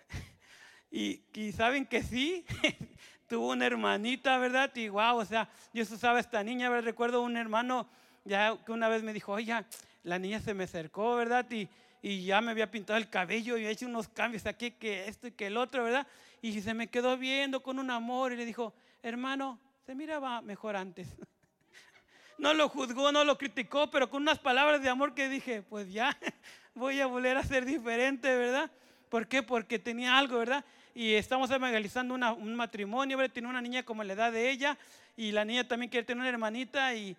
y, 0.90 1.22
y 1.32 1.52
saben 1.52 1.86
que 1.86 2.02
sí, 2.02 2.44
tuvo 3.32 3.52
una 3.52 3.64
hermanita, 3.64 4.36
¿verdad? 4.36 4.70
Y 4.74 4.90
wow, 4.90 5.16
o 5.16 5.24
sea, 5.24 5.48
yo 5.72 5.86
sabe 5.86 6.20
esta 6.20 6.44
niña, 6.44 6.68
¿verdad? 6.68 6.84
Recuerdo 6.84 7.22
un 7.22 7.38
hermano 7.38 7.88
ya 8.26 8.58
que 8.62 8.72
una 8.72 8.90
vez 8.90 9.02
me 9.02 9.14
dijo, 9.14 9.32
oye, 9.32 9.54
la 10.02 10.18
niña 10.18 10.38
se 10.38 10.52
me 10.52 10.64
acercó, 10.64 11.16
¿verdad? 11.16 11.50
Y, 11.50 11.66
y 12.02 12.26
ya 12.26 12.42
me 12.42 12.50
había 12.50 12.70
pintado 12.70 12.98
el 12.98 13.08
cabello 13.08 13.56
y 13.56 13.64
he 13.64 13.70
hecho 13.70 13.86
unos 13.86 14.06
cambios 14.06 14.44
aquí, 14.44 14.72
que 14.72 15.08
esto 15.08 15.28
y 15.28 15.32
que 15.32 15.46
el 15.46 15.56
otro, 15.56 15.82
¿verdad? 15.82 16.06
Y 16.42 16.60
se 16.60 16.74
me 16.74 16.88
quedó 16.88 17.16
viendo 17.16 17.62
con 17.62 17.78
un 17.78 17.90
amor 17.90 18.34
y 18.34 18.36
le 18.36 18.44
dijo, 18.44 18.74
hermano, 19.02 19.58
se 19.86 19.94
miraba 19.94 20.42
mejor 20.42 20.76
antes. 20.76 21.08
No 22.38 22.54
lo 22.54 22.68
juzgó, 22.68 23.12
no 23.12 23.24
lo 23.24 23.38
criticó, 23.38 23.90
pero 23.90 24.10
con 24.10 24.22
unas 24.22 24.38
palabras 24.40 24.82
de 24.82 24.88
amor 24.88 25.14
que 25.14 25.28
dije, 25.28 25.62
pues 25.62 25.90
ya 25.92 26.18
voy 26.74 27.00
a 27.00 27.06
volver 27.06 27.36
a 27.36 27.44
ser 27.44 27.64
diferente, 27.64 28.36
¿verdad? 28.36 28.70
¿Por 29.08 29.28
qué? 29.28 29.42
Porque 29.42 29.78
tenía 29.78 30.18
algo, 30.18 30.38
¿verdad? 30.38 30.64
Y 30.94 31.14
estamos 31.14 31.50
evangelizando 31.50 32.14
un 32.14 32.54
matrimonio, 32.54 33.18
tiene 33.30 33.48
una 33.48 33.60
niña 33.60 33.82
como 33.82 34.04
la 34.04 34.12
edad 34.12 34.32
de 34.32 34.50
ella 34.50 34.76
y 35.16 35.32
la 35.32 35.44
niña 35.44 35.66
también 35.66 35.90
quiere 35.90 36.06
tener 36.06 36.20
una 36.20 36.28
hermanita 36.28 36.94
y, 36.94 37.16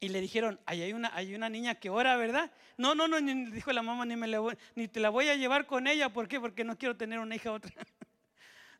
y 0.00 0.08
le 0.08 0.20
dijeron, 0.20 0.58
hay 0.66 0.92
una, 0.92 1.10
hay 1.14 1.34
una 1.34 1.48
niña 1.48 1.74
que 1.74 1.90
ora, 1.90 2.16
¿verdad? 2.16 2.50
No, 2.76 2.94
no, 2.94 3.08
no, 3.08 3.20
ni, 3.20 3.50
dijo 3.50 3.72
la 3.72 3.82
mamá, 3.82 4.04
ni, 4.04 4.16
me 4.16 4.28
ni 4.74 4.88
te 4.88 5.00
la 5.00 5.10
voy 5.10 5.28
a 5.28 5.34
llevar 5.34 5.66
con 5.66 5.86
ella, 5.86 6.10
¿por 6.10 6.28
qué? 6.28 6.40
Porque 6.40 6.64
no 6.64 6.76
quiero 6.76 6.96
tener 6.96 7.18
una 7.18 7.34
hija 7.34 7.52
otra. 7.52 7.72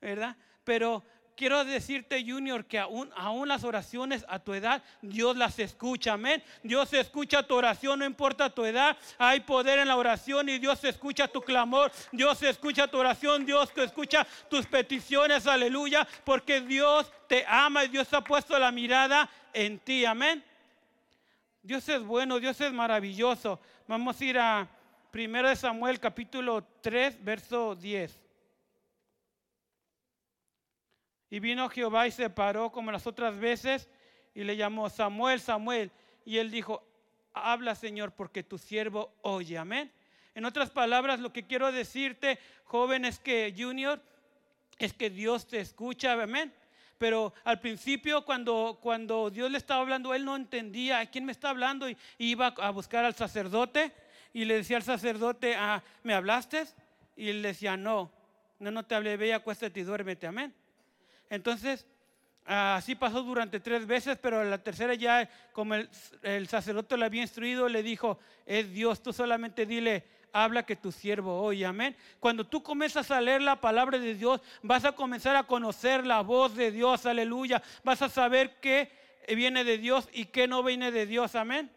¿verdad? 0.01 0.37
Pero 0.65 1.05
quiero 1.37 1.65
decirte, 1.65 2.25
Junior, 2.27 2.65
que 2.65 2.79
aún, 2.79 3.13
las 3.47 3.63
oraciones 3.63 4.25
a 4.29 4.39
tu 4.39 4.55
edad, 4.55 4.83
Dios 5.03 5.37
las 5.37 5.59
escucha, 5.59 6.15
amén. 6.15 6.43
Dios 6.63 6.93
escucha 6.93 7.43
tu 7.43 7.55
oración, 7.55 7.99
no 8.01 8.05
importa 8.05 8.51
tu 8.51 8.65
edad. 8.65 8.97
Hay 9.19 9.41
poder 9.41 9.79
en 9.79 9.89
la 9.89 9.97
oración 9.97 10.49
y 10.49 10.59
Dios 10.59 10.83
escucha 10.85 11.29
tu 11.29 11.43
clamor. 11.43 11.93
Dios 12.11 12.43
escucha 12.43 12.89
tu 12.89 12.99
oración, 12.99 13.45
Dios 13.45 13.71
escucha 13.77 14.27
tus 14.49 14.67
peticiones, 14.67 15.47
aleluya. 15.47 16.09
Porque 16.25 16.61
Dios 16.61 17.13
te 17.29 17.45
ama 17.47 17.85
y 17.85 17.89
Dios 17.89 18.13
ha 18.15 18.25
puesto 18.25 18.59
la 18.59 18.73
mirada 18.73 19.29
en 19.53 19.79
ti, 19.79 20.05
amén. 20.05 20.43
Dios 21.63 21.89
es 21.89 22.03
bueno, 22.03 22.41
Dios 22.41 22.61
es 22.61 22.73
maravilloso. 22.73 23.61
Vamos 23.87 24.21
a 24.21 24.25
ir 24.25 24.39
a 24.39 24.69
1 25.13 25.57
Samuel 25.57 26.01
capítulo 26.01 26.65
3, 26.81 27.23
verso 27.23 27.75
10. 27.75 28.26
Y 31.31 31.41
vino 31.41 31.69
Jehová 31.69 32.07
y 32.07 32.11
se 32.11 32.31
paró 32.31 32.71
como 32.71 32.93
las 32.93 33.07
otras 33.07 33.39
veces 33.39 33.89
y 34.35 34.45
le 34.45 34.57
llamó 34.57 34.89
Samuel, 34.91 35.41
Samuel. 35.41 35.91
Y 36.25 36.39
él 36.39 36.51
dijo, 36.51 36.87
habla 37.33 37.75
Señor 37.75 38.13
porque 38.13 38.43
tu 38.43 38.59
siervo 38.59 39.15
oye. 39.23 39.59
Amén. 39.59 39.91
En 40.35 40.45
otras 40.45 40.71
palabras, 40.71 41.21
lo 41.21 41.33
que 41.33 41.47
quiero 41.47 41.73
decirte, 41.73 42.39
joven, 42.65 43.05
es 43.05 43.19
que 43.19 43.55
Junior, 43.57 44.03
es 44.79 44.93
que 44.93 45.09
Dios 45.09 45.47
te 45.47 45.61
escucha. 45.61 46.13
Amén. 46.13 46.53
Pero 46.99 47.35
al 47.45 47.61
principio, 47.61 48.25
cuando, 48.25 48.79
cuando 48.83 49.31
Dios 49.31 49.51
le 49.51 49.59
estaba 49.59 49.81
hablando, 49.81 50.15
él 50.15 50.25
no 50.25 50.37
entendía 50.37 51.01
a 51.01 51.07
quién 51.07 51.25
me 51.25 51.33
está 51.33 51.51
hablando 51.51 51.89
y, 51.89 51.97
iba 52.19 52.49
a 52.49 52.71
buscar 52.71 53.05
al 53.05 53.15
sacerdote 53.15 53.93
y 54.33 54.45
le 54.45 54.57
decía 54.57 54.77
al 54.77 54.83
sacerdote, 54.83 55.55
ah, 55.57 55.83
¿me 56.03 56.15
hablaste? 56.15 56.65
Y 57.17 57.31
él 57.31 57.43
decía, 57.43 57.77
no, 57.77 58.11
no, 58.59 58.71
no 58.71 58.85
te 58.85 58.95
hablé, 58.95 59.17
ve, 59.17 59.33
acuéstate 59.33 59.81
y 59.81 59.83
duérmete. 59.83 60.27
Amén. 60.27 60.55
Entonces, 61.31 61.87
así 62.45 62.95
pasó 62.95 63.23
durante 63.23 63.61
tres 63.61 63.87
veces, 63.87 64.19
pero 64.21 64.45
la 64.45 64.59
tercera 64.59 64.95
ya, 64.95 65.29
como 65.53 65.75
el, 65.75 66.49
sacerdote 66.49 66.97
le 66.97 67.05
había 67.05 67.23
instruido, 67.23 67.69
le 67.69 67.83
dijo, 67.83 68.19
es 68.45 68.73
Dios, 68.73 69.03
tú 69.03 69.13
solamente 69.13 69.67
dile, 69.67 70.05
habla 70.33 70.65
que 70.65 70.77
tu 70.77 70.93
siervo 70.93 71.43
oye, 71.43 71.67
amén. 71.67 71.97
Cuando 72.21 72.47
tú 72.47 72.63
comienzas 72.63 73.11
a 73.11 73.21
leer 73.21 73.43
la 73.43 73.61
palabra 73.61 73.99
de 73.99 74.15
Dios, 74.15 74.41
vas 74.63 74.85
a 74.85 74.93
comenzar 74.93 75.35
a 75.37 75.45
conocer 75.45 76.07
la 76.07 76.21
voz 76.21 76.55
de 76.55 76.71
Dios, 76.71 77.07
aleluya. 77.07 77.63
Vas 77.83 78.03
a 78.03 78.09
saber 78.09 78.61
qué 78.61 78.91
viene 79.35 79.65
de 79.65 79.79
Dios 79.79 80.09
y 80.13 80.27
qué 80.27 80.47
no 80.47 80.63
viene 80.63 80.93
de 80.93 81.07
Dios, 81.07 81.35
amén. 81.35 81.71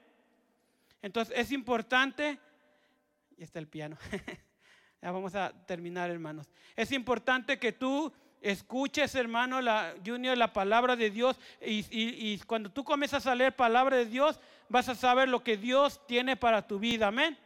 Entonces 1.01 1.35
es 1.37 1.51
importante, 1.51 2.37
y 3.37 3.43
está 3.43 3.59
el 3.59 3.67
piano, 3.67 3.97
ya 5.01 5.11
vamos 5.11 5.33
a 5.33 5.53
terminar 5.65 6.11
hermanos, 6.11 6.49
es 6.75 6.91
importante 6.91 7.57
que 7.57 7.71
tú 7.71 8.11
escuches, 8.41 9.15
hermano, 9.15 9.61
la, 9.61 9.93
Junior, 10.05 10.37
la 10.37 10.53
palabra 10.53 10.95
de 10.95 11.09
Dios. 11.09 11.37
Y, 11.61 12.37
cuando 12.39 12.69
tú 12.69 12.83
comienzas 12.83 13.25
a 13.27 13.35
leer 13.35 13.55
palabra 13.55 13.97
de 13.97 14.05
Dios, 14.05 14.39
vas 14.69 14.89
a 14.89 14.95
saber 14.95 15.29
lo 15.29 15.43
que 15.43 15.57
Dios 15.57 16.05
tiene 16.07 16.35
para 16.35 16.67
tu 16.67 16.79
vida. 16.79 17.07
Amén. 17.07 17.37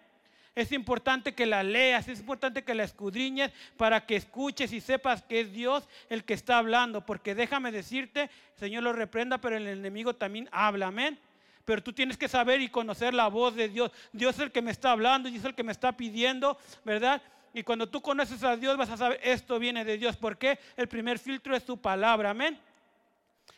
Es 0.55 0.71
importante 0.71 1.33
que 1.33 1.47
la 1.47 1.63
leas, 1.63 2.07
es 2.07 2.19
importante 2.19 2.63
que 2.63 2.75
la 2.75 2.83
escudriñes 2.83 3.51
para 3.75 4.05
que 4.05 4.15
escuches 4.15 4.71
y 4.71 4.81
sepas 4.81 5.23
que 5.23 5.39
es 5.39 5.51
Dios 5.51 5.87
el 6.09 6.23
que 6.23 6.35
está 6.35 6.59
hablando. 6.59 7.05
Porque 7.05 7.33
déjame 7.33 7.71
decirte, 7.71 8.23
el 8.23 8.59
Señor 8.59 8.83
lo 8.83 8.93
reprenda, 8.93 9.39
pero 9.39 9.57
el 9.57 9.67
enemigo 9.67 10.15
también 10.15 10.47
habla. 10.51 10.87
Amén. 10.87 11.17
Pero 11.65 11.81
tú 11.81 11.93
tienes 11.93 12.17
que 12.17 12.27
saber 12.27 12.61
y 12.61 12.69
conocer 12.69 13.13
la 13.13 13.27
voz 13.29 13.55
de 13.55 13.69
Dios. 13.69 13.91
Dios 14.11 14.35
es 14.35 14.41
el 14.41 14.51
que 14.51 14.61
me 14.61 14.71
está 14.71 14.91
hablando 14.91 15.29
y 15.29 15.37
es 15.37 15.45
el 15.45 15.55
que 15.55 15.63
me 15.63 15.71
está 15.71 15.93
pidiendo, 15.93 16.57
¿verdad? 16.83 17.21
Y 17.53 17.63
cuando 17.63 17.87
tú 17.87 18.01
conoces 18.01 18.43
a 18.43 18.57
Dios 18.57 18.75
vas 18.77 18.89
a 18.89 18.97
saber, 18.97 19.19
esto 19.23 19.59
viene 19.59 19.85
de 19.85 19.97
Dios. 19.97 20.17
porque 20.17 20.59
El 20.75 20.87
primer 20.87 21.19
filtro 21.19 21.55
es 21.55 21.63
tu 21.63 21.79
palabra, 21.79 22.31
amén. 22.31 22.59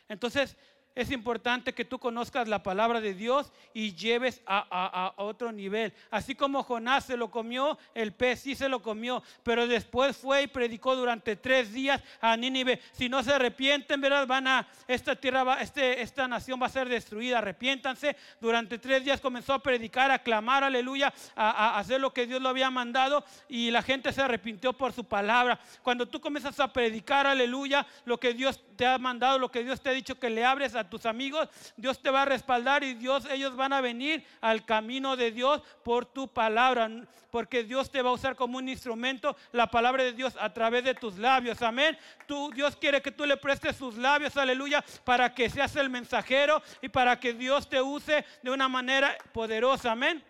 Entonces, 0.08 0.56
es 0.96 1.10
importante 1.10 1.74
que 1.74 1.84
tú 1.84 1.98
conozcas 1.98 2.48
la 2.48 2.62
palabra 2.62 3.02
de 3.02 3.12
Dios 3.12 3.52
y 3.74 3.94
lleves 3.94 4.40
a, 4.46 5.12
otro 5.18 5.52
nivel. 5.52 5.92
Así 6.10 6.34
como 6.34 6.62
Jonás 6.62 7.04
se 7.04 7.18
lo 7.18 7.30
comió, 7.30 7.78
el 7.94 8.12
pez 8.12 8.40
sí 8.40 8.54
se 8.54 8.68
lo 8.68 8.80
comió, 8.80 9.22
pero 9.42 9.66
después 9.66 10.16
fue 10.16 10.44
y 10.44 10.46
predicó 10.46 10.96
durante 10.96 11.36
tres 11.36 11.70
días 11.70 12.02
a 12.20 12.34
Nínive. 12.34 12.80
Si 12.92 13.10
no 13.10 13.22
se 13.22 13.34
arrepienten, 13.34 14.00
¿verdad? 14.00 14.26
Van 14.26 14.48
a, 14.48 14.66
esta 14.88 15.14
tierra, 15.14 15.44
va, 15.44 15.60
este, 15.60 16.00
esta 16.00 16.26
nación 16.26 16.60
va 16.60 16.66
a 16.66 16.70
ser 16.70 16.88
destruida. 16.88 17.38
Arrepiéntanse. 17.38 18.16
Durante 18.40 18.78
tres 18.78 19.04
días 19.04 19.20
comenzó 19.20 19.52
a 19.52 19.62
predicar, 19.62 20.10
a 20.10 20.20
clamar, 20.20 20.64
aleluya, 20.64 21.12
a, 21.34 21.78
hacer 21.78 22.00
lo 22.00 22.14
que 22.14 22.26
Dios 22.26 22.40
lo 22.40 22.48
había 22.48 22.70
mandado 22.70 23.22
y 23.50 23.70
la 23.70 23.82
gente 23.82 24.14
se 24.14 24.22
arrepintió 24.22 24.72
por 24.72 24.94
su 24.94 25.04
palabra. 25.04 25.60
Cuando 25.82 26.08
tú 26.08 26.22
comienzas 26.22 26.58
a 26.58 26.72
predicar, 26.72 27.26
aleluya, 27.26 27.86
lo 28.06 28.18
que 28.18 28.32
Dios 28.32 28.62
te 28.76 28.86
ha 28.86 28.98
mandado, 28.98 29.38
lo 29.38 29.50
que 29.50 29.64
Dios 29.64 29.80
te 29.80 29.90
ha 29.90 29.92
dicho 29.92 30.18
que 30.18 30.30
le 30.30 30.44
abres 30.44 30.74
a 30.74 30.88
tus 30.88 31.06
amigos, 31.06 31.48
Dios 31.76 32.00
te 32.00 32.10
va 32.10 32.22
a 32.22 32.24
respaldar 32.26 32.84
y 32.84 32.94
Dios, 32.94 33.24
ellos 33.30 33.56
van 33.56 33.72
a 33.72 33.80
venir 33.80 34.24
al 34.40 34.64
camino 34.64 35.16
de 35.16 35.32
Dios 35.32 35.62
por 35.82 36.06
tu 36.06 36.28
palabra, 36.28 36.90
porque 37.30 37.64
Dios 37.64 37.90
te 37.90 38.02
va 38.02 38.10
a 38.10 38.14
usar 38.14 38.36
como 38.36 38.58
un 38.58 38.68
instrumento, 38.68 39.36
la 39.52 39.66
palabra 39.68 40.04
de 40.04 40.12
Dios 40.12 40.36
a 40.40 40.52
través 40.52 40.84
de 40.84 40.94
tus 40.94 41.16
labios, 41.18 41.62
amén. 41.62 41.98
Tú, 42.26 42.50
Dios 42.54 42.76
quiere 42.76 43.02
que 43.02 43.10
tú 43.10 43.24
le 43.24 43.36
prestes 43.36 43.76
sus 43.76 43.96
labios, 43.96 44.36
aleluya, 44.36 44.84
para 45.04 45.34
que 45.34 45.50
seas 45.50 45.74
el 45.76 45.90
mensajero 45.90 46.62
y 46.82 46.88
para 46.88 47.18
que 47.18 47.32
Dios 47.32 47.68
te 47.68 47.80
use 47.80 48.24
de 48.42 48.50
una 48.50 48.68
manera 48.68 49.16
poderosa, 49.32 49.92
amén 49.92 50.22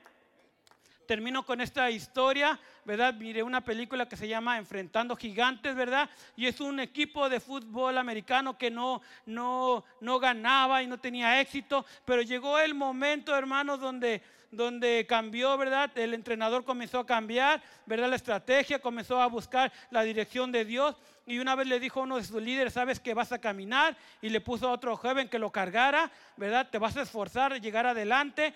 termino 1.06 1.44
con 1.44 1.60
esta 1.60 1.90
historia, 1.90 2.58
¿verdad? 2.84 3.14
Miré 3.14 3.42
una 3.42 3.64
película 3.64 4.08
que 4.08 4.16
se 4.16 4.28
llama 4.28 4.58
Enfrentando 4.58 5.16
Gigantes, 5.16 5.74
¿verdad? 5.74 6.10
Y 6.36 6.46
es 6.46 6.60
un 6.60 6.80
equipo 6.80 7.28
de 7.28 7.40
fútbol 7.40 7.96
americano 7.96 8.58
que 8.58 8.70
no, 8.70 9.00
no, 9.24 9.84
no 10.00 10.18
ganaba 10.18 10.82
y 10.82 10.86
no 10.86 10.98
tenía 10.98 11.40
éxito, 11.40 11.86
pero 12.04 12.22
llegó 12.22 12.58
el 12.58 12.74
momento, 12.74 13.34
hermanos, 13.34 13.80
donde, 13.80 14.22
donde 14.50 15.06
cambió, 15.08 15.56
¿verdad? 15.56 15.90
El 15.96 16.12
entrenador 16.14 16.64
comenzó 16.64 17.00
a 17.00 17.06
cambiar, 17.06 17.62
¿verdad? 17.86 18.10
La 18.10 18.16
estrategia 18.16 18.80
comenzó 18.80 19.20
a 19.20 19.26
buscar 19.26 19.72
la 19.90 20.02
dirección 20.02 20.52
de 20.52 20.64
Dios. 20.64 20.96
Y 21.28 21.38
una 21.38 21.56
vez 21.56 21.66
le 21.66 21.80
dijo 21.80 22.00
a 22.00 22.04
uno 22.04 22.16
de 22.18 22.24
sus 22.24 22.40
líderes, 22.40 22.74
sabes 22.74 23.00
que 23.00 23.14
vas 23.14 23.32
a 23.32 23.40
caminar, 23.40 23.96
y 24.22 24.28
le 24.28 24.40
puso 24.40 24.68
a 24.68 24.72
otro 24.72 24.96
joven 24.96 25.28
que 25.28 25.40
lo 25.40 25.50
cargara, 25.50 26.10
¿verdad? 26.36 26.68
Te 26.70 26.78
vas 26.78 26.96
a 26.96 27.02
esforzar, 27.02 27.60
llegar 27.60 27.86
adelante 27.86 28.54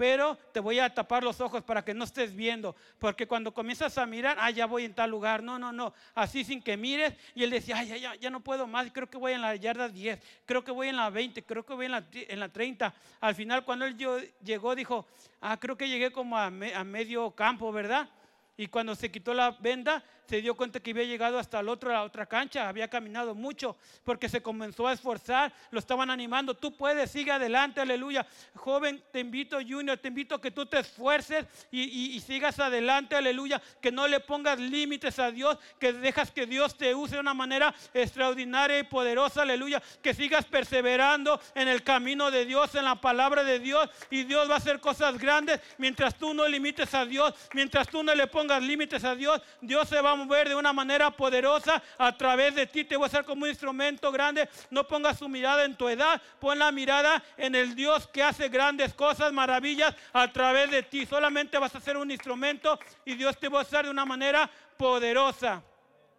pero 0.00 0.34
te 0.50 0.60
voy 0.60 0.78
a 0.78 0.88
tapar 0.88 1.22
los 1.22 1.42
ojos 1.42 1.62
para 1.62 1.84
que 1.84 1.92
no 1.92 2.04
estés 2.04 2.34
viendo, 2.34 2.74
porque 2.98 3.26
cuando 3.26 3.52
comienzas 3.52 3.98
a 3.98 4.06
mirar, 4.06 4.34
ah, 4.40 4.50
ya 4.50 4.64
voy 4.64 4.86
en 4.86 4.94
tal 4.94 5.10
lugar, 5.10 5.42
no, 5.42 5.58
no, 5.58 5.72
no, 5.72 5.92
así 6.14 6.42
sin 6.42 6.62
que 6.62 6.74
mires, 6.78 7.12
y 7.34 7.44
él 7.44 7.50
decía, 7.50 7.76
ay, 7.76 7.88
ya, 7.88 7.96
ya, 7.98 8.14
ya 8.14 8.30
no 8.30 8.40
puedo 8.40 8.66
más, 8.66 8.90
creo 8.92 9.10
que 9.10 9.18
voy 9.18 9.32
en 9.32 9.42
la 9.42 9.54
yarda 9.56 9.90
10, 9.90 10.18
creo 10.46 10.64
que 10.64 10.70
voy 10.70 10.88
en 10.88 10.96
la 10.96 11.10
20, 11.10 11.44
creo 11.44 11.66
que 11.66 11.74
voy 11.74 11.84
en 11.84 11.92
la, 11.92 12.06
en 12.14 12.40
la 12.40 12.48
30. 12.48 12.94
Al 13.20 13.34
final, 13.34 13.62
cuando 13.62 13.84
él 13.84 13.94
llegó, 14.42 14.74
dijo, 14.74 15.06
ah, 15.42 15.58
creo 15.60 15.76
que 15.76 15.86
llegué 15.86 16.10
como 16.10 16.38
a, 16.38 16.46
a 16.46 16.84
medio 16.84 17.32
campo, 17.32 17.70
¿verdad? 17.70 18.08
Y 18.56 18.68
cuando 18.68 18.94
se 18.94 19.10
quitó 19.10 19.34
la 19.34 19.50
venda, 19.50 20.02
se 20.30 20.40
dio 20.40 20.54
cuenta 20.54 20.78
que 20.78 20.92
había 20.92 21.02
llegado 21.02 21.40
hasta 21.40 21.58
el 21.58 21.68
otro, 21.68 21.90
la 21.90 22.04
otra 22.04 22.24
cancha, 22.24 22.68
había 22.68 22.86
caminado 22.86 23.34
mucho 23.34 23.76
porque 24.04 24.28
se 24.28 24.40
comenzó 24.40 24.86
a 24.86 24.92
esforzar, 24.92 25.52
lo 25.72 25.80
estaban 25.80 26.08
animando, 26.08 26.54
tú 26.54 26.76
puedes, 26.76 27.10
sigue 27.10 27.32
adelante, 27.32 27.80
aleluya. 27.80 28.24
Joven, 28.54 29.02
te 29.10 29.18
invito, 29.18 29.56
Junior, 29.56 29.98
te 29.98 30.06
invito 30.06 30.36
a 30.36 30.40
que 30.40 30.52
tú 30.52 30.66
te 30.66 30.78
esfuerces 30.78 31.46
y, 31.72 32.20
sigas 32.20 32.60
adelante, 32.60 33.16
aleluya, 33.16 33.60
que 33.80 33.90
no 33.90 34.06
le 34.06 34.20
pongas 34.20 34.60
límites 34.60 35.18
a 35.18 35.32
Dios, 35.32 35.58
que 35.80 35.92
dejas 35.92 36.30
que 36.30 36.46
Dios 36.46 36.76
te 36.76 36.94
use 36.94 37.16
de 37.16 37.20
una 37.20 37.34
manera 37.34 37.74
extraordinaria 37.92 38.78
y 38.78 38.84
poderosa, 38.84 39.42
aleluya, 39.42 39.82
que 40.00 40.14
sigas 40.14 40.44
perseverando 40.44 41.40
en 41.56 41.66
el 41.66 41.82
camino 41.82 42.30
de 42.30 42.46
Dios, 42.46 42.72
en 42.76 42.84
la 42.84 43.00
palabra 43.00 43.42
de 43.42 43.58
Dios 43.58 43.90
y 44.10 44.22
Dios 44.22 44.48
va 44.48 44.54
a 44.54 44.58
hacer 44.58 44.78
cosas 44.78 45.18
grandes. 45.18 45.60
Mientras 45.76 46.14
tú 46.14 46.34
no 46.34 46.46
limites 46.46 46.94
a 46.94 47.04
Dios, 47.04 47.34
mientras 47.52 47.88
tú 47.88 48.04
no 48.04 48.14
le 48.14 48.28
pongas 48.28 48.62
límites 48.62 49.02
a 49.02 49.16
Dios, 49.16 49.42
Dios 49.60 49.88
se 49.88 50.00
va 50.00 50.12
a 50.12 50.19
mover 50.24 50.48
de 50.48 50.54
una 50.54 50.72
manera 50.72 51.10
poderosa 51.10 51.82
a 51.98 52.16
través 52.16 52.54
de 52.54 52.66
ti. 52.66 52.84
Te 52.84 52.96
voy 52.96 53.04
a 53.04 53.06
hacer 53.06 53.24
como 53.24 53.44
un 53.44 53.50
instrumento 53.50 54.10
grande. 54.12 54.48
No 54.70 54.86
pongas 54.86 55.18
su 55.18 55.28
mirada 55.28 55.64
en 55.64 55.76
tu 55.76 55.88
edad, 55.88 56.20
pon 56.38 56.58
la 56.58 56.72
mirada 56.72 57.22
en 57.36 57.54
el 57.54 57.74
Dios 57.74 58.06
que 58.08 58.22
hace 58.22 58.48
grandes 58.48 58.94
cosas, 58.94 59.32
maravillas 59.32 59.94
a 60.12 60.30
través 60.32 60.70
de 60.70 60.82
ti. 60.82 61.06
Solamente 61.06 61.58
vas 61.58 61.74
a 61.74 61.80
ser 61.80 61.96
un 61.96 62.10
instrumento 62.10 62.78
y 63.04 63.14
Dios 63.14 63.38
te 63.38 63.48
va 63.48 63.60
a 63.60 63.62
usar 63.62 63.84
de 63.84 63.90
una 63.90 64.04
manera 64.04 64.50
poderosa. 64.76 65.62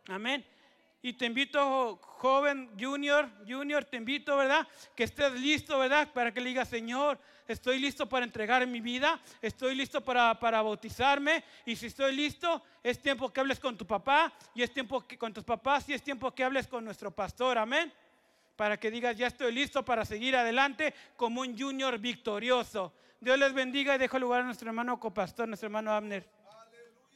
Amén. 0.07 0.45
Y 1.03 1.13
te 1.13 1.25
invito, 1.25 1.99
joven, 2.01 2.69
junior, 2.79 3.27
junior, 3.47 3.83
te 3.83 3.97
invito, 3.97 4.37
¿verdad? 4.37 4.67
Que 4.95 5.05
estés 5.05 5.33
listo, 5.33 5.79
¿verdad? 5.79 6.11
Para 6.13 6.31
que 6.31 6.39
le 6.39 6.49
digas, 6.49 6.69
Señor, 6.69 7.17
estoy 7.47 7.79
listo 7.79 8.07
para 8.07 8.23
entregar 8.23 8.65
mi 8.67 8.81
vida, 8.81 9.19
estoy 9.41 9.73
listo 9.73 10.01
para, 10.01 10.39
para 10.39 10.61
bautizarme. 10.61 11.43
Y 11.65 11.75
si 11.75 11.87
estoy 11.87 12.15
listo, 12.15 12.61
es 12.83 13.01
tiempo 13.01 13.33
que 13.33 13.39
hables 13.39 13.59
con 13.59 13.75
tu 13.75 13.87
papá 13.87 14.31
y 14.53 14.61
es 14.61 14.71
tiempo 14.71 15.07
que 15.07 15.17
con 15.17 15.33
tus 15.33 15.43
papás 15.43 15.89
y 15.89 15.93
es 15.93 16.03
tiempo 16.03 16.35
que 16.35 16.43
hables 16.43 16.67
con 16.67 16.85
nuestro 16.85 17.09
pastor. 17.09 17.57
Amén. 17.57 17.91
Para 18.55 18.77
que 18.77 18.91
digas, 18.91 19.17
ya 19.17 19.25
estoy 19.25 19.51
listo 19.51 19.83
para 19.83 20.05
seguir 20.05 20.35
adelante 20.35 20.93
como 21.15 21.41
un 21.41 21.57
junior 21.57 21.97
victorioso. 21.97 22.93
Dios 23.19 23.39
les 23.39 23.53
bendiga 23.53 23.95
y 23.95 23.97
dejo 23.97 24.19
lugar 24.19 24.41
a 24.41 24.43
nuestro 24.43 24.69
hermano 24.69 24.99
copastor, 24.99 25.47
nuestro 25.47 25.65
hermano 25.65 25.91
Abner. 25.91 26.40